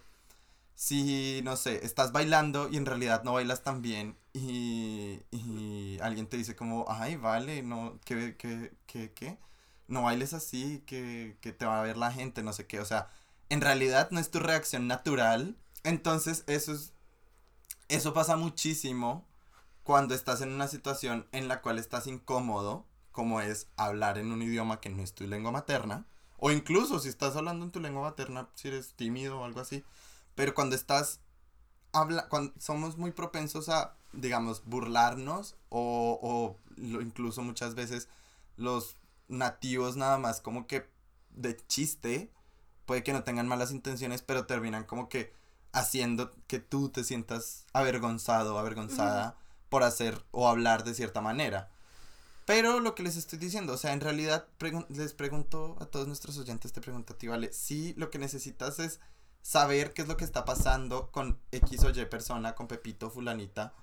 si, 0.75 1.41
no 1.45 1.57
sé, 1.57 1.85
estás 1.85 2.13
bailando 2.13 2.69
y 2.71 2.77
en 2.77 2.87
realidad 2.87 3.25
no 3.25 3.33
bailas 3.35 3.63
tan 3.63 3.83
bien 3.83 4.17
y, 4.33 5.21
y 5.31 5.99
alguien 6.03 6.27
te 6.29 6.37
dice 6.37 6.55
como, 6.57 6.85
ay, 6.89 7.17
vale, 7.17 7.63
no, 7.63 7.99
que, 8.05 8.37
que, 8.37 8.73
que, 8.87 9.13
que, 9.13 9.39
no 9.89 10.03
bailes 10.03 10.35
así, 10.35 10.83
que, 10.87 11.37
que 11.41 11.53
te 11.53 11.67
va 11.67 11.81
a 11.81 11.83
ver 11.83 11.97
la 11.97 12.13
gente, 12.13 12.43
no 12.43 12.53
sé 12.53 12.67
qué, 12.67 12.81
o 12.81 12.85
sea, 12.85 13.09
en 13.49 13.61
realidad 13.61 14.11
no 14.11 14.21
es 14.21 14.31
tu 14.31 14.39
reacción 14.39 14.87
natural, 14.87 15.57
entonces 15.85 16.45
eso 16.47 16.73
es, 16.73 16.93
eso 17.89 18.13
pasa 18.13 18.37
muchísimo 18.37 19.25
cuando 19.83 20.15
estás 20.15 20.41
en 20.41 20.53
una 20.53 20.69
situación 20.69 21.27
en 21.33 21.49
la 21.49 21.63
cual 21.63 21.79
estás 21.79 22.07
incómodo, 22.07 22.85
como 23.13 23.41
es 23.41 23.69
hablar 23.77 24.19
en 24.19 24.33
un 24.33 24.43
idioma 24.43 24.81
que 24.81 24.91
no 24.91 25.03
es 25.03 25.15
tu 25.15 25.27
lengua 25.27 25.53
materna, 25.53 26.05
o 26.39 26.51
incluso 26.51 26.99
si 26.99 27.09
estás 27.09 27.37
hablando 27.37 27.65
en 27.65 27.71
tu 27.71 27.81
lengua 27.81 28.03
materna, 28.03 28.49
si 28.55 28.69
eres 28.69 28.95
tímido 28.95 29.41
o 29.41 29.45
algo 29.45 29.61
así, 29.61 29.85
pero 30.35 30.55
cuando 30.55 30.77
estás, 30.77 31.21
habla, 31.93 32.29
cuando 32.29 32.53
somos 32.59 32.97
muy 32.97 33.13
propensos 33.13 33.69
a, 33.69 33.97
digamos, 34.13 34.65
burlarnos 34.65 35.57
o, 35.69 36.19
o 36.23 36.59
incluso 36.79 37.43
muchas 37.43 37.75
veces 37.75 38.09
los 38.57 38.97
nativos 39.29 39.97
nada 39.97 40.19
más 40.19 40.41
como 40.41 40.67
que 40.67 40.89
de 41.31 41.57
chiste, 41.67 42.31
puede 42.85 43.03
que 43.03 43.13
no 43.13 43.25
tengan 43.25 43.49
malas 43.49 43.71
intenciones, 43.71 44.23
pero 44.23 44.47
terminan 44.47 44.85
como 44.85 45.09
que 45.09 45.33
haciendo 45.73 46.31
que 46.47 46.59
tú 46.59 46.89
te 46.89 47.05
sientas 47.05 47.67
avergonzado 47.73 48.55
o 48.55 48.59
avergonzada 48.59 49.37
por 49.69 49.83
hacer 49.83 50.25
o 50.31 50.49
hablar 50.49 50.85
de 50.85 50.95
cierta 50.95 51.21
manera. 51.21 51.71
Pero 52.47 52.79
lo 52.79 52.95
que 52.95 53.03
les 53.03 53.17
estoy 53.17 53.41
diciendo, 53.41 53.73
o 53.73 53.77
sea, 53.77 53.93
en 53.93 54.01
realidad 54.01 54.49
les 54.89 55.13
pregunto 55.13 55.77
a 55.81 55.87
todos 55.87 56.07
nuestros 56.07 56.39
oyentes, 56.39 56.73
te 56.73 56.81
pregunto 56.81 57.13
a 57.13 57.19
ti, 57.19 57.27
¿vale? 57.27 57.53
Si 57.53 57.93
lo 57.95 58.09
que 58.09 58.21
necesitas 58.21 58.79
es 58.79 59.01
saber 59.43 59.93
qué 59.93 60.03
es 60.03 60.09
lo 60.09 60.17
que 60.17 60.25
está 60.25 60.45
pasando 60.45 61.11
con 61.11 61.41
X 61.51 61.85
o 61.85 61.91
Y 61.91 62.07
persona, 62.07 62.55
con 62.55 62.69
Pepito, 62.69 63.11
fulanita, 63.11 63.75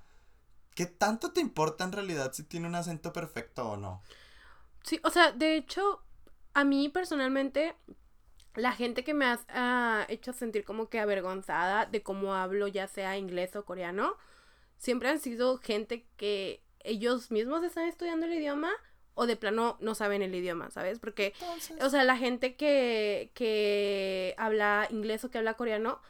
¿qué 0.76 0.86
tanto 0.86 1.34
te 1.34 1.41
importa 1.41 1.84
en 1.84 1.91
realidad 1.91 2.32
si 2.32 2.43
tiene 2.43 2.68
un 2.68 2.76
acento 2.76 3.11
perfecto 3.11 3.70
o 3.70 3.78
no? 3.78 4.01
Sí, 4.84 4.99
o 5.03 5.09
sea, 5.09 5.34
de 5.34 5.57
hecho, 5.57 6.01
a 6.53 6.64
mí 6.64 6.88
personalmente, 6.88 7.76
la 8.55 8.72
gente 8.72 9.03
que 9.03 9.14
me 9.14 9.26
ha 9.26 10.05
hecho 10.07 10.32
sentir 10.32 10.64
como 10.64 10.88
que 10.88 11.01
avergonzada 11.01 11.86
de 11.86 12.01
cómo 12.01 12.34
hablo, 12.34 12.70
ya 12.70 12.88
sea 12.88 13.18
inglés 13.18 13.57
o 13.57 13.66
coreano, 13.66 14.16
siempre 14.78 15.09
han 15.09 15.20
sido 15.20 15.57
gente 15.57 16.07
que 16.16 16.64
ellos 16.84 17.31
mismos 17.31 17.63
están 17.63 17.88
estudiando 17.88 18.25
el 18.25 18.34
idioma 18.34 18.71
o 19.15 19.27
de 19.27 19.36
plano 19.36 19.77
no 19.79 19.95
saben 19.95 20.21
el 20.21 20.34
idioma, 20.34 20.71
¿sabes? 20.71 20.99
Porque, 20.99 21.34
o 21.81 21.89
sea, 21.89 22.03
la 22.03 22.17
gente 22.17 22.55
que, 22.55 23.31
que 23.36 24.34
habla 24.38 24.88
inglés 24.89 25.23
o 25.23 25.29
que 25.29 25.38
habla 25.38 25.53
coreano, 25.53 26.01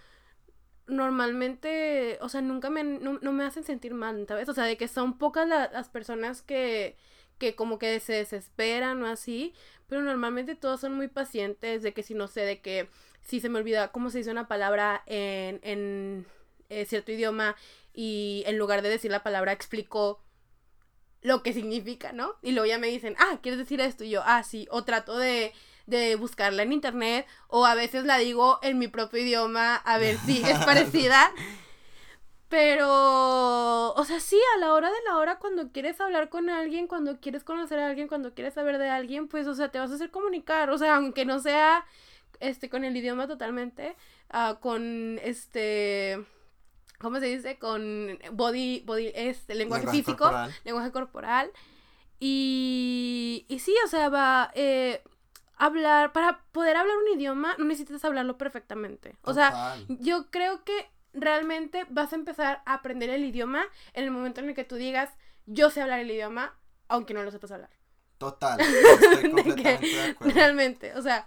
normalmente, 0.87 2.17
o 2.21 2.29
sea, 2.29 2.41
nunca 2.41 2.69
me, 2.69 2.83
no, 2.83 3.19
me 3.19 3.43
hacen 3.43 3.63
sentir 3.63 3.93
mal, 3.93 4.25
¿sabes? 4.27 4.47
O 4.49 4.53
sea, 4.53 4.65
de 4.65 4.77
que 4.77 4.87
son 4.87 5.17
pocas 5.17 5.47
las 5.47 5.89
personas 5.89 6.41
que, 6.41 6.95
que 7.37 7.55
como 7.55 7.77
que 7.77 7.99
se 7.99 8.13
desesperan 8.13 9.01
o 9.03 9.07
así, 9.07 9.53
pero 9.87 10.01
normalmente 10.01 10.55
todos 10.55 10.79
son 10.79 10.93
muy 10.93 11.07
pacientes, 11.07 11.83
de 11.83 11.93
que 11.93 12.03
si 12.03 12.13
no 12.13 12.27
sé, 12.27 12.41
de 12.41 12.61
que 12.61 12.89
si 13.21 13.39
se 13.39 13.49
me 13.49 13.59
olvida 13.59 13.91
cómo 13.91 14.09
se 14.09 14.19
dice 14.19 14.31
una 14.31 14.47
palabra 14.47 15.03
en, 15.05 15.59
en 15.63 16.25
eh, 16.69 16.85
cierto 16.85 17.11
idioma 17.11 17.55
y 17.93 18.43
en 18.47 18.57
lugar 18.57 18.81
de 18.81 18.89
decir 18.89 19.11
la 19.11 19.23
palabra 19.23 19.51
explico 19.51 20.21
lo 21.23 21.41
que 21.41 21.53
significa, 21.53 22.11
¿no? 22.11 22.35
Y 22.41 22.51
luego 22.51 22.67
ya 22.67 22.77
me 22.77 22.87
dicen, 22.87 23.15
ah, 23.17 23.39
¿quieres 23.41 23.57
decir 23.57 23.81
esto? 23.81 24.03
Y 24.03 24.11
yo, 24.11 24.21
ah, 24.25 24.43
sí, 24.43 24.67
o 24.69 24.83
trato 24.83 25.17
de, 25.17 25.53
de 25.87 26.15
buscarla 26.15 26.63
en 26.63 26.73
internet, 26.73 27.25
o 27.47 27.65
a 27.65 27.75
veces 27.75 28.03
la 28.03 28.17
digo 28.17 28.59
en 28.61 28.77
mi 28.77 28.87
propio 28.87 29.21
idioma, 29.21 29.75
a 29.77 29.97
ver 29.97 30.17
si 30.25 30.43
es 30.43 30.59
parecida. 30.65 31.31
Pero, 32.49 33.93
o 33.93 34.05
sea, 34.05 34.19
sí, 34.19 34.39
a 34.55 34.59
la 34.59 34.73
hora 34.73 34.89
de 34.89 35.01
la 35.07 35.17
hora, 35.17 35.39
cuando 35.39 35.71
quieres 35.71 35.99
hablar 35.99 36.29
con 36.29 36.51
alguien, 36.51 36.87
cuando 36.87 37.19
quieres 37.19 37.43
conocer 37.43 37.79
a 37.79 37.87
alguien, 37.87 38.07
cuando 38.07 38.35
quieres 38.35 38.53
saber 38.53 38.77
de 38.77 38.89
alguien, 38.89 39.27
pues, 39.27 39.47
o 39.47 39.55
sea, 39.55 39.69
te 39.71 39.79
vas 39.79 39.89
a 39.89 39.95
hacer 39.95 40.11
comunicar, 40.11 40.69
o 40.69 40.77
sea, 40.77 40.97
aunque 40.97 41.25
no 41.25 41.39
sea, 41.39 41.83
este, 42.39 42.69
con 42.69 42.83
el 42.83 42.95
idioma 42.95 43.27
totalmente, 43.27 43.95
uh, 44.31 44.59
con, 44.59 45.19
este, 45.23 46.23
¿cómo 46.99 47.19
se 47.19 47.25
dice? 47.27 47.57
Con 47.57 48.19
body, 48.31 48.83
body, 48.85 49.11
este, 49.15 49.55
lenguaje, 49.55 49.87
físico, 49.87 50.29
lenguaje 50.63 50.91
corporal. 50.91 51.51
Y, 52.19 53.45
y 53.49 53.59
sí, 53.59 53.75
o 53.85 53.87
sea, 53.87 54.09
va, 54.09 54.51
eh, 54.55 55.03
hablar, 55.57 56.11
para 56.13 56.43
poder 56.51 56.77
hablar 56.77 56.95
un 56.97 57.17
idioma 57.17 57.55
no 57.57 57.65
necesitas 57.65 58.03
hablarlo 58.05 58.37
perfectamente. 58.37 59.15
O 59.21 59.33
sea, 59.33 59.77
yo 59.87 60.29
creo 60.29 60.63
que 60.63 60.89
realmente 61.13 61.85
vas 61.89 62.13
a 62.13 62.15
empezar 62.15 62.61
a 62.65 62.73
aprender 62.73 63.09
el 63.09 63.23
idioma 63.23 63.65
en 63.93 64.03
el 64.03 64.11
momento 64.11 64.41
en 64.41 64.49
el 64.49 64.55
que 64.55 64.63
tú 64.63 64.75
digas, 64.75 65.09
yo 65.45 65.69
sé 65.69 65.81
hablar 65.81 65.99
el 65.99 66.11
idioma, 66.11 66.57
aunque 66.87 67.13
no 67.13 67.23
lo 67.23 67.31
sepas 67.31 67.51
hablar. 67.51 67.69
Total, 68.17 68.59
estoy 68.61 69.29
completamente 69.29 69.87
de 69.87 70.03
acuerdo. 70.11 70.33
Realmente, 70.33 70.93
o 70.95 71.01
sea, 71.01 71.25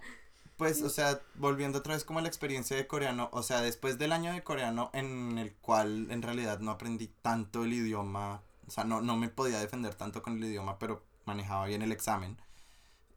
pues, 0.57 0.81
o 0.81 0.89
sea, 0.89 1.21
volviendo 1.35 1.79
otra 1.79 1.93
vez 1.93 2.03
como 2.03 2.19
a 2.19 2.21
la 2.21 2.27
experiencia 2.27 2.75
de 2.75 2.87
coreano, 2.87 3.29
o 3.31 3.43
sea, 3.43 3.61
después 3.61 3.97
del 3.97 4.11
año 4.11 4.33
de 4.33 4.43
coreano 4.43 4.89
en 4.93 5.37
el 5.37 5.53
cual 5.55 6.07
en 6.11 6.21
realidad 6.21 6.59
no 6.59 6.71
aprendí 6.71 7.07
tanto 7.21 7.63
el 7.63 7.73
idioma, 7.73 8.41
o 8.67 8.71
sea, 8.71 8.83
no, 8.83 9.01
no 9.01 9.15
me 9.17 9.29
podía 9.29 9.59
defender 9.59 9.95
tanto 9.95 10.23
con 10.23 10.37
el 10.37 10.45
idioma, 10.45 10.79
pero 10.79 11.03
manejaba 11.25 11.67
bien 11.67 11.81
el 11.83 11.91
examen. 11.91 12.37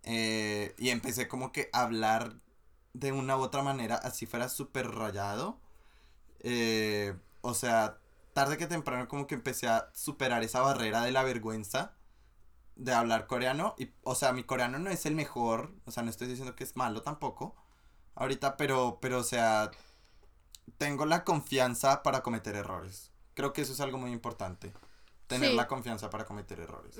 Eh, 0.04 0.74
y 0.78 0.90
empecé 0.90 1.28
como 1.28 1.52
que 1.52 1.70
a 1.72 1.82
hablar 1.82 2.34
de 2.94 3.12
una 3.12 3.36
u 3.36 3.40
otra 3.40 3.62
manera, 3.62 3.96
así 3.96 4.26
fuera 4.26 4.48
súper 4.48 4.88
rayado. 4.90 5.58
Eh, 6.40 7.14
o 7.42 7.54
sea, 7.54 7.98
tarde 8.34 8.58
que 8.58 8.66
temprano 8.66 9.08
como 9.08 9.26
que 9.26 9.34
empecé 9.34 9.68
a 9.68 9.90
superar 9.94 10.42
esa 10.44 10.60
barrera 10.60 11.02
de 11.02 11.12
la 11.12 11.22
vergüenza 11.22 11.94
de 12.80 12.92
hablar 12.94 13.26
coreano. 13.26 13.74
Y, 13.78 13.90
o 14.02 14.14
sea, 14.14 14.32
mi 14.32 14.42
coreano 14.42 14.78
no 14.78 14.90
es 14.90 15.06
el 15.06 15.14
mejor. 15.14 15.72
O 15.84 15.90
sea, 15.90 16.02
no 16.02 16.10
estoy 16.10 16.26
diciendo 16.26 16.56
que 16.56 16.64
es 16.64 16.76
malo 16.76 17.02
tampoco. 17.02 17.54
Ahorita, 18.14 18.56
pero, 18.56 18.98
pero, 19.00 19.18
o 19.18 19.22
sea, 19.22 19.70
tengo 20.78 21.06
la 21.06 21.24
confianza 21.24 22.02
para 22.02 22.22
cometer 22.22 22.56
errores. 22.56 23.12
Creo 23.34 23.52
que 23.52 23.62
eso 23.62 23.72
es 23.72 23.80
algo 23.80 23.98
muy 23.98 24.12
importante. 24.12 24.72
Tener 25.26 25.52
la 25.54 25.68
confianza 25.68 26.10
para 26.10 26.24
cometer 26.24 26.58
errores. 26.58 26.98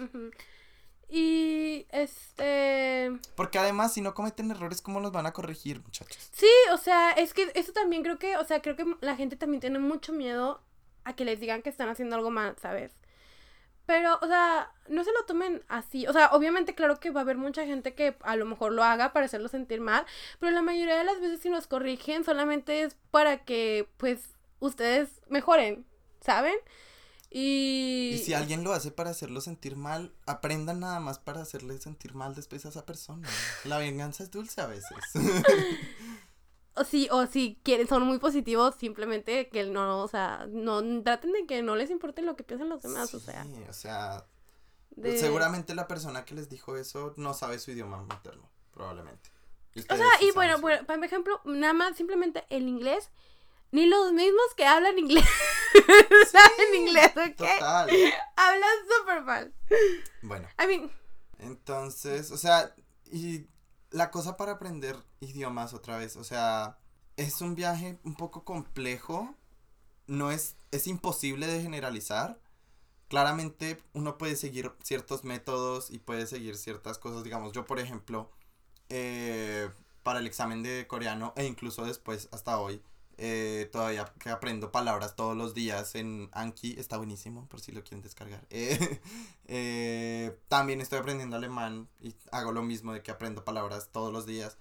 Y 1.08 1.86
este. 1.90 3.18
Porque 3.34 3.58
además, 3.58 3.92
si 3.92 4.00
no 4.00 4.14
cometen 4.14 4.50
errores, 4.52 4.80
¿cómo 4.80 5.00
los 5.00 5.10
van 5.10 5.26
a 5.26 5.32
corregir, 5.32 5.82
muchachos? 5.82 6.30
Sí, 6.32 6.46
o 6.72 6.76
sea, 6.76 7.10
es 7.10 7.34
que 7.34 7.50
eso 7.54 7.72
también 7.72 8.04
creo 8.04 8.20
que, 8.20 8.36
o 8.36 8.44
sea, 8.44 8.62
creo 8.62 8.76
que 8.76 8.84
la 9.00 9.16
gente 9.16 9.36
también 9.36 9.60
tiene 9.60 9.80
mucho 9.80 10.12
miedo 10.12 10.62
a 11.02 11.16
que 11.16 11.24
les 11.24 11.40
digan 11.40 11.62
que 11.62 11.70
están 11.70 11.88
haciendo 11.88 12.14
algo 12.14 12.30
mal, 12.30 12.54
¿sabes? 12.62 12.92
Pero, 13.86 14.18
o 14.22 14.26
sea, 14.26 14.72
no 14.88 15.02
se 15.04 15.12
lo 15.12 15.24
tomen 15.24 15.62
así. 15.68 16.06
O 16.06 16.12
sea, 16.12 16.30
obviamente, 16.32 16.74
claro 16.74 17.00
que 17.00 17.10
va 17.10 17.20
a 17.20 17.22
haber 17.22 17.36
mucha 17.36 17.66
gente 17.66 17.94
que 17.94 18.16
a 18.22 18.36
lo 18.36 18.46
mejor 18.46 18.72
lo 18.72 18.84
haga 18.84 19.12
para 19.12 19.26
hacerlo 19.26 19.48
sentir 19.48 19.80
mal. 19.80 20.06
Pero 20.38 20.52
la 20.52 20.62
mayoría 20.62 20.96
de 20.96 21.04
las 21.04 21.20
veces 21.20 21.40
si 21.40 21.50
nos 21.50 21.66
corrigen 21.66 22.24
solamente 22.24 22.82
es 22.82 22.96
para 23.10 23.44
que, 23.44 23.88
pues, 23.96 24.20
ustedes 24.60 25.08
mejoren, 25.28 25.86
¿saben? 26.20 26.54
Y... 27.32 28.12
y 28.14 28.18
si 28.18 28.34
alguien 28.34 28.64
lo 28.64 28.72
hace 28.72 28.90
para 28.90 29.10
hacerlo 29.10 29.40
sentir 29.40 29.76
mal, 29.76 30.12
aprendan 30.26 30.80
nada 30.80 30.98
más 30.98 31.18
para 31.18 31.40
hacerle 31.40 31.78
sentir 31.78 32.14
mal 32.14 32.34
después 32.34 32.66
a 32.66 32.70
esa 32.70 32.84
persona. 32.84 33.28
La 33.64 33.78
venganza 33.78 34.24
es 34.24 34.30
dulce 34.30 34.60
a 34.60 34.66
veces. 34.66 34.98
o 36.80 36.84
si, 36.84 37.08
o 37.10 37.26
si 37.26 37.60
quieren, 37.62 37.86
son 37.86 38.04
muy 38.04 38.18
positivos, 38.18 38.74
simplemente 38.76 39.50
que 39.50 39.64
no, 39.64 40.02
o 40.02 40.08
sea, 40.08 40.46
no 40.48 40.82
traten 41.02 41.32
de 41.32 41.46
que 41.46 41.62
no 41.62 41.76
les 41.76 41.90
importe 41.90 42.22
lo 42.22 42.36
que 42.36 42.44
piensan 42.44 42.70
los 42.70 42.80
demás, 42.80 43.12
o 43.12 43.20
sea. 43.20 43.44
Sí, 43.44 43.64
o 43.68 43.72
sea, 43.72 44.26
seguramente 45.18 45.74
la 45.74 45.86
persona 45.86 46.24
que 46.24 46.34
les 46.34 46.48
dijo 46.48 46.76
eso 46.76 47.12
no 47.18 47.34
sabe 47.34 47.58
su 47.58 47.72
idioma 47.72 48.02
materno, 48.02 48.48
probablemente. 48.72 49.30
O 49.90 49.96
sea, 49.96 50.08
y 50.22 50.30
bueno, 50.32 50.58
bueno, 50.60 50.84
por 50.86 51.04
ejemplo, 51.04 51.40
nada 51.44 51.74
más 51.74 51.96
simplemente 51.96 52.44
el 52.48 52.66
inglés, 52.66 53.10
ni 53.70 53.84
los 53.86 54.12
mismos 54.12 54.54
que 54.56 54.64
hablan 54.66 54.98
inglés 54.98 55.28
saben 56.32 56.74
inglés, 56.74 57.10
¿ok? 57.10 57.36
Total. 57.36 57.90
Hablan 58.36 58.76
súper 58.88 59.22
mal. 59.22 59.54
Bueno. 60.22 60.48
I 60.58 60.66
mean. 60.66 60.90
Entonces, 61.38 62.30
o 62.30 62.38
sea, 62.38 62.74
y 63.12 63.46
la 63.90 64.10
cosa 64.10 64.36
para 64.36 64.52
aprender 64.52 64.96
idiomas 65.20 65.74
otra 65.74 65.96
vez, 65.96 66.16
o 66.16 66.24
sea, 66.24 66.78
es 67.16 67.40
un 67.40 67.54
viaje 67.54 67.98
un 68.04 68.14
poco 68.14 68.44
complejo, 68.44 69.34
no 70.06 70.30
es, 70.30 70.56
es 70.70 70.86
imposible 70.86 71.46
de 71.46 71.62
generalizar. 71.62 72.40
Claramente 73.08 73.82
uno 73.92 74.18
puede 74.18 74.36
seguir 74.36 74.72
ciertos 74.84 75.24
métodos 75.24 75.90
y 75.90 75.98
puede 75.98 76.26
seguir 76.26 76.56
ciertas 76.56 76.98
cosas, 76.98 77.24
digamos, 77.24 77.52
yo 77.52 77.66
por 77.66 77.80
ejemplo, 77.80 78.30
eh, 78.88 79.68
para 80.02 80.20
el 80.20 80.26
examen 80.26 80.62
de 80.62 80.86
coreano 80.86 81.32
e 81.36 81.44
incluso 81.46 81.84
después 81.84 82.28
hasta 82.32 82.58
hoy, 82.60 82.82
Eh, 83.22 83.68
todavía 83.70 84.10
que 84.18 84.30
aprendo 84.30 84.72
palabras 84.72 85.14
todos 85.14 85.36
los 85.36 85.52
días 85.52 85.94
en 85.94 86.30
Anki, 86.32 86.80
está 86.80 86.96
buenísimo 86.96 87.46
por 87.48 87.60
si 87.60 87.70
lo 87.70 87.84
quieren 87.84 88.00
descargar. 88.00 88.46
Eh, 88.50 89.00
eh, 89.44 90.38
también 90.48 90.80
estoy 90.80 91.00
aprendiendo 91.00 91.36
alemán 91.36 91.88
y 92.00 92.16
hago 92.32 92.52
lo 92.52 92.62
mismo 92.62 92.94
de 92.94 93.02
que 93.02 93.10
aprendo 93.10 93.44
palabras 93.44 93.90
todos 93.92 94.10
los 94.10 94.24
días. 94.24 94.56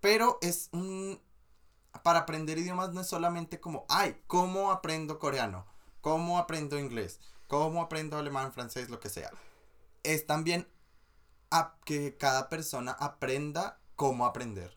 pero 0.00 0.38
es 0.42 0.70
un... 0.72 1.20
Para 2.02 2.20
aprender 2.20 2.58
idiomas 2.58 2.92
no 2.92 3.00
es 3.00 3.06
solamente 3.06 3.60
como, 3.60 3.86
ay, 3.88 4.20
¿cómo 4.26 4.72
aprendo 4.72 5.20
coreano? 5.20 5.66
¿Cómo 6.00 6.36
aprendo 6.36 6.80
inglés? 6.80 7.20
¿Cómo 7.46 7.80
aprendo 7.80 8.18
alemán, 8.18 8.52
francés, 8.52 8.90
lo 8.90 8.98
que 8.98 9.08
sea? 9.08 9.30
Es 10.02 10.26
también 10.26 10.66
a 11.50 11.76
que 11.84 12.16
cada 12.16 12.48
persona 12.48 12.90
aprenda 12.90 13.78
cómo 13.94 14.26
aprender. 14.26 14.76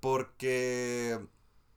Porque 0.00 1.26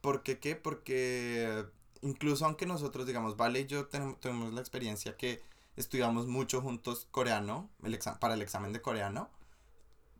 ¿Por 0.01 0.23
qué 0.23 0.39
qué? 0.39 0.55
Porque 0.55 1.65
incluso 2.01 2.45
aunque 2.45 2.65
nosotros, 2.65 3.05
digamos, 3.05 3.37
Vale 3.37 3.61
y 3.61 3.65
yo 3.65 3.87
tenemos, 3.87 4.19
tuvimos 4.19 4.53
la 4.53 4.61
experiencia 4.61 5.17
que 5.17 5.41
estudiamos 5.75 6.27
mucho 6.27 6.61
juntos 6.61 7.07
coreano, 7.11 7.69
el 7.83 7.97
para 8.19 8.33
el 8.33 8.41
examen 8.41 8.73
de 8.73 8.81
coreano, 8.81 9.29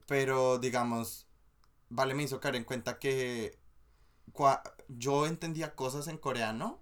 pero 0.07 0.57
digamos, 0.57 1.27
Vale 1.89 2.13
me 2.13 2.23
hizo 2.23 2.39
caer 2.39 2.55
en 2.55 2.65
cuenta 2.65 2.99
que 2.99 3.57
yo 4.87 5.25
entendía 5.25 5.75
cosas 5.75 6.07
en 6.07 6.17
coreano, 6.17 6.79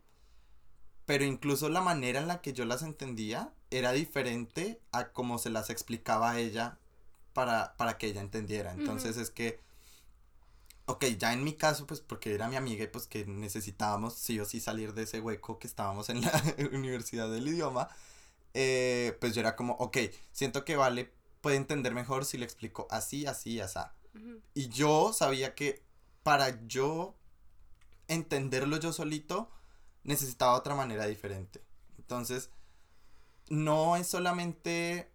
pero 1.06 1.24
incluso 1.24 1.70
la 1.70 1.82
manera 1.82 2.20
en 2.20 2.28
la 2.28 2.42
que 2.42 2.54
yo 2.54 2.66
las 2.66 2.82
entendía 2.84 3.54
era 3.72 3.92
diferente 3.94 4.82
a 4.92 5.10
como 5.10 5.38
se 5.38 5.50
las 5.50 5.70
explicaba 5.70 6.32
a 6.32 6.40
ella 6.40 6.78
para, 7.34 7.76
para 7.78 7.98
que 7.98 8.08
ella 8.08 8.22
entendiera. 8.22 8.74
Entonces 8.74 9.18
es 9.18 9.30
que 9.30 9.60
ok, 10.88 11.06
ya 11.18 11.34
en 11.34 11.44
mi 11.44 11.54
caso, 11.54 11.86
pues 11.86 12.00
porque 12.02 12.34
era 12.34 12.48
mi 12.48 12.56
amiga 12.56 12.84
y 12.84 12.88
pues 12.88 13.08
que 13.08 13.26
necesitábamos 13.26 14.16
sí 14.16 14.40
o 14.40 14.46
sí 14.46 14.60
salir 14.62 14.94
de 14.94 15.04
ese 15.04 15.20
hueco 15.20 15.60
que 15.60 15.68
estábamos 15.68 16.10
en 16.10 16.22
la 16.22 16.32
universidad 16.74 17.30
del 17.30 17.48
idioma, 17.48 17.90
eh, 18.54 19.18
pues 19.20 19.36
yo 19.36 19.42
era 19.42 19.56
como, 19.56 19.74
ok, 19.74 19.98
siento 20.32 20.66
que 20.66 20.78
Vale 20.78 21.14
puede 21.42 21.58
entender 21.58 21.94
mejor 21.94 22.26
si 22.26 22.38
le 22.38 22.46
explico 22.46 22.88
así, 22.90 23.26
así, 23.26 23.60
así. 23.60 23.80
Y 24.56 24.70
yo 24.70 25.14
sabía 25.14 25.54
que 25.54 25.84
para 26.24 26.66
yo 26.68 27.16
entenderlo 28.08 28.78
yo 28.78 28.92
solito, 28.92 29.52
necesitaba 30.04 30.56
otra 30.56 30.74
manera 30.74 31.06
diferente. 31.06 31.62
Entonces, 31.98 32.50
no 33.50 33.96
es 33.98 34.08
solamente 34.08 35.12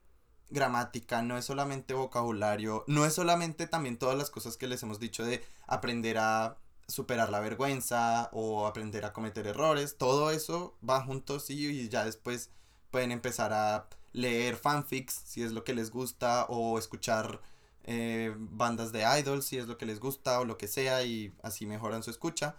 gramática, 0.53 1.23
no 1.23 1.37
es 1.39 1.45
solamente 1.45 1.95
vocabulario, 1.95 2.85
no 2.87 3.05
es 3.05 3.15
solamente 3.15 3.67
también 3.67 3.99
todas 3.99 4.17
las 4.17 4.31
cosas 4.31 4.57
que 4.57 4.69
les 4.69 4.83
hemos 4.83 5.01
dicho 5.01 5.25
de 5.25 5.43
aprender 5.67 6.19
a 6.19 6.59
superar 6.87 7.31
la 7.31 7.41
vergüenza 7.41 8.29
o 8.33 8.67
aprender 8.67 9.05
a 9.05 9.13
cometer 9.13 9.47
errores, 9.47 9.97
todo 9.97 10.31
eso 10.31 10.77
va 10.89 11.03
juntos 11.03 11.49
y 11.51 11.89
ya 11.89 12.05
después 12.05 12.51
pueden 12.91 13.13
empezar 13.13 13.53
a 13.53 13.89
leer 14.13 14.57
fanfics 14.57 15.23
si 15.25 15.43
es 15.43 15.53
lo 15.53 15.65
que 15.65 15.75
les 15.75 15.91
gusta 15.91 16.45
o 16.49 16.79
escuchar 16.79 17.41
eh, 17.85 18.33
bandas 18.37 18.93
de 18.93 19.03
idols 19.19 19.47
si 19.47 19.59
es 19.59 19.67
lo 19.67 19.77
que 19.77 19.87
les 19.87 19.99
gusta 19.99 20.39
o 20.39 20.45
lo 20.45 20.57
que 20.57 20.69
sea 20.69 21.03
y 21.03 21.35
así 21.43 21.67
mejoran 21.67 22.03
su 22.03 22.11
escucha. 22.11 22.57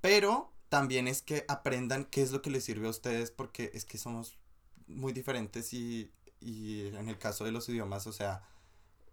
Pero 0.00 0.52
también 0.68 1.08
es 1.08 1.22
que 1.22 1.44
aprendan 1.48 2.04
qué 2.04 2.22
es 2.22 2.30
lo 2.30 2.42
que 2.42 2.50
les 2.50 2.64
sirve 2.64 2.86
a 2.86 2.90
ustedes 2.90 3.30
porque 3.30 3.70
es 3.74 3.84
que 3.84 3.98
somos 3.98 4.38
muy 4.86 5.12
diferentes 5.12 5.72
y 5.72 6.10
y 6.40 6.86
en 6.88 7.08
el 7.08 7.18
caso 7.18 7.44
de 7.44 7.52
los 7.52 7.68
idiomas, 7.68 8.06
o 8.06 8.12
sea, 8.12 8.42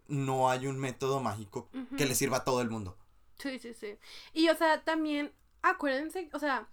no 0.08 0.50
hay 0.50 0.66
un 0.66 0.78
método 0.78 1.20
mágico 1.20 1.68
que 1.96 2.06
le 2.06 2.14
sirva 2.14 2.38
a 2.38 2.44
todo 2.44 2.62
el 2.62 2.70
mundo. 2.70 2.96
Sí, 3.38 3.58
sí, 3.58 3.74
sí. 3.74 3.98
Y 4.32 4.48
o 4.48 4.56
sea, 4.56 4.82
también 4.84 5.32
acuérdense, 5.62 6.30
o 6.32 6.38
sea, 6.38 6.68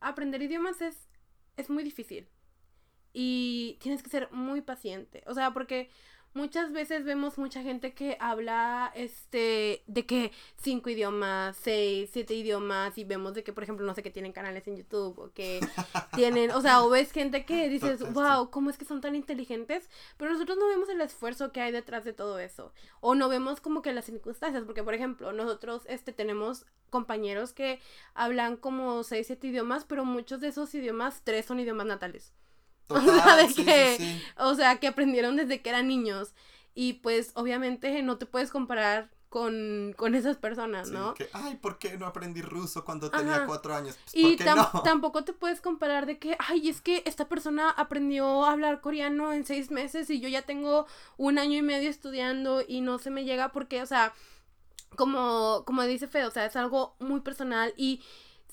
aprender 0.00 0.42
idiomas 0.42 0.80
es, 0.80 1.08
es 1.56 1.70
muy 1.70 1.82
difícil. 1.82 2.28
Y 3.12 3.78
tienes 3.80 4.02
que 4.02 4.10
ser 4.10 4.30
muy 4.30 4.60
paciente. 4.60 5.24
O 5.26 5.34
sea, 5.34 5.52
porque 5.52 5.88
muchas 6.36 6.70
veces 6.70 7.04
vemos 7.04 7.38
mucha 7.38 7.62
gente 7.62 7.94
que 7.94 8.16
habla 8.20 8.92
este 8.94 9.82
de 9.86 10.06
que 10.06 10.32
cinco 10.58 10.90
idiomas, 10.90 11.56
seis, 11.56 12.10
siete 12.12 12.34
idiomas 12.34 12.96
y 12.98 13.04
vemos 13.04 13.34
de 13.34 13.42
que 13.42 13.52
por 13.52 13.62
ejemplo 13.64 13.86
no 13.86 13.94
sé 13.94 14.02
que 14.02 14.10
tienen 14.10 14.32
canales 14.32 14.68
en 14.68 14.76
YouTube 14.76 15.18
o 15.18 15.32
que 15.32 15.60
tienen, 16.14 16.50
o 16.50 16.60
sea, 16.60 16.82
o 16.84 16.90
ves 16.90 17.10
gente 17.10 17.44
que 17.46 17.68
dices, 17.68 18.12
"Wow, 18.12 18.50
cómo 18.50 18.70
es 18.70 18.76
que 18.76 18.84
son 18.84 19.00
tan 19.00 19.16
inteligentes", 19.16 19.88
pero 20.18 20.30
nosotros 20.30 20.58
no 20.58 20.68
vemos 20.68 20.88
el 20.90 21.00
esfuerzo 21.00 21.52
que 21.52 21.60
hay 21.60 21.72
detrás 21.72 22.04
de 22.04 22.12
todo 22.12 22.38
eso 22.38 22.72
o 23.00 23.14
no 23.14 23.28
vemos 23.28 23.60
como 23.60 23.82
que 23.82 23.92
las 23.92 24.04
circunstancias, 24.04 24.64
porque 24.64 24.84
por 24.84 24.94
ejemplo, 24.94 25.32
nosotros 25.32 25.84
este 25.88 26.12
tenemos 26.12 26.66
compañeros 26.90 27.52
que 27.52 27.80
hablan 28.14 28.56
como 28.56 29.02
seis, 29.02 29.26
siete 29.26 29.48
idiomas, 29.48 29.84
pero 29.84 30.04
muchos 30.04 30.40
de 30.40 30.48
esos 30.48 30.74
idiomas 30.74 31.22
tres 31.24 31.46
son 31.46 31.60
idiomas 31.60 31.86
natales. 31.86 32.32
o 32.88 33.00
sea, 33.00 33.36
de 33.36 33.54
que, 33.54 34.20
o 34.38 34.54
sea, 34.54 34.78
que 34.78 34.86
aprendieron 34.86 35.36
desde 35.36 35.60
que 35.62 35.70
eran 35.70 35.88
niños. 35.88 36.34
Y 36.74 36.94
pues 36.94 37.32
obviamente 37.34 38.02
no 38.02 38.18
te 38.18 38.26
puedes 38.26 38.50
comparar 38.50 39.10
con, 39.28 39.94
con 39.96 40.14
esas 40.14 40.36
personas, 40.36 40.90
¿no? 40.90 41.14
que, 41.14 41.28
ay, 41.32 41.56
¿por 41.56 41.78
qué 41.78 41.98
no 41.98 42.06
aprendí 42.06 42.42
ruso 42.42 42.84
cuando 42.84 43.10
tenía 43.10 43.44
cuatro 43.46 43.74
años? 43.74 43.98
Pues, 44.04 44.14
y 44.14 44.36
tampoco 44.36 45.24
te 45.24 45.32
puedes 45.32 45.60
comparar 45.60 46.06
de 46.06 46.18
que, 46.18 46.36
ay, 46.38 46.68
es 46.68 46.80
que 46.80 47.02
esta 47.06 47.28
persona 47.28 47.70
aprendió 47.70 48.44
a 48.44 48.52
hablar 48.52 48.80
coreano 48.80 49.32
en 49.32 49.44
seis 49.44 49.70
meses 49.70 50.08
y 50.10 50.20
yo 50.20 50.28
ya 50.28 50.42
tengo 50.42 50.86
un 51.16 51.38
año 51.38 51.58
y 51.58 51.62
medio 51.62 51.90
estudiando 51.90 52.62
y 52.66 52.80
no 52.80 52.98
se 52.98 53.10
me 53.10 53.24
llega 53.24 53.52
porque, 53.52 53.82
o 53.82 53.86
sea, 53.86 54.14
como, 54.96 55.64
como 55.66 55.82
dice 55.82 56.08
Fede, 56.08 56.26
o 56.26 56.30
sea, 56.30 56.46
es 56.46 56.56
algo 56.56 56.96
muy 56.98 57.20
personal 57.20 57.74
y 57.76 58.00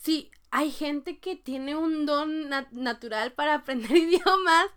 sí, 0.04 0.32
hay 0.52 0.72
gente 0.72 1.20
que 1.20 1.36
tiene 1.36 1.76
un 1.76 2.06
don 2.06 2.50
natural 2.72 3.32
para 3.34 3.56
aprender 3.56 3.92
idiomas, 3.98 4.68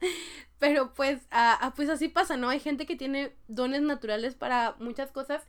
pero 0.58 0.94
pues, 0.94 1.20
pues 1.74 1.88
así 1.90 2.08
pasa, 2.08 2.36
¿no? 2.36 2.48
Hay 2.48 2.60
gente 2.60 2.86
que 2.86 2.96
tiene 2.96 3.36
dones 3.48 3.82
naturales 3.82 4.34
para 4.34 4.76
muchas 4.78 5.10
cosas, 5.10 5.42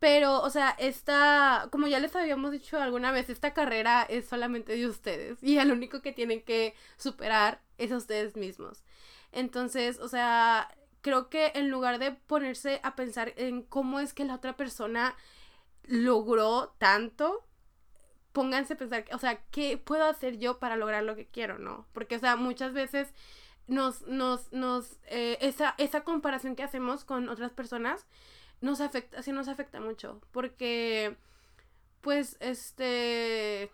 pero, 0.00 0.40
o 0.42 0.50
sea, 0.50 0.70
esta, 0.78 1.68
como 1.70 1.86
ya 1.86 2.00
les 2.00 2.16
habíamos 2.16 2.50
dicho 2.50 2.80
alguna 2.80 3.12
vez, 3.12 3.30
esta 3.30 3.54
carrera 3.54 4.02
es 4.02 4.26
solamente 4.28 4.74
de 4.74 4.88
ustedes 4.88 5.40
y 5.42 5.58
el 5.58 5.70
único 5.70 6.02
que 6.02 6.12
tienen 6.12 6.42
que 6.42 6.74
superar 6.96 7.60
es 7.78 7.92
a 7.92 7.98
ustedes 7.98 8.34
mismos. 8.36 8.82
Entonces, 9.30 10.00
o 10.00 10.08
sea, 10.08 10.74
creo 11.02 11.28
que 11.28 11.52
en 11.54 11.70
lugar 11.70 11.98
de 12.00 12.12
ponerse 12.12 12.80
a 12.82 12.96
pensar 12.96 13.32
en 13.36 13.62
cómo 13.62 14.00
es 14.00 14.12
que 14.12 14.24
la 14.24 14.34
otra 14.34 14.56
persona 14.56 15.14
logró 15.84 16.74
tanto, 16.78 17.44
pónganse 18.32 18.74
a 18.74 18.76
pensar, 18.76 19.04
o 19.12 19.18
sea, 19.18 19.40
¿qué 19.50 19.78
puedo 19.78 20.04
hacer 20.04 20.38
yo 20.38 20.58
para 20.58 20.76
lograr 20.76 21.02
lo 21.04 21.16
que 21.16 21.26
quiero, 21.26 21.58
no? 21.58 21.86
Porque, 21.92 22.16
o 22.16 22.18
sea, 22.18 22.36
muchas 22.36 22.72
veces 22.72 23.12
nos, 23.66 24.02
nos, 24.02 24.52
nos, 24.52 24.98
eh, 25.06 25.38
esa, 25.40 25.74
esa 25.78 26.02
comparación 26.04 26.56
que 26.56 26.62
hacemos 26.62 27.04
con 27.04 27.28
otras 27.28 27.52
personas 27.52 28.06
nos 28.60 28.80
afecta, 28.80 29.22
sí 29.22 29.32
nos 29.32 29.48
afecta 29.48 29.80
mucho, 29.80 30.20
porque, 30.32 31.16
pues, 32.00 32.36
este, 32.40 33.70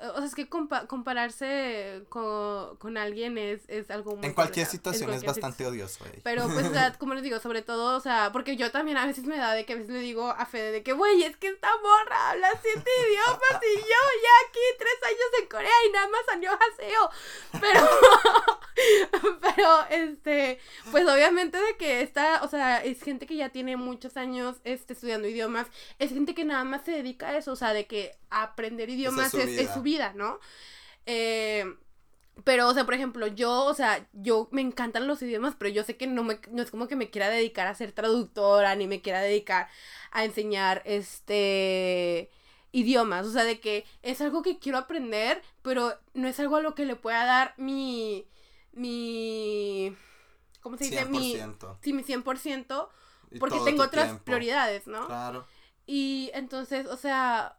o 0.00 0.16
sea, 0.16 0.26
es 0.26 0.34
que 0.34 0.48
compararse 0.48 2.02
con, 2.08 2.96
alguien 2.96 3.38
es, 3.38 3.62
es 3.68 3.90
algo 3.90 4.16
muy... 4.16 4.26
En 4.26 4.34
cualquier 4.34 4.66
situación 4.66 5.12
es 5.12 5.22
bastante 5.22 5.64
odioso. 5.64 6.04
Pero 6.24 6.48
pues, 6.48 6.66
o 6.66 6.72
sea, 6.72 6.92
como 6.94 7.14
les 7.14 7.22
digo, 7.22 7.38
sobre 7.38 7.62
todo, 7.62 7.96
o 7.96 8.00
sea, 8.00 8.30
porque 8.32 8.56
yo 8.56 8.72
también 8.72 8.96
a 8.96 9.06
veces 9.06 9.24
me 9.24 9.36
da 9.36 9.54
de 9.54 9.64
que 9.64 9.74
a 9.74 9.76
veces 9.76 9.92
le 9.92 10.00
digo 10.00 10.28
a 10.28 10.46
Fede 10.46 10.72
de 10.72 10.82
que, 10.82 10.92
güey, 10.92 11.22
es 11.22 11.36
que 11.36 11.46
esta 11.46 11.68
morra 11.80 12.30
habla 12.30 12.48
siete 12.60 12.90
idiomas 13.08 13.62
y 13.62 13.76
yo 13.76 13.84
ya 13.84 14.48
aquí 14.48 14.60
tres 14.78 14.98
años 15.04 15.42
en 15.42 15.48
Corea 15.48 15.72
y 15.88 15.92
nada 15.92 16.08
más 16.08 16.20
salió 16.26 16.50
haseo. 16.52 17.10
Pero, 17.60 19.40
pero, 19.40 19.86
este, 19.90 20.58
pues 20.90 21.08
obviamente 21.08 21.56
de 21.56 21.76
que 21.76 22.02
esta, 22.02 22.42
o 22.42 22.48
sea, 22.48 22.82
es 22.82 23.00
gente 23.00 23.26
que 23.26 23.36
ya 23.36 23.50
tiene 23.50 23.76
muchos 23.94 24.16
años 24.16 24.56
este, 24.64 24.92
estudiando 24.92 25.28
idiomas, 25.28 25.66
es 25.98 26.10
gente 26.10 26.34
que 26.34 26.44
nada 26.44 26.64
más 26.64 26.84
se 26.84 26.92
dedica 26.92 27.28
a 27.28 27.36
eso, 27.36 27.52
o 27.52 27.56
sea, 27.56 27.72
de 27.72 27.86
que 27.86 28.16
aprender 28.30 28.90
idiomas 28.90 29.32
es 29.34 29.70
su 29.72 29.82
vida, 29.82 30.12
¿no? 30.14 30.38
Eh, 31.06 31.64
pero, 32.42 32.68
o 32.68 32.74
sea, 32.74 32.84
por 32.84 32.94
ejemplo, 32.94 33.28
yo, 33.28 33.64
o 33.64 33.74
sea, 33.74 34.08
yo 34.12 34.48
me 34.50 34.60
encantan 34.60 35.06
los 35.06 35.22
idiomas, 35.22 35.54
pero 35.56 35.70
yo 35.70 35.84
sé 35.84 35.96
que 35.96 36.08
no, 36.08 36.24
me, 36.24 36.40
no 36.50 36.62
es 36.62 36.70
como 36.70 36.88
que 36.88 36.96
me 36.96 37.08
quiera 37.08 37.28
dedicar 37.28 37.68
a 37.68 37.74
ser 37.74 37.92
traductora, 37.92 38.74
ni 38.74 38.88
me 38.88 39.00
quiera 39.00 39.20
dedicar 39.20 39.68
a 40.10 40.24
enseñar, 40.24 40.82
este, 40.84 42.30
idiomas. 42.72 43.26
O 43.26 43.32
sea, 43.32 43.44
de 43.44 43.60
que 43.60 43.86
es 44.02 44.20
algo 44.20 44.42
que 44.42 44.58
quiero 44.58 44.78
aprender, 44.78 45.40
pero 45.62 45.96
no 46.12 46.26
es 46.26 46.38
algo 46.40 46.56
a 46.56 46.60
lo 46.60 46.74
que 46.74 46.84
le 46.84 46.96
pueda 46.96 47.24
dar 47.24 47.54
mi, 47.56 48.26
mi, 48.72 49.96
¿cómo 50.60 50.76
se 50.76 50.84
dice? 50.84 51.06
100%. 51.06 51.08
Mi, 51.08 51.36
sí, 51.80 51.92
mi 51.92 52.02
100%, 52.02 52.88
porque 53.38 53.58
tengo 53.64 53.82
otras 53.82 54.20
prioridades, 54.20 54.86
¿no? 54.86 55.06
Claro. 55.06 55.46
Y 55.86 56.30
entonces, 56.34 56.86
o 56.86 56.96
sea, 56.96 57.58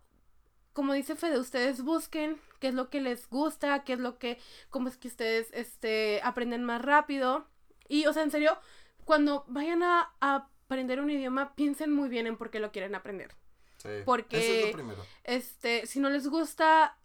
como 0.73 0.93
dice 0.93 1.15
Fede, 1.15 1.39
ustedes 1.39 1.83
busquen 1.83 2.39
qué 2.59 2.67
es 2.69 2.73
lo 2.73 2.89
que 2.89 2.99
les 3.01 3.29
gusta, 3.29 3.83
qué 3.83 3.93
es 3.93 3.99
lo 3.99 4.17
que, 4.17 4.39
cómo 4.69 4.89
es 4.89 4.97
que 4.97 5.07
ustedes 5.07 5.47
este, 5.53 6.19
aprenden 6.23 6.63
más 6.63 6.81
rápido. 6.81 7.47
Y, 7.87 8.07
o 8.07 8.13
sea, 8.13 8.23
en 8.23 8.31
serio, 8.31 8.57
cuando 9.05 9.45
vayan 9.47 9.83
a, 9.83 10.11
aprender 10.19 10.99
un 10.99 11.11
idioma, 11.11 11.55
piensen 11.55 11.93
muy 11.93 12.09
bien 12.09 12.25
en 12.25 12.37
por 12.37 12.49
qué 12.49 12.59
lo 12.59 12.71
quieren 12.71 12.95
aprender. 12.95 13.35
Sí, 13.77 13.87
eso 13.87 13.97
es 13.99 14.03
Porque, 14.03 14.63
lo 14.65 14.71
primero. 14.73 15.05
este, 15.23 15.85
si 15.85 15.99
no 15.99 16.09
les 16.09 16.27
gusta 16.27 16.97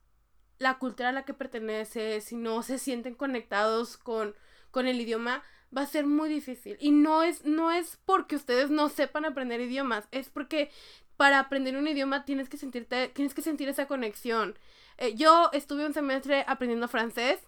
la 0.58 0.78
cultura 0.78 1.10
a 1.10 1.12
la 1.12 1.24
que 1.24 1.34
pertenece, 1.34 2.22
si 2.22 2.36
no 2.36 2.62
se 2.62 2.78
sienten 2.78 3.14
conectados 3.14 3.98
con, 3.98 4.34
con 4.70 4.88
el 4.88 5.00
idioma, 5.00 5.42
va 5.76 5.82
a 5.82 5.86
ser 5.86 6.06
muy 6.06 6.28
difícil. 6.28 6.76
Y 6.80 6.90
no 6.90 7.22
es, 7.22 7.44
no 7.44 7.70
es 7.70 7.98
porque 8.04 8.36
ustedes 8.36 8.70
no 8.70 8.88
sepan 8.88 9.24
aprender 9.24 9.60
idiomas, 9.60 10.08
es 10.10 10.28
porque 10.28 10.70
para 11.16 11.38
aprender 11.38 11.76
un 11.76 11.86
idioma 11.86 12.24
tienes 12.24 12.48
que 12.48 12.56
sentirte, 12.56 13.08
tienes 13.08 13.34
que 13.34 13.42
sentir 13.42 13.68
esa 13.68 13.86
conexión. 13.86 14.58
Eh, 14.98 15.14
yo 15.14 15.50
estuve 15.52 15.86
un 15.86 15.94
semestre 15.94 16.44
aprendiendo 16.46 16.88
francés, 16.88 17.40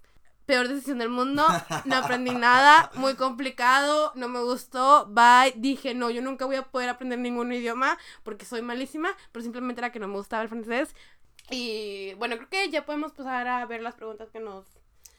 peor 0.46 0.68
decisión 0.68 0.98
del 0.98 1.08
mundo, 1.08 1.46
no 1.84 1.96
aprendí 1.96 2.30
nada, 2.34 2.90
muy 2.94 3.14
complicado, 3.14 4.12
no 4.14 4.28
me 4.28 4.40
gustó, 4.42 5.06
bye, 5.06 5.54
dije, 5.56 5.94
no, 5.94 6.10
yo 6.10 6.20
nunca 6.20 6.44
voy 6.44 6.56
a 6.56 6.62
poder 6.62 6.88
aprender 6.88 7.18
ningún 7.18 7.52
idioma 7.52 7.96
porque 8.22 8.44
soy 8.44 8.62
malísima, 8.62 9.10
pero 9.30 9.42
simplemente 9.42 9.80
era 9.80 9.92
que 9.92 10.00
no 10.00 10.08
me 10.08 10.16
gustaba 10.16 10.42
el 10.42 10.48
francés. 10.48 10.94
Y 11.50 12.14
bueno, 12.14 12.36
creo 12.36 12.48
que 12.48 12.70
ya 12.70 12.84
podemos 12.86 13.12
pasar 13.12 13.46
a 13.48 13.64
ver 13.66 13.82
las 13.82 13.94
preguntas 13.94 14.30
que 14.30 14.40
nos... 14.40 14.66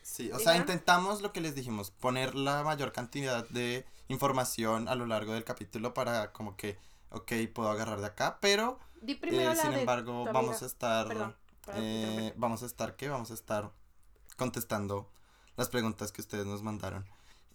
Sí, 0.04 0.30
o 0.32 0.39
sea, 0.39 0.58
intentamos 0.58 1.22
lo 1.22 1.32
que 1.32 1.39
les 1.39 1.56
dijimos, 1.56 1.89
poner 1.91 2.36
la 2.36 2.62
mayor 2.64 2.91
cantidad 2.91 3.47
de 3.49 3.86
información 4.10 4.89
a 4.89 4.95
lo 4.95 5.06
largo 5.06 5.34
del 5.34 5.45
capítulo 5.45 5.93
para 5.93 6.34
como 6.34 6.58
que, 6.58 6.78
ok, 7.10 7.32
puedo 7.54 7.70
agarrar 7.70 8.01
de 8.01 8.08
acá, 8.08 8.38
pero 8.41 8.80
Di 9.01 9.20
eh, 9.22 9.56
sin 9.60 9.74
embargo 9.74 10.26
vamos 10.26 10.62
a 10.62 10.66
estar, 10.66 11.08
Perdón, 11.08 11.36
eh, 11.76 12.34
vamos 12.36 12.64
a 12.64 12.66
estar, 12.66 12.97
¿qué? 12.97 13.08
Vamos 13.08 13.32
a 13.32 13.34
estar 13.34 13.72
contestando 14.36 15.10
las 15.56 15.70
preguntas 15.70 16.12
que 16.12 16.22
ustedes 16.22 16.45
nos 16.45 16.64
mandaron. 16.64 17.06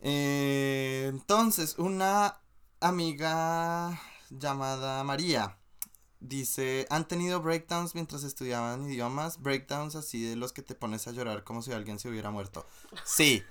Eh, 0.00 1.06
entonces, 1.08 1.78
una 1.78 2.40
amiga 2.80 4.00
llamada 4.30 5.04
María 5.04 5.58
dice, 6.20 6.86
¿han 6.90 7.06
tenido 7.06 7.40
breakdowns 7.40 7.94
mientras 7.94 8.24
estudiaban 8.24 8.90
idiomas? 8.90 9.40
Breakdowns 9.40 9.94
así 9.94 10.22
de 10.22 10.36
los 10.36 10.52
que 10.52 10.62
te 10.62 10.74
pones 10.74 11.06
a 11.08 11.12
llorar 11.12 11.44
como 11.44 11.62
si 11.62 11.72
alguien 11.72 11.98
se 11.98 12.08
hubiera 12.08 12.30
muerto. 12.30 12.66
Sí, 13.04 13.44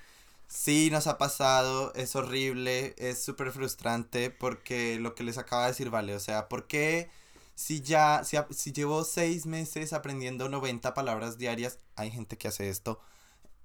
sí 0.47 0.89
nos 0.91 1.07
ha 1.07 1.17
pasado, 1.17 1.93
es 1.95 2.15
horrible, 2.15 2.95
es 2.97 3.21
súper 3.23 3.51
frustrante 3.51 4.29
porque 4.31 4.99
lo 4.99 5.15
que 5.15 5.23
les 5.23 5.37
acaba 5.37 5.63
de 5.63 5.69
decir, 5.69 5.89
vale, 5.89 6.15
o 6.15 6.19
sea, 6.19 6.47
¿por 6.49 6.67
qué 6.67 7.09
si 7.55 7.81
ya, 7.81 8.23
si, 8.23 8.37
si 8.51 8.71
llevo 8.71 9.03
seis 9.03 9.45
meses 9.45 9.93
aprendiendo 9.93 10.49
90 10.49 10.93
palabras 10.93 11.37
diarias, 11.37 11.79
hay 11.95 12.11
gente 12.11 12.37
que 12.37 12.47
hace 12.49 12.69
esto, 12.69 12.99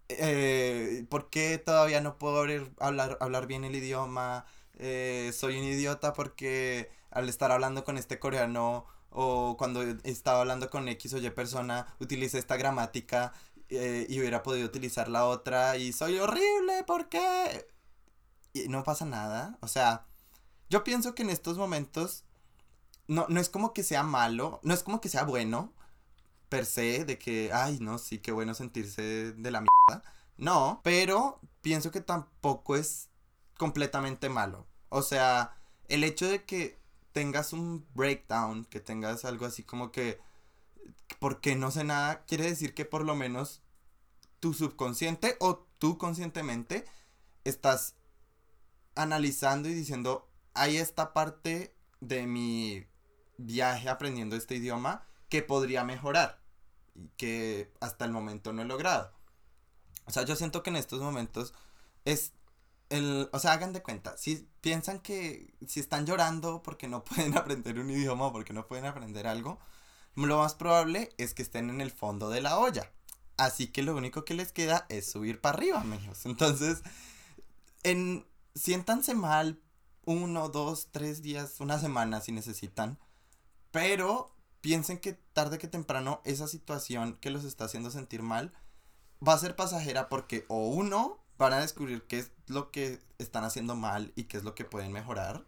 eh, 0.09 1.05
¿por 1.09 1.31
qué 1.31 1.59
todavía 1.59 2.01
no 2.01 2.19
puedo 2.19 2.45
hablar, 2.79 3.19
hablar 3.21 3.47
bien 3.47 3.65
el 3.65 3.75
idioma? 3.77 4.47
Eh, 4.79 5.33
soy 5.35 5.59
un 5.59 5.65
idiota 5.65 6.13
porque 6.13 6.91
al 7.11 7.29
estar 7.29 7.53
hablando 7.53 7.85
con 7.85 7.99
este 7.99 8.19
coreano 8.19 8.87
o 9.11 9.57
cuando 9.59 9.83
estaba 10.05 10.41
hablando 10.41 10.71
con 10.71 10.89
X 10.89 11.15
o 11.15 11.19
Y 11.19 11.31
persona, 11.31 11.87
utilicé 12.01 12.39
esta 12.39 12.57
gramática 12.57 13.33
eh, 13.69 14.07
y 14.09 14.19
hubiera 14.21 14.43
podido 14.43 14.67
utilizar 14.67 15.09
la 15.09 15.27
otra 15.27 15.77
y 15.77 15.93
soy 15.93 16.19
horrible, 16.19 16.85
¿por 16.87 17.09
qué? 17.09 17.69
Y 18.55 18.69
no 18.69 18.85
pasa 18.85 19.05
nada, 19.05 19.59
o 19.61 19.69
sea, 19.69 20.07
yo 20.71 20.85
pienso 20.85 21.15
que 21.15 21.23
en 21.23 21.31
estos 21.31 21.59
momentos 21.59 22.25
no, 23.09 23.27
no 23.29 23.41
es 23.41 23.49
como 23.49 23.73
que 23.75 23.83
sea 23.83 24.03
malo, 24.03 24.61
no 24.63 24.75
es 24.75 24.83
como 24.83 25.01
que 25.01 25.09
sea 25.09 25.25
bueno, 25.25 25.73
per 26.49 26.67
se, 26.67 27.05
de 27.05 27.19
que, 27.19 27.51
ay, 27.53 27.79
no, 27.81 27.99
sí, 27.99 28.19
qué 28.19 28.33
bueno 28.33 28.55
sentirse 28.55 29.33
de 29.33 29.51
la 29.51 29.61
mierda. 29.61 30.05
No, 30.37 30.81
pero 30.85 31.41
pienso 31.63 31.91
que 31.91 32.01
tampoco 32.01 32.77
es 32.77 33.09
completamente 33.63 34.29
malo. 34.29 34.67
O 34.89 35.03
sea, 35.03 35.57
el 35.87 36.03
hecho 36.03 36.29
de 36.29 36.43
que 36.43 36.81
tengas 37.13 37.53
un 37.53 37.87
breakdown, 37.95 38.65
que 38.65 38.81
tengas 38.81 39.25
algo 39.25 39.47
así 39.47 39.63
como 39.63 39.93
que, 39.93 40.19
porque 41.21 41.55
no 41.55 41.71
sé 41.71 41.85
nada, 41.85 42.25
quiere 42.25 42.43
decir 42.43 42.75
que 42.75 42.85
por 42.85 43.05
lo 43.05 43.15
menos 43.15 43.63
tu 44.41 44.53
subconsciente 44.53 45.37
o 45.39 45.65
tú 45.79 45.97
conscientemente 45.97 46.87
estás 47.45 47.95
analizando 48.97 49.69
y 49.69 49.75
diciendo, 49.75 50.29
hay 50.55 50.79
esta 50.79 51.13
parte 51.13 51.73
de 52.01 52.27
mi 52.27 52.85
viaje 53.39 53.89
aprendiendo 53.89 54.35
este 54.35 54.57
idioma 54.57 55.07
que 55.29 55.41
podría 55.41 55.85
mejorar 55.85 56.43
y 56.97 57.11
que 57.11 57.73
hasta 57.79 58.07
el 58.07 58.11
momento 58.11 58.53
no 58.53 58.63
he 58.63 58.65
logrado. 58.65 59.13
O 60.07 60.11
sea, 60.11 60.25
yo 60.25 60.35
siento 60.35 60.65
que 60.65 60.71
en 60.71 60.77
estos 60.77 61.01
momentos 61.01 61.55
es 62.05 62.33
el, 62.93 63.31
o 63.33 63.39
sea, 63.39 63.53
hagan 63.53 63.73
de 63.73 63.83
cuenta, 63.83 64.17
si 64.19 64.49
piensan 64.61 65.01
que 65.01 65.55
si 65.67 65.81
están 65.81 66.05
llorando 66.05 66.63
porque 66.63 66.89
no 66.89 67.03
pueden 67.05 67.37
aprender 67.37 67.79
un 67.79 67.91
idioma 67.91 68.27
o 68.27 68.33
porque 68.33 68.53
no 68.53 68.67
pueden 68.67 68.85
aprender 68.85 69.27
algo, 69.27 69.59
lo 70.15 70.39
más 70.39 70.55
probable 70.55 71.11
es 71.17 71.33
que 71.33 71.43
estén 71.43 71.71
en 71.71 71.81
el 71.81 71.91
fondo 71.91 72.29
de 72.29 72.43
la 72.43 72.59
olla. 72.59 72.93
Así 73.39 73.69
que 73.69 73.83
lo 73.83 73.97
único 73.97 74.25
que 74.27 74.35
les 74.35 74.53
queda 74.53 74.85
es 74.91 75.11
subir 75.11 75.41
para 75.41 75.57
arriba, 75.57 75.81
amigos. 75.81 76.27
Entonces, 76.27 76.83
en, 77.83 78.27
siéntanse 78.55 79.15
mal 79.15 79.59
uno, 80.05 80.51
dos, 80.51 80.89
tres 80.91 81.23
días, 81.23 81.61
una 81.61 81.79
semana 81.79 82.21
si 82.21 82.31
necesitan. 82.31 82.99
Pero 83.71 84.37
piensen 84.61 84.99
que 84.99 85.15
tarde 85.15 85.59
que 85.59 85.67
temprano 85.67 86.21
esa 86.25 86.47
situación 86.47 87.17
que 87.21 87.31
los 87.31 87.45
está 87.45 87.65
haciendo 87.65 87.91
sentir 87.91 88.23
mal 88.23 88.53
va 89.27 89.33
a 89.33 89.39
ser 89.39 89.57
pasajera 89.57 90.11
porque 90.11 90.45
o 90.49 90.69
uno 90.69 91.22
van 91.43 91.53
a 91.53 91.61
descubrir 91.61 92.03
qué 92.05 92.21
es 92.21 92.31
lo 92.47 92.71
que 92.71 93.01
están 93.19 93.45
haciendo 93.45 93.75
mal 93.75 94.13
y 94.15 94.25
qué 94.25 94.37
es 94.37 94.45
lo 94.45 94.55
que 94.55 94.65
pueden 94.65 94.93
mejorar 94.93 95.45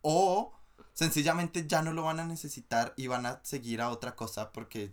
o 0.00 0.52
sencillamente 0.92 1.66
ya 1.66 1.82
no 1.82 1.92
lo 1.92 2.04
van 2.04 2.20
a 2.20 2.24
necesitar 2.24 2.94
y 2.96 3.08
van 3.08 3.26
a 3.26 3.40
seguir 3.42 3.80
a 3.80 3.90
otra 3.90 4.14
cosa 4.14 4.52
porque 4.52 4.92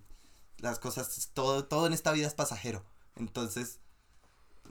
las 0.57 0.79
cosas 0.79 1.29
todo 1.33 1.65
todo 1.65 1.87
en 1.87 1.93
esta 1.93 2.11
vida 2.11 2.27
es 2.27 2.33
pasajero. 2.33 2.83
Entonces 3.15 3.79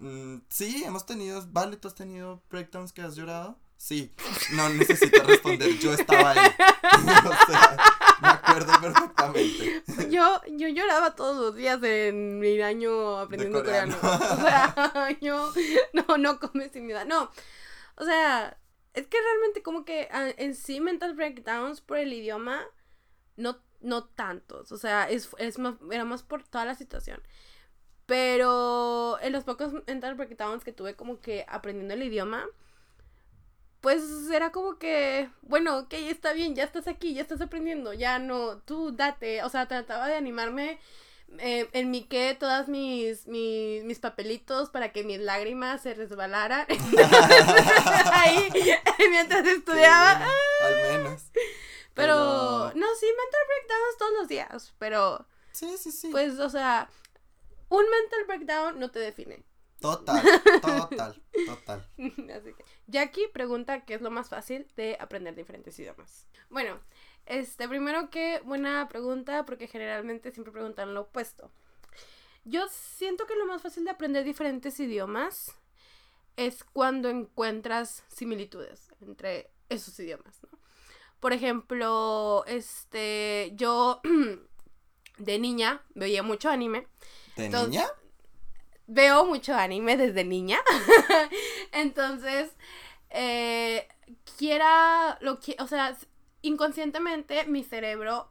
mm, 0.00 0.38
sí 0.48 0.82
hemos 0.84 1.06
tenido 1.06 1.46
vale 1.50 1.76
tú 1.76 1.88
has 1.88 1.94
tenido 1.94 2.42
breakdowns 2.50 2.92
que 2.92 3.02
has 3.02 3.14
llorado. 3.14 3.56
Sí 3.76 4.12
no 4.54 4.68
necesito 4.70 5.22
responder 5.22 5.78
yo 5.78 5.92
estaba 5.92 6.32
ahí. 6.32 6.50
O 6.98 7.52
sea 7.52 7.76
perfectamente 8.55 9.82
Yo, 10.11 10.40
yo 10.49 10.68
lloraba 10.68 11.14
todos 11.14 11.36
los 11.36 11.55
días 11.55 11.82
en 11.82 12.38
mi 12.38 12.61
año 12.61 13.18
aprendiendo 13.18 13.62
coreano. 13.62 13.96
coreano. 14.01 14.24
O 14.34 14.36
sea, 14.36 15.11
yo 15.20 15.53
no, 15.92 16.18
no 16.18 16.40
come 16.40 16.68
sin 16.68 16.86
mi 16.86 16.92
edad. 16.92 17.07
No. 17.07 17.30
O 17.96 18.05
sea, 18.05 18.57
es 18.94 19.07
que 19.07 19.18
realmente 19.20 19.62
como 19.62 19.84
que 19.84 20.09
ah, 20.11 20.28
en 20.36 20.55
sí 20.55 20.80
mental 20.80 21.14
breakdowns 21.14 21.80
por 21.80 21.99
el 21.99 22.12
idioma, 22.12 22.64
no, 23.36 23.59
no 23.80 24.05
tantos. 24.05 24.72
O 24.72 24.76
sea, 24.76 25.09
es, 25.09 25.30
es 25.38 25.59
más, 25.59 25.74
era 25.90 26.05
más 26.05 26.22
por 26.22 26.42
toda 26.44 26.64
la 26.64 26.74
situación. 26.74 27.22
Pero 28.07 29.18
en 29.20 29.32
los 29.32 29.44
pocos 29.44 29.72
mental 29.86 30.14
breakdowns 30.14 30.64
que 30.64 30.72
tuve 30.72 30.94
como 30.94 31.20
que 31.20 31.44
aprendiendo 31.49 31.94
el 31.94 32.03
idioma, 32.03 32.46
pues 33.80 34.02
era 34.32 34.50
como 34.50 34.78
que, 34.78 35.30
bueno, 35.42 35.78
ok, 35.78 35.92
está 35.94 36.32
bien, 36.32 36.54
ya 36.54 36.64
estás 36.64 36.88
aquí, 36.88 37.14
ya 37.14 37.22
estás 37.22 37.40
aprendiendo, 37.40 37.92
ya 37.92 38.18
no, 38.18 38.58
tú 38.58 38.92
date, 38.92 39.42
o 39.44 39.48
sea, 39.48 39.68
trataba 39.68 40.08
de 40.08 40.16
animarme, 40.16 40.80
eh, 41.38 41.68
enmiqué 41.72 42.36
todas 42.38 42.68
mis, 42.68 43.26
mis, 43.28 43.84
mis 43.84 43.98
papelitos 43.98 44.70
para 44.70 44.92
que 44.92 45.04
mis 45.04 45.20
lágrimas 45.20 45.82
se 45.82 45.94
resbalaran. 45.94 46.66
Ahí 48.12 48.48
mientras 49.10 49.46
estudiaba, 49.46 50.28
al 50.62 50.74
menos. 50.92 51.22
Pero, 51.94 52.14
pero- 52.14 52.72
no, 52.74 52.86
sí, 52.98 53.06
mental 53.06 53.40
breakdowns 53.46 53.98
todos 53.98 54.12
los 54.18 54.28
días, 54.28 54.74
pero, 54.78 55.26
sí 55.52 55.76
sí 55.78 55.92
sí. 55.92 56.08
pues, 56.10 56.38
o 56.38 56.48
sea, 56.50 56.88
un 57.68 57.84
mental 57.88 58.24
breakdown 58.26 58.80
no 58.80 58.90
te 58.90 58.98
define. 58.98 59.44
Total, 59.80 60.22
total, 60.60 61.22
total. 61.46 61.88
Así 61.98 62.52
que, 62.52 62.64
Jackie 62.88 63.28
pregunta 63.32 63.84
qué 63.84 63.94
es 63.94 64.00
lo 64.02 64.10
más 64.10 64.28
fácil 64.28 64.66
de 64.76 64.96
aprender 65.00 65.34
diferentes 65.34 65.78
idiomas. 65.78 66.26
Bueno, 66.50 66.80
este, 67.26 67.68
primero 67.68 68.10
que 68.10 68.40
buena 68.44 68.88
pregunta, 68.88 69.44
porque 69.44 69.68
generalmente 69.68 70.32
siempre 70.32 70.52
preguntan 70.52 70.94
lo 70.94 71.02
opuesto. 71.02 71.52
Yo 72.44 72.66
siento 72.70 73.26
que 73.26 73.36
lo 73.36 73.46
más 73.46 73.62
fácil 73.62 73.84
de 73.84 73.90
aprender 73.90 74.24
diferentes 74.24 74.80
idiomas 74.80 75.54
es 76.36 76.64
cuando 76.64 77.08
encuentras 77.08 78.04
similitudes 78.08 78.88
entre 79.00 79.50
esos 79.68 79.98
idiomas, 80.00 80.42
¿no? 80.50 80.58
Por 81.20 81.32
ejemplo, 81.32 82.44
este, 82.46 83.50
yo 83.54 84.00
de 85.18 85.38
niña 85.38 85.82
veía 85.94 86.22
mucho 86.22 86.48
anime. 86.48 86.86
¿De 87.36 87.46
Entonces- 87.46 87.70
niña? 87.70 87.86
Veo 88.89 89.26
mucho 89.26 89.55
anime 89.55 89.97
desde 89.97 90.24
niña. 90.24 90.59
Entonces, 91.72 92.51
eh, 93.11 93.86
quiera 94.36 95.18
lo 95.20 95.39
que, 95.39 95.55
o 95.61 95.68
sea, 95.68 95.97
inconscientemente 96.43 97.45
mi 97.45 97.62
cerebro 97.62 98.28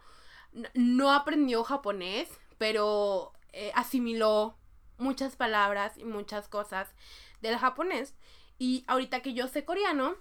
no 0.74 1.14
aprendió 1.14 1.64
japonés, 1.64 2.28
pero 2.58 3.32
eh, 3.54 3.72
asimiló 3.76 4.58
muchas 4.98 5.36
palabras 5.36 5.98
y 5.98 6.04
muchas 6.04 6.50
cosas 6.50 6.90
del 7.42 7.58
japonés. 7.58 8.16
Y 8.58 8.84
ahorita 8.88 9.22
que 9.22 9.34
yo 9.34 9.48
sé 9.48 9.64
coreano, 9.64 10.16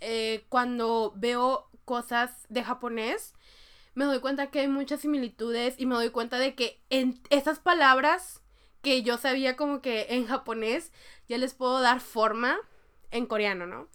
eh, 0.00 0.46
cuando 0.48 1.12
veo 1.16 1.68
cosas 1.84 2.46
de 2.48 2.62
japonés, 2.62 3.34
me 3.94 4.04
doy 4.04 4.20
cuenta 4.20 4.50
que 4.50 4.60
hay 4.60 4.68
muchas 4.68 5.00
similitudes 5.00 5.74
y 5.78 5.86
me 5.86 5.96
doy 5.96 6.10
cuenta 6.10 6.38
de 6.38 6.54
que 6.54 6.80
en 6.88 7.20
esas 7.30 7.58
palabras 7.58 8.41
que 8.82 9.02
yo 9.02 9.16
sabía 9.18 9.56
como 9.56 9.80
que 9.80 10.06
en 10.10 10.26
japonés 10.26 10.92
ya 11.28 11.38
les 11.38 11.54
puedo 11.54 11.80
dar 11.80 12.00
forma 12.00 12.58
en 13.10 13.26
coreano, 13.26 13.66
¿no? 13.66 13.88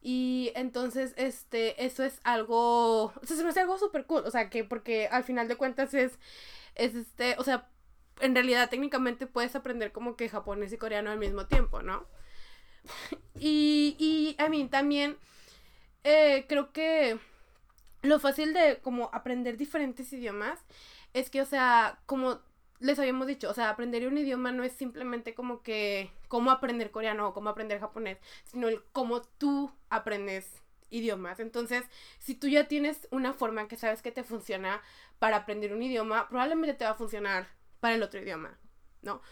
Y 0.00 0.52
entonces, 0.56 1.14
este, 1.16 1.84
eso 1.84 2.02
es 2.02 2.20
algo, 2.24 3.04
o 3.04 3.20
sea, 3.22 3.36
se 3.36 3.44
me 3.44 3.50
hace 3.50 3.60
algo 3.60 3.78
súper 3.78 4.06
cool, 4.06 4.24
o 4.26 4.30
sea, 4.30 4.50
que 4.50 4.64
porque 4.64 5.06
al 5.08 5.24
final 5.24 5.46
de 5.48 5.56
cuentas 5.56 5.94
es, 5.94 6.18
es 6.74 6.94
este, 6.94 7.36
o 7.38 7.44
sea, 7.44 7.68
en 8.20 8.34
realidad 8.34 8.68
técnicamente 8.68 9.26
puedes 9.26 9.54
aprender 9.56 9.92
como 9.92 10.16
que 10.16 10.28
japonés 10.28 10.72
y 10.72 10.78
coreano 10.78 11.10
al 11.10 11.18
mismo 11.18 11.46
tiempo, 11.46 11.82
¿no? 11.82 12.06
Y, 13.38 13.96
y 13.98 14.36
a 14.42 14.48
mí 14.48 14.66
también 14.68 15.16
eh, 16.04 16.46
creo 16.48 16.72
que 16.72 17.18
lo 18.02 18.18
fácil 18.20 18.52
de 18.52 18.78
como 18.82 19.10
aprender 19.12 19.56
diferentes 19.56 20.12
idiomas 20.12 20.58
es 21.14 21.30
que, 21.30 21.40
o 21.40 21.46
sea, 21.46 22.00
como 22.06 22.40
les 22.82 22.98
habíamos 22.98 23.26
dicho, 23.26 23.48
o 23.48 23.54
sea, 23.54 23.70
aprender 23.70 24.06
un 24.06 24.18
idioma 24.18 24.52
no 24.52 24.64
es 24.64 24.72
simplemente 24.72 25.34
como 25.34 25.62
que 25.62 26.10
cómo 26.28 26.50
aprender 26.50 26.90
coreano 26.90 27.28
o 27.28 27.34
cómo 27.34 27.48
aprender 27.50 27.80
japonés, 27.80 28.18
sino 28.44 28.68
el 28.68 28.82
cómo 28.92 29.22
tú 29.22 29.72
aprendes 29.88 30.62
idiomas. 30.90 31.40
Entonces, 31.40 31.84
si 32.18 32.34
tú 32.34 32.48
ya 32.48 32.68
tienes 32.68 33.08
una 33.10 33.32
forma 33.32 33.68
que 33.68 33.76
sabes 33.76 34.02
que 34.02 34.12
te 34.12 34.24
funciona 34.24 34.82
para 35.18 35.38
aprender 35.38 35.72
un 35.72 35.82
idioma, 35.82 36.28
probablemente 36.28 36.74
te 36.74 36.84
va 36.84 36.90
a 36.90 36.94
funcionar 36.94 37.48
para 37.80 37.94
el 37.94 38.02
otro 38.02 38.20
idioma, 38.20 38.58
¿no? 39.00 39.22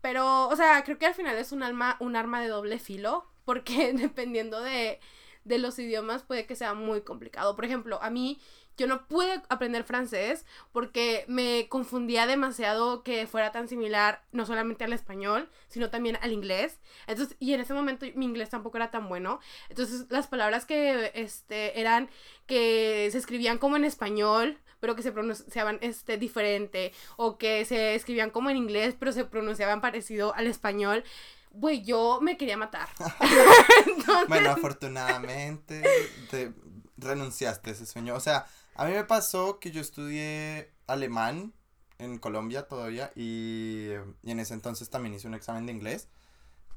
Pero, 0.00 0.48
o 0.48 0.56
sea, 0.56 0.84
creo 0.84 0.98
que 0.98 1.06
al 1.06 1.14
final 1.14 1.36
es 1.36 1.50
un 1.50 1.62
alma, 1.62 1.96
un 2.00 2.14
arma 2.14 2.40
de 2.40 2.48
doble 2.48 2.78
filo, 2.78 3.26
porque 3.44 3.92
dependiendo 3.94 4.60
de, 4.60 5.00
de 5.44 5.58
los 5.58 5.78
idiomas 5.78 6.22
puede 6.22 6.46
que 6.46 6.56
sea 6.56 6.74
muy 6.74 7.00
complicado. 7.02 7.56
Por 7.56 7.64
ejemplo, 7.64 7.98
a 8.02 8.10
mí 8.10 8.40
yo 8.78 8.86
no 8.86 9.06
pude 9.06 9.42
aprender 9.48 9.84
francés 9.84 10.46
porque 10.72 11.24
me 11.28 11.68
confundía 11.68 12.26
demasiado 12.26 13.02
que 13.02 13.26
fuera 13.26 13.52
tan 13.52 13.68
similar 13.68 14.22
no 14.32 14.46
solamente 14.46 14.84
al 14.84 14.92
español, 14.92 15.50
sino 15.68 15.90
también 15.90 16.16
al 16.22 16.32
inglés. 16.32 16.78
Entonces, 17.06 17.36
y 17.40 17.52
en 17.52 17.60
ese 17.60 17.74
momento 17.74 18.06
mi 18.14 18.24
inglés 18.24 18.50
tampoco 18.50 18.78
era 18.78 18.90
tan 18.90 19.08
bueno. 19.08 19.40
Entonces, 19.68 20.06
las 20.08 20.28
palabras 20.28 20.64
que 20.64 21.10
este 21.14 21.78
eran 21.80 22.08
que 22.46 23.08
se 23.12 23.18
escribían 23.18 23.58
como 23.58 23.76
en 23.76 23.84
español, 23.84 24.58
pero 24.80 24.94
que 24.94 25.02
se 25.02 25.12
pronunciaban 25.12 25.78
este 25.82 26.16
diferente 26.16 26.92
o 27.16 27.36
que 27.36 27.64
se 27.64 27.96
escribían 27.96 28.30
como 28.30 28.48
en 28.48 28.56
inglés, 28.56 28.94
pero 28.98 29.12
se 29.12 29.24
pronunciaban 29.24 29.80
parecido 29.80 30.34
al 30.34 30.46
español. 30.46 31.02
Güey, 31.50 31.82
yo 31.82 32.20
me 32.22 32.36
quería 32.36 32.56
matar. 32.56 32.88
Bueno, 34.28 34.50
afortunadamente 34.50 35.82
te 36.30 36.52
renunciaste 36.96 37.70
a 37.70 37.72
ese 37.74 37.84
sueño. 37.84 38.14
O 38.14 38.20
sea, 38.20 38.46
a 38.78 38.86
mí 38.86 38.92
me 38.92 39.04
pasó 39.04 39.58
que 39.58 39.72
yo 39.72 39.80
estudié 39.80 40.72
alemán 40.86 41.52
en 41.98 42.18
Colombia 42.18 42.68
todavía 42.68 43.10
y, 43.16 43.88
en 44.22 44.40
ese 44.40 44.54
entonces 44.54 44.88
también 44.88 45.14
hice 45.14 45.26
un 45.26 45.34
examen 45.34 45.66
de 45.66 45.72
inglés, 45.72 46.08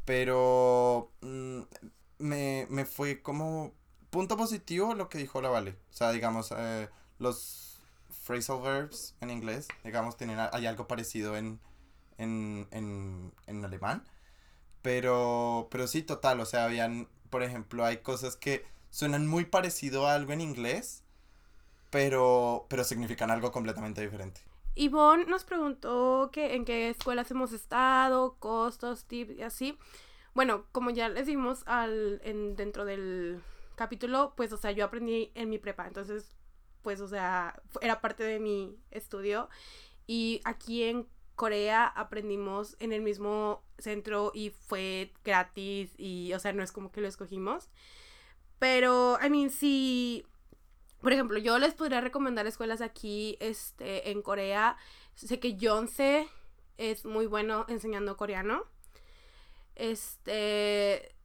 pero 0.04 1.12
mm, 1.22 1.62
me, 2.18 2.66
me, 2.72 2.86
fue 2.86 3.22
como 3.22 3.74
punto 4.10 4.36
positivo 4.36 4.96
lo 4.96 5.10
que 5.10 5.20
dijo 5.20 5.42
la 5.42 5.50
Vale. 5.50 5.78
O 5.92 5.94
sea, 5.94 6.12
digamos, 6.12 6.52
eh, 6.58 6.90
los 7.20 7.80
phrasal 8.10 8.62
verbs 8.62 9.16
en 9.22 9.30
inglés, 9.30 9.68
digamos, 9.84 10.18
tienen, 10.18 10.40
hay 10.40 10.66
algo 10.66 10.88
parecido 10.88 11.38
en, 11.38 11.60
en, 12.18 12.68
en, 12.72 13.32
en 13.46 13.64
alemán, 13.64 14.04
pero, 14.82 15.68
pero 15.70 15.86
sí, 15.86 16.02
total, 16.02 16.40
o 16.40 16.46
sea, 16.48 16.66
habían, 16.66 17.08
por 17.30 17.44
ejemplo, 17.44 17.86
hay 17.86 17.98
cosas 17.98 18.36
que 18.38 18.66
suenan 18.90 19.28
muy 19.28 19.46
parecido 19.46 20.08
a 20.08 20.16
algo 20.16 20.34
en 20.34 20.42
inglés, 20.42 21.04
pero, 21.92 22.66
pero 22.70 22.84
significan 22.84 23.30
algo 23.30 23.52
completamente 23.52 24.02
diferente. 24.02 24.42
Yvonne 24.76 25.26
nos 25.26 25.44
preguntó 25.44 26.30
que 26.32 26.56
en 26.56 26.66
qué 26.66 26.90
escuelas 26.90 27.30
hemos 27.30 27.52
estado, 27.52 28.38
costos, 28.40 29.06
tips 29.06 29.38
y 29.38 29.44
así. 29.44 29.78
Bueno, 30.34 30.66
como 30.72 30.90
ya 30.90 31.10
les 31.10 31.28
dimos 31.28 31.64
al, 31.68 32.22
en, 32.24 32.56
dentro 32.56 32.86
del 32.86 33.44
capítulo, 33.76 34.34
pues, 34.36 34.54
o 34.54 34.58
sea, 34.58 34.72
yo 34.72 34.86
aprendí 34.86 35.32
en 35.36 35.50
mi 35.50 35.58
prepa, 35.58 35.86
entonces, 35.86 36.38
pues, 36.82 37.02
o 37.02 37.08
sea, 37.08 37.62
era 37.82 38.00
parte 38.00 38.24
de 38.24 38.40
mi 38.40 38.78
estudio. 38.92 39.50
Y 40.08 40.40
aquí 40.46 40.84
en 40.84 41.08
Corea 41.36 41.86
aprendimos 41.86 42.78
en 42.80 42.94
el 42.94 43.02
mismo 43.02 43.64
centro 43.78 44.32
y 44.34 44.52
fue 44.52 45.12
gratis 45.26 45.94
y, 45.98 46.32
o 46.34 46.40
sea, 46.40 46.54
no 46.54 46.64
es 46.64 46.72
como 46.72 46.92
que 46.92 47.02
lo 47.02 47.08
escogimos. 47.10 47.70
Pero, 48.58 49.18
I 49.22 49.30
mean, 49.30 49.50
sí, 49.50 50.26
por 51.02 51.14
ejemplo, 51.14 51.38
yo 51.40 51.58
les 51.58 51.74
podría 51.74 52.02
recomendar 52.02 52.46
escuelas 52.48 52.82
aquí 52.82 53.38
este, 53.40 54.12
en 54.12 54.22
Corea. 54.22 54.78
Sé 55.16 55.40
que 55.40 55.56
Yonsei 55.56 56.28
es 56.78 57.06
muy 57.06 57.26
bueno 57.26 57.66
enseñando 57.68 58.18
coreano. 58.18 58.66
Este. 59.76 61.16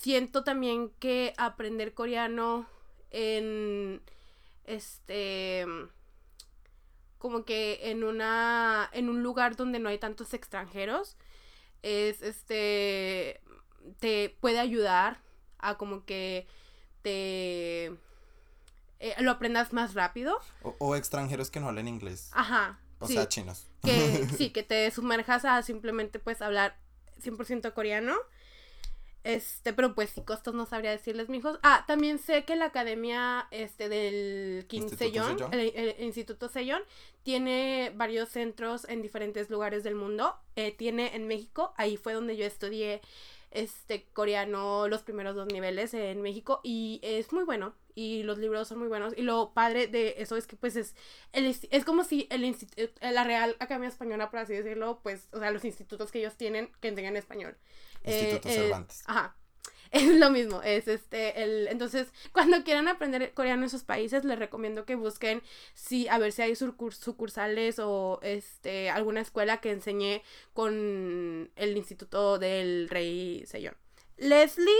Siento 0.00 0.44
también 0.44 0.90
que 0.98 1.34
aprender 1.38 1.94
coreano 1.94 2.66
en. 3.10 4.02
Este. 4.64 5.66
Como 7.18 7.44
que 7.44 7.90
en 7.90 8.04
una. 8.04 8.90
en 8.92 9.08
un 9.08 9.22
lugar 9.22 9.56
donde 9.56 9.78
no 9.78 9.88
hay 9.88 9.98
tantos 9.98 10.34
extranjeros. 10.34 11.16
Es 11.82 12.22
este. 12.22 13.40
te 13.98 14.36
puede 14.40 14.60
ayudar 14.60 15.20
a 15.58 15.78
como 15.78 16.04
que 16.04 16.46
te 17.02 17.96
eh, 19.00 19.14
lo 19.20 19.30
aprendas 19.30 19.72
más 19.72 19.94
rápido. 19.94 20.38
O, 20.78 20.96
extranjeros 20.96 21.50
que 21.50 21.60
no 21.60 21.68
hablen 21.68 21.88
inglés. 21.88 22.30
Ajá. 22.32 22.80
O 22.98 23.06
sea, 23.06 23.28
chinos. 23.28 23.66
Que, 23.82 24.26
sí, 24.38 24.50
que 24.50 24.62
te 24.62 24.90
sumerjas 24.90 25.44
a 25.44 25.62
simplemente 25.62 26.18
pues 26.18 26.40
hablar 26.42 26.78
100% 27.22 27.72
coreano. 27.72 28.16
Este, 29.26 29.72
pero 29.72 29.92
pues 29.92 30.10
si 30.10 30.22
costos 30.22 30.54
no 30.54 30.66
sabría 30.66 30.92
decirles, 30.92 31.28
mijos. 31.28 31.58
Ah, 31.64 31.84
también 31.88 32.20
sé 32.20 32.44
que 32.44 32.54
la 32.54 32.66
academia 32.66 33.48
este 33.50 33.88
del 33.88 34.66
Kim 34.68 34.88
Seyon, 34.88 35.52
el, 35.52 35.96
Instituto 35.98 36.48
Seyon, 36.48 36.80
tiene 37.24 37.92
varios 37.96 38.28
centros 38.28 38.88
en 38.88 39.02
diferentes 39.02 39.50
lugares 39.50 39.82
del 39.82 39.96
mundo. 39.96 40.36
Eh, 40.54 40.70
tiene 40.70 41.16
en 41.16 41.26
México, 41.26 41.74
ahí 41.76 41.96
fue 41.96 42.12
donde 42.12 42.36
yo 42.36 42.46
estudié 42.46 43.00
este 43.56 44.06
coreano 44.12 44.88
los 44.88 45.02
primeros 45.02 45.34
dos 45.34 45.46
niveles 45.46 45.94
en 45.94 46.22
México 46.22 46.60
y 46.62 47.00
es 47.02 47.32
muy 47.32 47.44
bueno 47.44 47.74
y 47.94 48.22
los 48.22 48.38
libros 48.38 48.68
son 48.68 48.78
muy 48.78 48.88
buenos 48.88 49.14
y 49.16 49.22
lo 49.22 49.52
padre 49.54 49.86
de 49.86 50.16
eso 50.18 50.36
es 50.36 50.46
que 50.46 50.56
pues 50.56 50.76
es 50.76 50.94
el, 51.32 51.46
es 51.46 51.84
como 51.84 52.04
si 52.04 52.28
el 52.30 52.54
la 53.00 53.24
Real 53.24 53.56
Academia 53.58 53.88
Española 53.88 54.30
por 54.30 54.40
así 54.40 54.54
decirlo 54.54 55.00
pues 55.02 55.28
o 55.32 55.38
sea 55.38 55.50
los 55.50 55.64
institutos 55.64 56.12
que 56.12 56.18
ellos 56.18 56.36
tienen 56.36 56.70
que 56.80 56.88
enseñan 56.88 57.16
español. 57.16 57.56
Institutos 58.04 58.52
eh, 58.52 58.54
Cervantes. 58.54 59.02
ajá 59.06 59.36
es 59.90 60.08
lo 60.16 60.30
mismo, 60.30 60.62
es 60.62 60.88
este, 60.88 61.42
el, 61.42 61.68
entonces, 61.68 62.08
cuando 62.32 62.64
quieran 62.64 62.88
aprender 62.88 63.32
coreano 63.34 63.62
en 63.62 63.66
esos 63.66 63.84
países, 63.84 64.24
les 64.24 64.38
recomiendo 64.38 64.84
que 64.84 64.94
busquen, 64.94 65.42
si, 65.74 66.08
a 66.08 66.18
ver 66.18 66.32
si 66.32 66.42
hay 66.42 66.54
sucursales 66.56 67.78
o, 67.78 68.20
este, 68.22 68.90
alguna 68.90 69.20
escuela 69.20 69.58
que 69.58 69.70
enseñe 69.70 70.22
con 70.52 71.50
el 71.56 71.76
Instituto 71.76 72.38
del 72.38 72.88
Rey 72.88 73.44
Sejong. 73.46 73.76
Leslie 74.16 74.72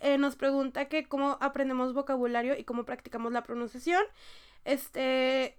eh, 0.00 0.18
nos 0.18 0.36
pregunta 0.36 0.86
que 0.86 1.06
cómo 1.06 1.38
aprendemos 1.40 1.94
vocabulario 1.94 2.58
y 2.58 2.64
cómo 2.64 2.84
practicamos 2.84 3.32
la 3.32 3.44
pronunciación. 3.44 4.02
Este, 4.64 5.56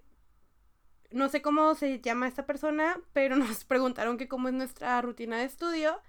no 1.11 1.29
sé 1.29 1.41
cómo 1.41 1.75
se 1.75 2.01
llama 2.01 2.27
esta 2.27 2.45
persona, 2.45 2.99
pero 3.13 3.35
nos 3.37 3.63
preguntaron 3.63 4.17
que 4.17 4.27
cómo 4.27 4.49
es 4.49 4.53
nuestra 4.53 5.01
rutina 5.01 5.37
de 5.37 5.45
estudio. 5.45 6.01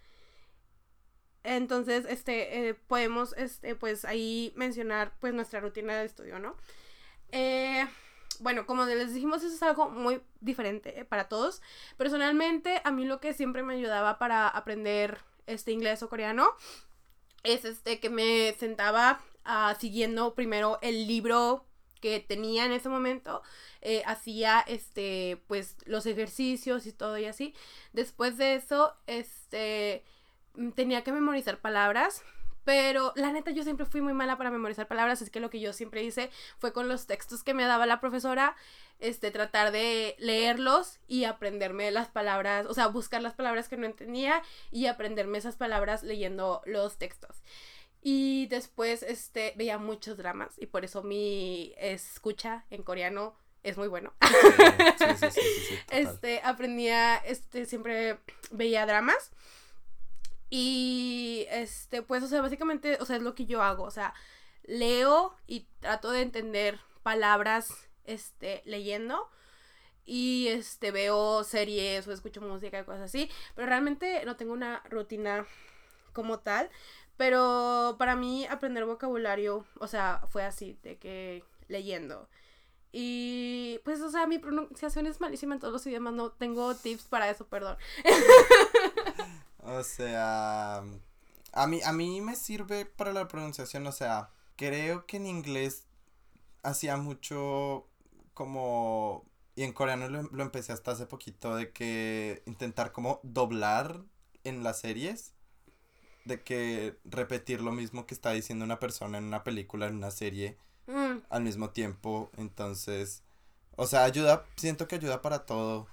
Entonces, 1.44 2.06
este, 2.08 2.68
eh, 2.68 2.74
podemos, 2.74 3.34
este, 3.36 3.74
pues 3.76 4.06
ahí 4.06 4.52
mencionar, 4.56 5.12
pues, 5.20 5.34
nuestra 5.34 5.60
rutina 5.60 5.94
de 5.94 6.06
estudio, 6.06 6.38
¿no? 6.38 6.56
Eh, 7.32 7.86
bueno, 8.40 8.66
como 8.66 8.86
les 8.86 9.12
dijimos, 9.12 9.44
eso 9.44 9.54
es 9.54 9.62
algo 9.62 9.90
muy 9.90 10.22
diferente 10.40 10.98
eh, 10.98 11.04
para 11.04 11.28
todos. 11.28 11.60
Personalmente, 11.98 12.80
a 12.82 12.90
mí 12.90 13.04
lo 13.04 13.20
que 13.20 13.34
siempre 13.34 13.62
me 13.62 13.74
ayudaba 13.74 14.18
para 14.18 14.48
aprender 14.48 15.18
este 15.46 15.70
inglés 15.72 16.02
o 16.02 16.08
coreano 16.08 16.48
es 17.42 17.66
este 17.66 18.00
que 18.00 18.08
me 18.08 18.54
sentaba 18.58 19.20
uh, 19.44 19.78
siguiendo 19.78 20.34
primero 20.34 20.78
el 20.80 21.06
libro 21.06 21.66
que 22.00 22.20
tenía 22.20 22.64
en 22.64 22.72
ese 22.72 22.88
momento, 22.88 23.42
hacía 24.06 24.60
este, 24.66 25.42
pues, 25.46 25.76
los 25.84 26.06
ejercicios 26.06 26.86
y 26.86 26.92
todo 26.92 27.18
y 27.18 27.26
así. 27.26 27.54
Después 27.92 28.36
de 28.38 28.54
eso, 28.54 28.94
este 29.06 30.04
tenía 30.74 31.02
que 31.02 31.12
memorizar 31.12 31.58
palabras. 31.58 32.22
Pero 32.64 33.12
la 33.14 33.30
neta 33.30 33.50
yo 33.50 33.62
siempre 33.62 33.84
fui 33.84 34.00
muy 34.00 34.14
mala 34.14 34.38
para 34.38 34.50
memorizar 34.50 34.88
palabras, 34.88 35.20
es 35.20 35.28
que 35.28 35.38
lo 35.38 35.50
que 35.50 35.60
yo 35.60 35.74
siempre 35.74 36.02
hice 36.02 36.30
fue 36.58 36.72
con 36.72 36.88
los 36.88 37.06
textos 37.06 37.42
que 37.42 37.52
me 37.52 37.64
daba 37.64 37.84
la 37.84 38.00
profesora, 38.00 38.56
este, 39.00 39.30
tratar 39.30 39.70
de 39.70 40.16
leerlos 40.18 40.98
y 41.06 41.24
aprenderme 41.24 41.90
las 41.90 42.08
palabras, 42.08 42.64
o 42.66 42.72
sea, 42.72 42.86
buscar 42.86 43.20
las 43.20 43.34
palabras 43.34 43.68
que 43.68 43.76
no 43.76 43.84
entendía 43.84 44.42
y 44.70 44.86
aprenderme 44.86 45.36
esas 45.36 45.56
palabras 45.56 46.02
leyendo 46.02 46.62
los 46.64 46.96
textos. 46.96 47.42
Y 48.00 48.46
después, 48.46 49.02
este, 49.02 49.52
veía 49.56 49.76
muchos 49.76 50.16
dramas 50.16 50.54
y 50.58 50.66
por 50.66 50.84
eso 50.86 51.02
mi 51.02 51.74
escucha 51.76 52.64
en 52.70 52.82
coreano 52.82 53.34
es 53.62 53.78
muy 53.78 53.88
bueno. 53.88 54.12
Sí, 54.98 55.06
sí, 55.18 55.26
sí. 55.30 55.40
Este, 55.90 56.40
aprendía, 56.44 57.16
este, 57.16 57.66
siempre 57.66 58.18
veía 58.50 58.86
dramas. 58.86 59.32
Y, 60.56 61.46
este, 61.50 62.02
pues, 62.02 62.22
o 62.22 62.28
sea, 62.28 62.40
básicamente, 62.40 62.96
o 63.00 63.04
sea, 63.04 63.16
es 63.16 63.22
lo 63.22 63.34
que 63.34 63.44
yo 63.44 63.60
hago. 63.60 63.82
O 63.82 63.90
sea, 63.90 64.14
leo 64.62 65.34
y 65.48 65.66
trato 65.80 66.12
de 66.12 66.22
entender 66.22 66.78
palabras, 67.02 67.88
este, 68.04 68.62
leyendo. 68.64 69.28
Y, 70.04 70.46
este, 70.46 70.92
veo 70.92 71.42
series 71.42 72.06
o 72.06 72.12
escucho 72.12 72.40
música 72.40 72.78
y 72.78 72.84
cosas 72.84 73.02
así. 73.02 73.28
Pero 73.56 73.66
realmente 73.66 74.24
no 74.26 74.36
tengo 74.36 74.52
una 74.52 74.80
rutina 74.90 75.44
como 76.12 76.38
tal. 76.38 76.70
Pero 77.16 77.96
para 77.98 78.14
mí 78.14 78.46
aprender 78.46 78.84
vocabulario, 78.84 79.66
o 79.80 79.88
sea, 79.88 80.22
fue 80.28 80.44
así, 80.44 80.78
de 80.84 80.98
que 80.98 81.42
leyendo. 81.66 82.28
Y 82.92 83.80
pues, 83.84 84.00
o 84.02 84.08
sea, 84.08 84.28
mi 84.28 84.38
pronunciación 84.38 85.08
es 85.08 85.20
malísima 85.20 85.54
en 85.54 85.60
todos 85.60 85.72
los 85.72 85.86
idiomas, 85.88 86.14
no 86.14 86.30
tengo 86.30 86.76
tips 86.76 87.06
para 87.06 87.28
eso, 87.28 87.44
perdón. 87.48 87.76
O 89.64 89.82
sea, 89.82 90.84
a 91.52 91.66
mí, 91.66 91.80
a 91.84 91.92
mí 91.92 92.20
me 92.20 92.36
sirve 92.36 92.84
para 92.86 93.12
la 93.12 93.28
pronunciación, 93.28 93.86
o 93.86 93.92
sea, 93.92 94.30
creo 94.56 95.06
que 95.06 95.16
en 95.16 95.26
inglés 95.26 95.86
hacía 96.62 96.96
mucho 96.96 97.86
como, 98.34 99.24
y 99.56 99.62
en 99.64 99.72
coreano 99.72 100.08
lo, 100.08 100.22
lo 100.24 100.42
empecé 100.42 100.72
hasta 100.72 100.92
hace 100.92 101.06
poquito, 101.06 101.56
de 101.56 101.72
que 101.72 102.42
intentar 102.46 102.92
como 102.92 103.20
doblar 103.22 104.02
en 104.44 104.62
las 104.64 104.80
series, 104.80 105.34
de 106.24 106.42
que 106.42 106.98
repetir 107.04 107.60
lo 107.60 107.72
mismo 107.72 108.06
que 108.06 108.14
está 108.14 108.32
diciendo 108.32 108.64
una 108.64 108.78
persona 108.80 109.18
en 109.18 109.24
una 109.24 109.44
película, 109.44 109.86
en 109.86 109.96
una 109.96 110.10
serie, 110.10 110.58
Mm, 110.86 111.18
al 111.30 111.42
mismo 111.42 111.70
tiempo, 111.70 112.30
entonces, 112.36 113.22
o 113.76 113.86
sea, 113.86 114.04
ayuda, 114.04 114.44
siento 114.56 114.86
que 114.86 114.96
ayuda 114.96 115.22
para 115.22 115.46
todo, 115.46 115.86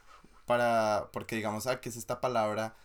para, 0.45 1.09
porque 1.13 1.35
digamos, 1.37 1.67
ah, 1.67 1.79
¿qué 1.81 1.89
es 1.89 1.95
esta 1.97 2.19
palabra? 2.21 2.75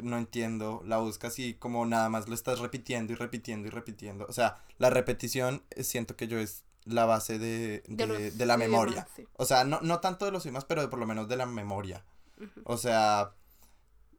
No 0.00 0.18
entiendo, 0.18 0.82
la 0.84 0.98
buscas 0.98 1.38
y 1.38 1.54
como 1.54 1.86
nada 1.86 2.08
más 2.08 2.28
lo 2.28 2.34
estás 2.34 2.58
repitiendo 2.60 3.12
y 3.12 3.16
repitiendo 3.16 3.68
y 3.68 3.70
repitiendo, 3.70 4.26
o 4.28 4.32
sea, 4.32 4.58
la 4.78 4.90
repetición 4.90 5.62
eh, 5.70 5.84
siento 5.84 6.16
que 6.16 6.26
yo 6.28 6.38
es 6.38 6.64
la 6.84 7.06
base 7.06 7.38
de, 7.38 7.82
de, 7.86 7.96
De 7.96 8.06
los 8.06 8.38
de 8.38 8.46
la 8.46 8.56
memoria, 8.56 9.06
sí. 9.16 9.26
o 9.36 9.44
sea, 9.44 9.64
no, 9.64 9.80
no 9.82 10.00
tanto 10.00 10.24
de 10.26 10.32
los 10.32 10.44
idiomas, 10.44 10.64
pero 10.64 10.88
por 10.90 10.98
lo 10.98 11.06
menos 11.06 11.28
de 11.28 11.36
la 11.36 11.46
memoria, 11.46 12.04
o 12.64 12.76
sea, 12.76 13.32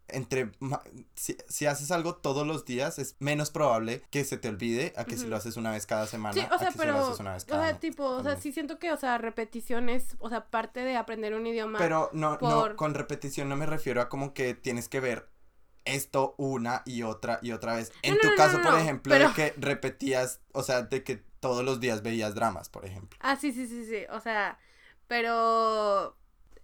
entre 0.07 0.51
si, 1.15 1.35
si 1.49 1.65
haces 1.65 1.89
algo 1.91 2.15
todos 2.15 2.45
los 2.45 2.63
días 2.63 2.99
es 2.99 3.15
menos 3.19 3.49
probable 3.49 4.03
que 4.11 4.23
se 4.23 4.37
te 4.37 4.49
olvide 4.49 4.93
a 4.97 5.05
que 5.05 5.17
si 5.17 5.25
lo 5.25 5.35
haces 5.35 5.57
una 5.57 5.71
vez 5.71 5.87
cada 5.87 6.05
semana 6.05 6.33
Sí, 6.33 6.41
o 6.51 6.53
a 6.53 6.59
sea, 6.59 6.71
si 6.71 6.77
lo 6.77 6.83
pero, 6.83 6.97
haces 7.07 7.19
una 7.19 7.33
vez 7.33 7.43
o 7.43 7.47
cada 7.47 7.63
sea, 7.63 7.71
mes. 7.73 7.81
tipo, 7.81 8.03
o 8.05 8.17
al 8.17 8.23
sea, 8.23 8.33
mes. 8.35 8.43
sí 8.43 8.51
siento 8.51 8.77
que, 8.77 8.91
o 8.91 8.97
sea, 8.97 9.17
repetición 9.17 9.89
es, 9.89 10.15
o 10.19 10.29
sea, 10.29 10.45
parte 10.45 10.81
de 10.81 10.95
aprender 10.95 11.33
un 11.33 11.47
idioma. 11.47 11.79
Pero 11.79 12.11
no, 12.13 12.37
por- 12.37 12.69
no, 12.69 12.75
con 12.75 12.93
repetición 12.93 13.49
no 13.49 13.55
me 13.55 13.65
refiero 13.65 13.99
a 13.99 14.07
como 14.09 14.33
que 14.35 14.53
tienes 14.53 14.89
que 14.89 14.99
ver 14.99 15.27
esto 15.85 16.35
una 16.37 16.81
y 16.85 17.03
otra 17.03 17.39
y 17.41 17.51
otra 17.51 17.75
vez. 17.75 17.91
En 18.01 18.15
No, 18.15 18.19
tu 18.21 18.27
no, 18.29 18.35
caso, 18.35 18.57
no, 18.59 18.63
por 18.69 18.79
ejemplo, 18.79 19.13
pero- 19.13 19.29
de 19.29 19.33
que 19.33 19.53
repetías, 19.57 20.41
o 20.51 20.63
sea, 20.63 20.81
de 20.81 21.03
que 21.03 21.23
todos 21.39 21.63
los 21.63 21.79
días 21.79 22.01
veías 22.01 22.35
dramas, 22.35 22.69
por 22.69 22.85
ejemplo. 22.85 23.17
Ah, 23.21 23.35
sí, 23.35 23.51
sí, 23.53 23.67
sí, 23.67 23.85
sí, 23.85 24.03
o 24.09 24.19
sea, 24.19 24.57
pero, 25.07 26.15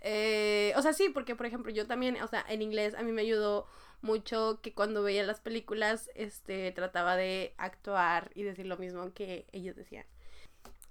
eh, 0.02 0.74
o 0.76 0.82
sea, 0.82 0.94
sí, 0.94 1.10
porque, 1.10 1.36
por 1.36 1.46
ejemplo, 1.46 1.72
yo 1.72 1.86
también, 1.88 2.22
o 2.22 2.28
sea, 2.28 2.44
en 2.50 2.62
inglés 2.62 2.96
a 2.96 3.04
mí 3.04 3.12
me 3.12 3.22
ayudó 3.22 3.68
mucho 4.02 4.60
que 4.64 4.74
cuando 4.74 5.04
veía 5.04 5.24
las 5.24 5.40
películas, 5.40 6.10
este, 6.16 6.72
trataba 6.72 7.16
de 7.16 7.54
actuar 7.58 8.32
y 8.34 8.42
decir 8.44 8.66
lo 8.66 8.78
mismo 8.78 9.14
que 9.14 9.46
ellos 9.52 9.76
decían. 9.76 10.06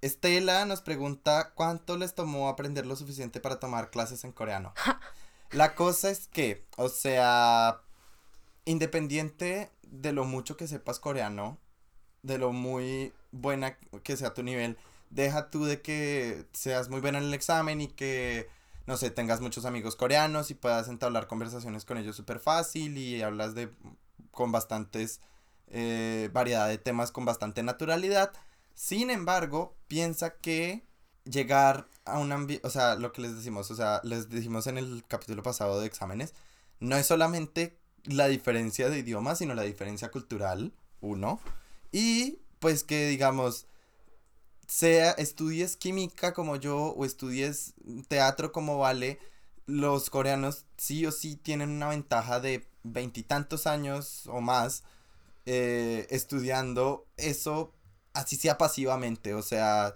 Estela 0.01 0.65
nos 0.65 0.81
pregunta 0.81 1.53
cuánto 1.55 1.97
les 1.99 2.15
tomó 2.15 2.49
aprender 2.49 2.87
lo 2.87 2.97
suficiente 2.97 3.41
para 3.41 3.59
tomar 3.59 3.91
clases 3.91 4.25
en 4.25 4.33
coreano. 4.33 4.73
La 5.51 5.75
cosa 5.75 6.11
es 6.11 6.29
que, 6.29 6.65
o 6.77 6.89
sea, 6.89 7.81
independiente 8.71 9.71
de 9.83 10.13
lo 10.13 10.25
mucho 10.25 10.57
que 10.57 10.69
sepas 10.69 11.01
coreano, 11.01 11.59
de 12.23 12.39
lo 12.39 12.53
muy 12.53 13.13
buena 13.33 13.77
que 14.03 14.17
sea 14.17 14.35
tu 14.35 14.43
nivel, 14.43 14.77
deja 15.11 15.51
tú 15.51 15.65
de 15.65 15.83
que 15.83 16.47
seas 16.53 16.89
muy 16.89 17.01
buena 17.01 17.19
en 17.19 17.25
el 17.25 17.35
examen 17.35 17.81
y 17.81 17.89
que, 17.89 18.49
no 18.87 18.97
sé, 18.97 19.11
tengas 19.11 19.41
muchos 19.41 19.65
amigos 19.65 19.97
coreanos 19.97 20.51
y 20.51 20.55
puedas 20.55 20.89
entablar 20.89 21.27
conversaciones 21.27 21.85
con 21.85 21.99
ellos 21.99 22.17
súper 22.17 22.39
fácil 22.39 22.97
y 22.97 23.23
hablas 23.23 23.55
de 23.55 23.71
con 24.31 24.53
bastantes 24.53 25.21
eh, 25.69 26.31
variedad 26.33 26.69
de 26.69 26.79
temas 26.79 27.13
con 27.13 27.25
bastante 27.25 27.63
naturalidad. 27.63 28.33
Sin 28.75 29.11
embargo, 29.11 29.75
piensa 29.89 30.37
que 30.37 30.85
llegar 31.25 31.89
a 32.05 32.19
un 32.19 32.33
ambiente, 32.33 32.67
o 32.67 32.71
sea, 32.71 32.95
lo 32.95 33.13
que 33.13 33.23
les 33.23 33.37
decimos, 33.37 33.71
o 33.71 33.75
sea, 33.75 34.01
les 34.05 34.31
dijimos 34.31 34.67
en 34.67 34.79
el 34.79 35.05
capítulo 35.07 35.43
pasado 35.43 35.81
de 35.81 35.87
exámenes, 35.87 36.35
no 36.79 36.97
es 36.97 37.07
solamente 37.07 37.80
la 38.05 38.29
diferencia 38.29 38.89
de 38.89 38.99
idioma, 38.99 39.35
sino 39.35 39.55
la 39.55 39.63
diferencia 39.63 40.11
cultural, 40.11 40.73
uno, 41.01 41.41
y 41.93 42.39
pues 42.59 42.85
que 42.85 43.09
digamos, 43.09 43.67
sea 44.67 45.13
estudies 45.13 45.77
química 45.77 46.33
como 46.33 46.57
yo 46.57 46.79
o 46.79 47.05
estudies 47.05 47.75
teatro 48.09 48.53
como 48.53 48.79
vale, 48.79 49.19
los 49.67 50.11
coreanos 50.11 50.67
sí 50.77 51.07
o 51.07 51.13
sí 51.13 51.37
tienen 51.37 51.71
una 51.71 51.89
ventaja 51.89 52.41
de 52.41 52.69
veintitantos 52.83 53.67
años 53.67 54.27
o 54.27 54.41
más 54.41 54.85
eh, 55.47 56.07
estudiando 56.11 57.07
eso, 57.17 57.75
así 58.13 58.37
sea 58.37 58.59
pasivamente, 58.59 59.35
o 59.35 59.43
sea, 59.43 59.95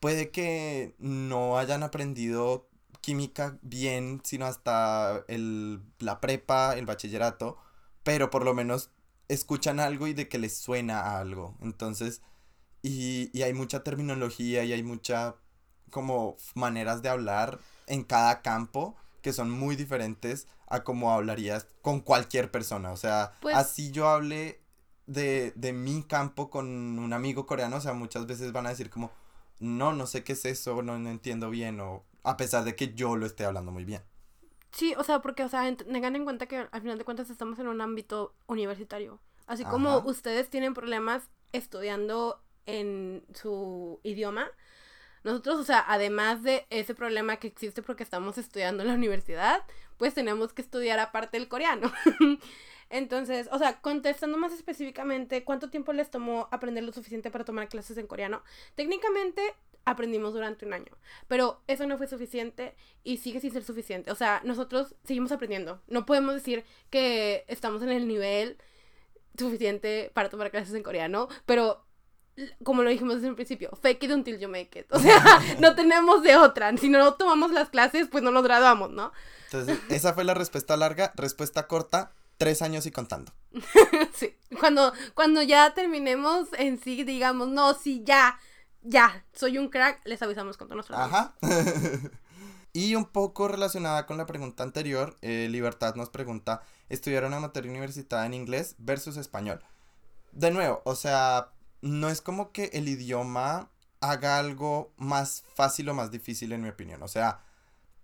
puede 0.00 0.30
que 0.30 0.94
no 0.98 1.58
hayan 1.58 1.82
aprendido 1.82 2.69
química 3.00 3.58
bien, 3.62 4.20
sino 4.24 4.46
hasta 4.46 5.24
el, 5.28 5.82
la 5.98 6.20
prepa, 6.20 6.74
el 6.76 6.86
bachillerato, 6.86 7.58
pero 8.02 8.30
por 8.30 8.44
lo 8.44 8.54
menos 8.54 8.90
escuchan 9.28 9.80
algo 9.80 10.06
y 10.06 10.14
de 10.14 10.28
que 10.28 10.38
les 10.38 10.56
suena 10.56 11.00
a 11.00 11.18
algo. 11.20 11.56
Entonces, 11.60 12.20
y, 12.82 13.30
y 13.36 13.42
hay 13.42 13.52
mucha 13.52 13.82
terminología 13.84 14.64
y 14.64 14.72
hay 14.72 14.82
mucha 14.82 15.36
como 15.90 16.36
maneras 16.54 17.02
de 17.02 17.08
hablar 17.08 17.58
en 17.86 18.04
cada 18.04 18.42
campo 18.42 18.96
que 19.22 19.32
son 19.32 19.50
muy 19.50 19.76
diferentes 19.76 20.46
a 20.68 20.84
como 20.84 21.12
hablarías 21.12 21.66
con 21.82 22.00
cualquier 22.00 22.50
persona. 22.50 22.92
O 22.92 22.96
sea, 22.96 23.32
Pues- 23.40 23.56
así 23.56 23.90
yo 23.90 24.08
hable 24.08 24.60
de, 25.06 25.52
de 25.56 25.72
mi 25.72 26.02
campo 26.04 26.48
con 26.50 26.98
un 26.98 27.12
amigo 27.12 27.44
coreano, 27.46 27.76
o 27.76 27.80
sea, 27.80 27.92
muchas 27.92 28.26
veces 28.26 28.52
van 28.52 28.66
a 28.66 28.70
decir 28.70 28.88
como, 28.90 29.10
no, 29.58 29.92
no 29.92 30.06
sé 30.06 30.22
qué 30.24 30.32
es 30.34 30.44
eso, 30.44 30.82
no, 30.82 30.98
no 30.98 31.10
entiendo 31.10 31.50
bien, 31.50 31.80
o 31.80 32.04
a 32.22 32.36
pesar 32.36 32.64
de 32.64 32.76
que 32.76 32.94
yo 32.94 33.16
lo 33.16 33.26
esté 33.26 33.44
hablando 33.44 33.72
muy 33.72 33.84
bien. 33.84 34.02
Sí, 34.72 34.94
o 34.96 35.02
sea, 35.02 35.20
porque, 35.20 35.42
o 35.42 35.48
sea, 35.48 35.74
tengan 35.76 36.16
en 36.16 36.24
cuenta 36.24 36.46
que 36.46 36.68
al 36.70 36.80
final 36.80 36.96
de 36.96 37.04
cuentas 37.04 37.28
estamos 37.30 37.58
en 37.58 37.68
un 37.68 37.80
ámbito 37.80 38.34
universitario. 38.46 39.20
Así 39.46 39.64
como 39.64 39.98
ustedes 39.98 40.48
tienen 40.48 40.74
problemas 40.74 41.28
estudiando 41.52 42.40
en 42.66 43.24
su 43.34 43.98
idioma, 44.04 44.48
nosotros, 45.24 45.56
o 45.58 45.64
sea, 45.64 45.84
además 45.86 46.42
de 46.42 46.66
ese 46.70 46.94
problema 46.94 47.36
que 47.36 47.48
existe 47.48 47.82
porque 47.82 48.04
estamos 48.04 48.38
estudiando 48.38 48.82
en 48.82 48.88
la 48.88 48.94
universidad, 48.94 49.62
pues 49.96 50.14
tenemos 50.14 50.52
que 50.52 50.62
estudiar 50.62 50.98
aparte 50.98 51.36
el 51.36 51.48
coreano. 51.48 51.92
Entonces, 52.90 53.48
o 53.52 53.58
sea, 53.58 53.80
contestando 53.80 54.38
más 54.38 54.52
específicamente, 54.52 55.44
¿cuánto 55.44 55.70
tiempo 55.70 55.92
les 55.92 56.10
tomó 56.10 56.48
aprender 56.50 56.82
lo 56.84 56.92
suficiente 56.92 57.30
para 57.30 57.44
tomar 57.44 57.68
clases 57.68 57.96
en 57.98 58.06
coreano? 58.06 58.42
Técnicamente 58.74 59.42
aprendimos 59.84 60.32
durante 60.32 60.66
un 60.66 60.72
año, 60.72 60.92
pero 61.28 61.62
eso 61.66 61.86
no 61.86 61.98
fue 61.98 62.06
suficiente 62.06 62.74
y 63.02 63.18
sigue 63.18 63.40
sin 63.40 63.52
ser 63.52 63.64
suficiente. 63.64 64.10
O 64.10 64.14
sea, 64.14 64.40
nosotros 64.44 64.94
seguimos 65.04 65.32
aprendiendo. 65.32 65.82
No 65.88 66.06
podemos 66.06 66.34
decir 66.34 66.64
que 66.90 67.44
estamos 67.48 67.82
en 67.82 67.90
el 67.90 68.06
nivel 68.06 68.58
suficiente 69.38 70.10
para 70.14 70.28
tomar 70.28 70.50
clases 70.50 70.74
en 70.74 70.82
coreano, 70.82 71.28
pero 71.46 71.84
como 72.62 72.82
lo 72.82 72.90
dijimos 72.90 73.16
desde 73.16 73.28
el 73.28 73.34
principio, 73.34 73.70
fake 73.82 74.04
it 74.04 74.10
until 74.12 74.38
you 74.38 74.48
make 74.48 74.78
it. 74.78 74.86
O 74.90 74.98
sea, 74.98 75.22
no 75.58 75.74
tenemos 75.74 76.22
de 76.22 76.36
otra. 76.36 76.76
Si 76.76 76.88
no 76.88 77.14
tomamos 77.14 77.52
las 77.52 77.70
clases, 77.70 78.08
pues 78.08 78.22
no 78.22 78.30
nos 78.30 78.44
graduamos, 78.44 78.90
¿no? 78.90 79.12
Entonces, 79.46 79.78
esa 79.88 80.14
fue 80.14 80.24
la 80.24 80.34
respuesta 80.34 80.76
larga, 80.76 81.12
respuesta 81.16 81.66
corta, 81.66 82.12
tres 82.36 82.62
años 82.62 82.86
y 82.86 82.90
contando. 82.90 83.32
sí. 84.14 84.34
Cuando, 84.58 84.92
cuando 85.14 85.42
ya 85.42 85.74
terminemos 85.74 86.48
en 86.56 86.80
sí, 86.80 87.04
digamos, 87.04 87.48
no, 87.48 87.74
sí, 87.74 88.02
ya, 88.04 88.38
ya, 88.82 89.24
soy 89.32 89.58
un 89.58 89.68
crack, 89.68 90.00
les 90.04 90.22
avisamos 90.22 90.56
con 90.56 90.68
nuestros 90.68 90.98
Ajá. 90.98 91.34
y 92.72 92.94
un 92.94 93.04
poco 93.04 93.48
relacionada 93.48 94.06
con 94.06 94.16
la 94.16 94.26
pregunta 94.26 94.62
anterior, 94.62 95.16
eh, 95.22 95.48
Libertad 95.50 95.94
nos 95.94 96.10
pregunta, 96.10 96.62
¿estudiar 96.88 97.24
una 97.24 97.40
materia 97.40 97.70
universitaria 97.70 98.26
en 98.26 98.34
inglés 98.34 98.76
versus 98.78 99.16
español? 99.16 99.62
De 100.32 100.50
nuevo, 100.50 100.82
o 100.84 100.94
sea, 100.94 101.52
no 101.82 102.08
es 102.08 102.20
como 102.20 102.52
que 102.52 102.70
el 102.72 102.88
idioma 102.88 103.70
haga 104.00 104.38
algo 104.38 104.92
más 104.96 105.44
fácil 105.54 105.88
o 105.88 105.94
más 105.94 106.10
difícil 106.10 106.52
en 106.52 106.62
mi 106.62 106.68
opinión. 106.68 107.02
O 107.02 107.08
sea, 107.08 107.42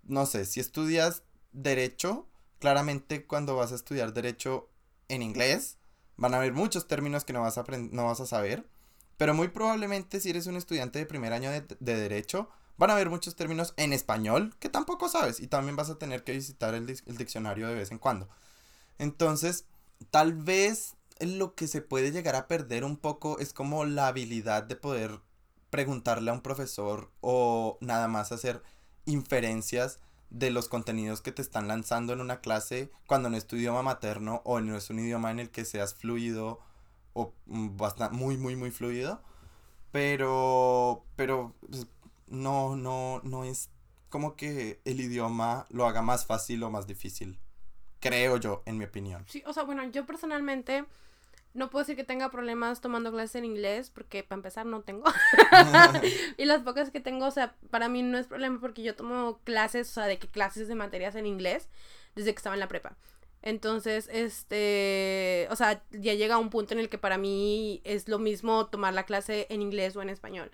no 0.02 0.26
sé, 0.26 0.44
si 0.44 0.60
estudias 0.60 1.22
derecho, 1.52 2.28
claramente 2.58 3.26
cuando 3.26 3.56
vas 3.56 3.72
a 3.72 3.76
estudiar 3.76 4.12
derecho 4.12 4.68
en 5.08 5.22
inglés, 5.22 5.78
van 6.16 6.34
a 6.34 6.38
haber 6.38 6.52
muchos 6.52 6.86
términos 6.86 7.24
que 7.24 7.32
no 7.32 7.42
vas 7.42 7.58
a, 7.58 7.64
no 7.90 8.06
vas 8.06 8.20
a 8.20 8.26
saber. 8.26 8.68
Pero 9.16 9.34
muy 9.34 9.48
probablemente 9.48 10.20
si 10.20 10.30
eres 10.30 10.46
un 10.46 10.56
estudiante 10.56 10.98
de 10.98 11.06
primer 11.06 11.32
año 11.32 11.50
de, 11.50 11.62
de 11.80 11.96
derecho, 11.96 12.48
van 12.76 12.90
a 12.90 12.94
haber 12.94 13.10
muchos 13.10 13.36
términos 13.36 13.74
en 13.76 13.92
español 13.92 14.54
que 14.58 14.68
tampoco 14.68 15.08
sabes 15.08 15.40
y 15.40 15.46
también 15.46 15.76
vas 15.76 15.90
a 15.90 15.98
tener 15.98 16.24
que 16.24 16.32
visitar 16.32 16.74
el, 16.74 16.88
el 16.88 17.16
diccionario 17.16 17.68
de 17.68 17.74
vez 17.74 17.90
en 17.90 17.98
cuando. 17.98 18.28
Entonces, 18.98 19.66
tal 20.10 20.34
vez 20.34 20.94
lo 21.20 21.54
que 21.54 21.68
se 21.68 21.82
puede 21.82 22.12
llegar 22.12 22.36
a 22.36 22.46
perder 22.48 22.84
un 22.84 22.96
poco 22.96 23.38
es 23.38 23.52
como 23.52 23.84
la 23.84 24.08
habilidad 24.08 24.62
de 24.62 24.76
poder 24.76 25.20
preguntarle 25.70 26.30
a 26.30 26.34
un 26.34 26.42
profesor 26.42 27.10
o 27.20 27.78
nada 27.80 28.08
más 28.08 28.32
hacer 28.32 28.62
inferencias 29.06 30.00
de 30.30 30.50
los 30.50 30.68
contenidos 30.68 31.22
que 31.22 31.32
te 31.32 31.42
están 31.42 31.68
lanzando 31.68 32.12
en 32.12 32.20
una 32.20 32.40
clase 32.40 32.90
cuando 33.06 33.30
no 33.30 33.36
es 33.36 33.46
tu 33.46 33.56
idioma 33.56 33.82
materno 33.82 34.42
o 34.44 34.60
no 34.60 34.76
es 34.76 34.90
un 34.90 34.98
idioma 34.98 35.30
en 35.30 35.38
el 35.38 35.50
que 35.50 35.64
seas 35.64 35.94
fluido 35.94 36.60
o 37.16 37.32
mm, 37.46 37.76
bastante, 37.76 38.14
muy, 38.14 38.36
muy, 38.36 38.56
muy 38.56 38.70
fluido. 38.70 39.22
Pero, 39.90 41.04
pero 41.16 41.54
pues, 41.60 41.86
no, 42.26 42.76
no, 42.76 43.20
no 43.24 43.44
es 43.44 43.70
como 44.10 44.36
que 44.36 44.80
el 44.84 45.00
idioma 45.00 45.66
lo 45.70 45.86
haga 45.86 46.02
más 46.02 46.26
fácil 46.26 46.62
o 46.62 46.70
más 46.70 46.86
difícil. 46.86 47.38
Creo 48.00 48.36
yo, 48.36 48.62
en 48.66 48.76
mi 48.76 48.84
opinión. 48.84 49.24
Sí, 49.28 49.42
o 49.46 49.52
sea, 49.52 49.62
bueno, 49.62 49.82
yo 49.90 50.04
personalmente 50.04 50.84
no 51.54 51.70
puedo 51.70 51.82
decir 51.82 51.96
que 51.96 52.04
tenga 52.04 52.30
problemas 52.30 52.82
tomando 52.82 53.10
clases 53.10 53.36
en 53.36 53.46
inglés, 53.46 53.90
porque 53.90 54.22
para 54.22 54.38
empezar 54.38 54.66
no 54.66 54.82
tengo. 54.82 55.04
y 56.36 56.44
las 56.44 56.62
pocas 56.62 56.90
que 56.90 57.00
tengo, 57.00 57.26
o 57.26 57.30
sea, 57.30 57.54
para 57.70 57.88
mí 57.88 58.02
no 58.02 58.18
es 58.18 58.26
problema 58.26 58.60
porque 58.60 58.82
yo 58.82 58.94
tomo 58.94 59.40
clases, 59.44 59.88
o 59.90 59.94
sea, 59.94 60.04
de 60.04 60.18
que 60.18 60.28
clases 60.28 60.68
de 60.68 60.74
materias 60.74 61.14
en 61.14 61.26
inglés 61.26 61.70
desde 62.14 62.32
que 62.32 62.38
estaba 62.38 62.54
en 62.54 62.60
la 62.60 62.68
prepa. 62.68 62.96
Entonces, 63.46 64.10
este, 64.12 65.46
o 65.52 65.54
sea, 65.54 65.80
ya 65.92 66.14
llega 66.14 66.36
un 66.36 66.50
punto 66.50 66.74
en 66.74 66.80
el 66.80 66.88
que 66.88 66.98
para 66.98 67.16
mí 67.16 67.80
es 67.84 68.08
lo 68.08 68.18
mismo 68.18 68.66
tomar 68.66 68.92
la 68.92 69.04
clase 69.04 69.46
en 69.50 69.62
inglés 69.62 69.94
o 69.94 70.02
en 70.02 70.08
español. 70.08 70.50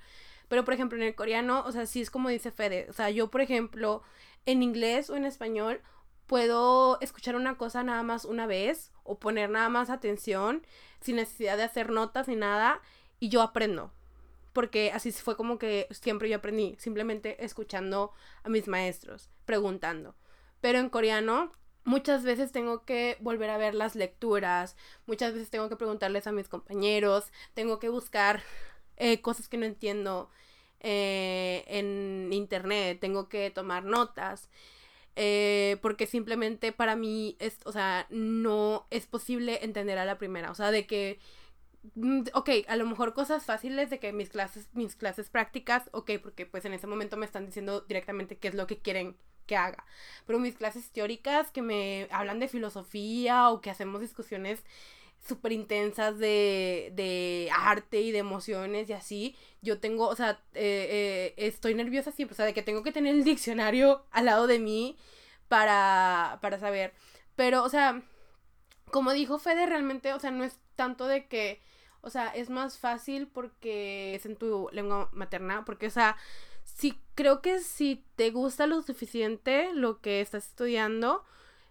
Pero, 0.49 0.63
por 0.67 0.75
ejemplo, 0.75 0.99
en 0.99 1.05
el 1.05 1.15
coreano, 1.15 1.65
o 1.67 1.73
sea, 1.73 1.87
sí 1.87 2.03
es 2.03 2.11
como 2.11 2.29
dice 2.29 2.51
Fede. 2.51 2.87
O 2.91 2.93
sea, 2.93 3.09
yo, 3.09 3.31
por 3.31 3.41
ejemplo, 3.41 4.03
en 4.45 4.63
inglés 4.63 5.09
o 5.09 5.17
en 5.17 5.25
español, 5.25 5.81
puedo 6.27 7.01
escuchar 7.01 7.35
una 7.35 7.57
cosa 7.57 7.83
nada 7.83 8.03
más 8.03 8.27
una 8.27 8.47
vez 8.47 8.93
o 9.05 9.19
poner 9.19 9.49
nada 9.49 9.71
más 9.71 9.89
atención 9.89 10.63
sin 11.01 11.17
necesidad 11.17 11.57
de 11.57 11.63
hacer 11.63 11.89
notas 11.89 12.29
ni 12.29 12.37
nada 12.37 12.83
y 13.19 13.31
yo 13.31 13.41
aprendo. 13.41 13.91
Porque 14.53 14.93
así 14.93 15.13
fue 15.13 15.35
como 15.35 15.59
que 15.59 15.89
siempre 15.93 16.29
yo 16.29 16.37
aprendí, 16.37 16.77
simplemente 16.79 17.43
escuchando 17.43 18.13
a 18.43 18.51
mis 18.51 18.69
maestros, 18.69 19.31
preguntando. 19.47 20.15
Pero 20.61 20.79
en 20.79 20.91
coreano 20.91 21.53
muchas 21.85 22.23
veces 22.25 22.53
tengo 22.53 22.85
que 22.85 23.17
volver 23.21 23.51
a 23.51 23.59
ver 23.59 23.75
las 23.75 23.95
lecturas, 23.97 24.77
muchas 25.07 25.33
veces 25.35 25.51
tengo 25.51 25.69
que 25.69 25.77
preguntarles 25.77 26.27
a 26.27 26.33
mis 26.33 26.49
compañeros, 26.49 27.33
tengo 27.55 27.79
que 27.79 27.89
buscar 27.89 28.43
eh, 28.97 29.21
cosas 29.21 29.49
que 29.49 29.59
no 29.59 29.67
entiendo 29.67 30.31
eh, 30.81 31.65
en 31.69 32.33
internet, 32.33 32.99
tengo 33.01 33.29
que 33.29 33.51
tomar 33.51 33.85
notas. 33.85 34.49
Eh, 35.17 35.77
porque 35.83 36.07
simplemente 36.07 36.73
para 36.73 36.97
mí 36.97 37.37
es, 37.39 37.59
o 37.67 37.73
sea, 37.73 38.07
no 38.11 38.87
es 38.91 39.07
posible 39.07 39.63
entender 39.63 39.99
a 39.99 40.07
la 40.07 40.17
primera, 40.19 40.51
o 40.51 40.55
sea, 40.55 40.71
de 40.71 40.87
que, 40.87 41.19
mm, 41.95 42.23
ok, 42.35 42.51
a 42.69 42.77
lo 42.77 42.87
mejor 42.87 43.15
cosas 43.15 43.45
fáciles 43.45 43.91
de 43.91 43.99
que 43.99 44.13
mis 44.13 44.31
clases, 44.31 44.69
mis 44.75 44.97
clases 44.97 45.29
prácticas, 45.31 45.91
ok, 45.93 46.13
porque 46.23 46.47
pues 46.47 46.65
en 46.65 46.73
ese 46.75 46.87
momento 46.87 47.17
me 47.19 47.27
están 47.27 47.47
diciendo 47.47 47.83
directamente 47.83 48.39
qué 48.39 48.49
es 48.49 48.55
lo 48.55 48.67
que 48.67 48.79
quieren 48.79 49.17
que 49.47 49.57
haga, 49.57 49.85
pero 50.27 50.39
mis 50.39 50.57
clases 50.57 50.91
teóricas 50.91 51.51
que 51.51 51.63
me 51.63 52.09
hablan 52.11 52.41
de 52.41 52.49
filosofía 52.49 53.51
o 53.51 53.61
que 53.61 53.71
hacemos 53.71 54.01
discusiones 54.01 54.65
súper 55.27 55.53
intensas 55.53 56.19
de, 56.19 56.93
de 56.95 57.49
arte 57.57 58.01
y 58.01 58.11
de 58.11 58.19
emociones 58.19 58.89
y 58.91 58.93
así, 58.93 59.37
yo 59.61 59.79
tengo, 59.79 60.09
o 60.09 60.17
sea, 60.17 60.41
eh, 60.55 61.33
eh, 61.35 61.35
estoy 61.37 61.75
nerviosa 61.75 62.11
siempre, 62.13 62.35
o 62.35 62.37
sea, 62.37 62.47
de 62.47 62.55
que 62.55 62.63
tengo 62.63 62.83
que 62.83 62.93
tener 62.93 63.15
el 63.15 63.25
diccionario 63.25 64.05
al 64.11 64.27
lado 64.27 64.47
de 64.47 64.59
mí 64.59 64.97
para, 65.49 66.39
para 66.43 66.59
saber. 66.59 66.93
Pero, 67.37 67.63
o 67.63 67.69
sea, 67.69 68.03
como 68.91 69.13
dijo 69.13 69.39
Fede, 69.39 69.67
realmente, 69.67 70.13
o 70.13 70.21
sea, 70.21 70.31
no 70.31 70.45
es 70.45 70.59
tanto 70.77 71.07
de 71.07 71.27
que, 71.29 71.63
o 72.01 72.11
sea, 72.11 72.29
es 72.29 72.51
más 72.51 72.79
fácil 72.79 73.29
porque 73.29 74.15
es 74.15 74.27
en 74.27 74.37
tu 74.37 74.69
lengua 74.73 75.09
materna, 75.13 75.65
porque, 75.65 75.87
o 75.87 75.91
sea, 75.91 76.17
si 76.75 77.01
creo 77.15 77.43
que 77.43 77.61
si 77.61 78.05
te 78.17 78.31
gusta 78.31 78.67
lo 78.67 78.83
suficiente 78.83 79.71
lo 79.75 80.01
que 80.01 80.21
estás 80.21 80.47
estudiando, 80.47 81.25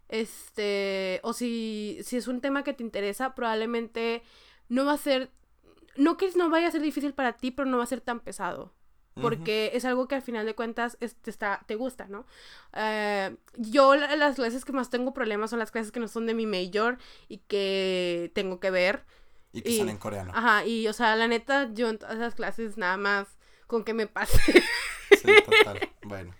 este, 0.09 1.19
o 1.23 1.33
si, 1.33 1.99
si 2.03 2.17
es 2.17 2.27
un 2.27 2.41
tema 2.41 2.63
que 2.63 2.73
te 2.73 2.83
interesa, 2.83 3.33
probablemente 3.33 4.23
no 4.69 4.85
va 4.85 4.93
a 4.93 4.97
ser, 4.97 5.31
no 5.95 6.17
que 6.17 6.29
no 6.35 6.49
vaya 6.49 6.67
a 6.67 6.71
ser 6.71 6.81
difícil 6.81 7.13
para 7.13 7.33
ti, 7.33 7.51
pero 7.51 7.69
no 7.69 7.77
va 7.77 7.83
a 7.83 7.87
ser 7.87 8.01
tan 8.01 8.19
pesado. 8.19 8.73
Porque 9.21 9.71
es 9.73 9.83
algo 9.83 10.07
que 10.07 10.15
al 10.15 10.21
final 10.21 10.45
de 10.45 10.55
cuentas 10.55 10.97
te, 10.97 11.29
está, 11.29 11.63
te 11.67 11.75
gusta, 11.75 12.07
¿no? 12.07 12.25
Eh, 12.73 13.35
yo 13.57 13.93
las 13.93 14.37
clases 14.37 14.63
que 14.63 14.71
más 14.71 14.89
tengo 14.89 15.13
problemas 15.13 15.49
son 15.49 15.59
las 15.59 15.69
clases 15.69 15.91
que 15.91 15.99
no 15.99 16.07
son 16.07 16.25
de 16.25 16.33
mi 16.33 16.45
major 16.45 16.97
y 17.27 17.39
que 17.39 18.31
tengo 18.33 18.61
que 18.61 18.71
ver. 18.71 19.03
Y 19.51 19.61
que 19.61 19.77
son 19.77 19.89
en 19.89 19.97
coreano. 19.97 20.31
Ajá, 20.33 20.65
y 20.65 20.87
o 20.87 20.93
sea, 20.93 21.17
la 21.17 21.27
neta, 21.27 21.69
yo 21.73 21.89
en 21.89 21.99
todas 21.99 22.15
esas 22.15 22.35
clases 22.35 22.77
nada 22.77 22.95
más 22.95 23.37
con 23.71 23.85
que 23.85 23.93
me 23.93 24.05
pase. 24.05 24.37
Sí, 25.11 25.31
total. 25.45 25.89
bueno. 26.03 26.35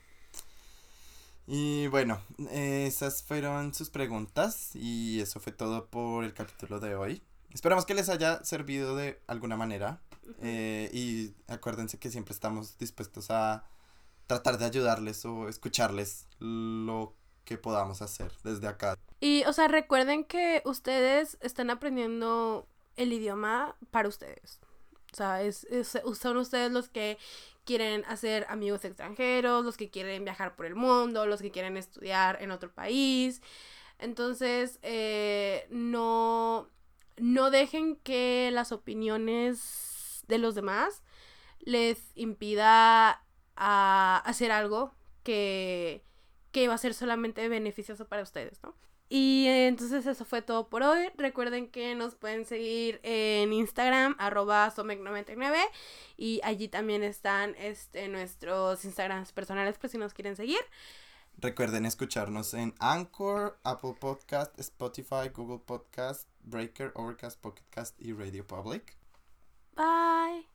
Y 1.47 1.87
bueno, 1.87 2.21
esas 2.51 3.23
fueron 3.23 3.73
sus 3.73 3.89
preguntas 3.89 4.71
y 4.75 5.21
eso 5.21 5.39
fue 5.39 5.53
todo 5.53 5.87
por 5.87 6.25
el 6.25 6.33
capítulo 6.33 6.81
de 6.81 6.95
hoy. 6.95 7.23
Esperamos 7.53 7.85
que 7.85 7.93
les 7.93 8.09
haya 8.09 8.43
servido 8.43 8.97
de 8.97 9.21
alguna 9.27 9.55
manera 9.55 10.01
eh, 10.41 10.89
y 10.93 11.33
acuérdense 11.47 11.97
que 11.99 12.11
siempre 12.11 12.33
estamos 12.33 12.77
dispuestos 12.77 13.31
a 13.31 13.63
tratar 14.27 14.57
de 14.57 14.65
ayudarles 14.65 15.23
o 15.23 15.47
escucharles 15.47 16.27
lo 16.39 17.15
que 17.45 17.57
podamos 17.57 18.01
hacer 18.01 18.29
desde 18.43 18.67
acá. 18.67 18.97
Y, 19.21 19.45
o 19.45 19.53
sea, 19.53 19.69
recuerden 19.69 20.25
que 20.25 20.61
ustedes 20.65 21.37
están 21.39 21.69
aprendiendo 21.69 22.67
el 22.97 23.13
idioma 23.13 23.77
para 23.89 24.09
ustedes. 24.09 24.59
O 25.11 25.15
sea, 25.15 25.41
es, 25.43 25.67
son 26.15 26.37
ustedes 26.37 26.71
los 26.71 26.89
que 26.89 27.17
quieren 27.65 28.03
hacer 28.05 28.45
amigos 28.49 28.85
extranjeros, 28.85 29.65
los 29.65 29.77
que 29.77 29.89
quieren 29.89 30.23
viajar 30.23 30.55
por 30.55 30.65
el 30.65 30.75
mundo, 30.75 31.25
los 31.25 31.41
que 31.41 31.51
quieren 31.51 31.77
estudiar 31.77 32.41
en 32.41 32.51
otro 32.51 32.71
país. 32.71 33.41
Entonces, 33.99 34.79
eh, 34.81 35.67
no, 35.69 36.69
no 37.17 37.51
dejen 37.51 37.97
que 37.97 38.49
las 38.51 38.71
opiniones 38.71 40.23
de 40.27 40.37
los 40.37 40.55
demás 40.55 41.03
les 41.59 42.11
impida 42.15 43.23
a 43.55 44.23
hacer 44.25 44.51
algo 44.51 44.95
que, 45.23 46.03
que 46.51 46.67
va 46.67 46.75
a 46.75 46.77
ser 46.79 46.93
solamente 46.93 47.47
beneficioso 47.47 48.07
para 48.07 48.23
ustedes, 48.23 48.61
¿no? 48.63 48.75
Y 49.13 49.45
entonces 49.45 50.05
eso 50.05 50.23
fue 50.23 50.41
todo 50.41 50.69
por 50.69 50.83
hoy. 50.83 51.09
Recuerden 51.17 51.67
que 51.67 51.95
nos 51.95 52.15
pueden 52.15 52.45
seguir 52.45 53.01
en 53.03 53.51
Instagram, 53.51 54.15
arroba 54.17 54.73
somec99. 54.73 55.57
Y 56.15 56.39
allí 56.45 56.69
también 56.69 57.03
están 57.03 57.53
este, 57.57 58.07
nuestros 58.07 58.85
Instagrams 58.85 59.33
personales 59.33 59.77
por 59.77 59.89
si 59.89 59.97
nos 59.97 60.13
quieren 60.13 60.37
seguir. 60.37 60.61
Recuerden 61.37 61.85
escucharnos 61.85 62.53
en 62.53 62.73
Anchor, 62.79 63.59
Apple 63.65 63.95
Podcast, 63.99 64.57
Spotify, 64.57 65.27
Google 65.33 65.59
Podcast, 65.59 66.29
Breaker, 66.43 66.93
Overcast, 66.95 67.37
Pocket 67.41 67.65
Cast 67.69 68.01
y 68.01 68.13
Radio 68.13 68.47
Public. 68.47 68.95
Bye. 69.75 70.50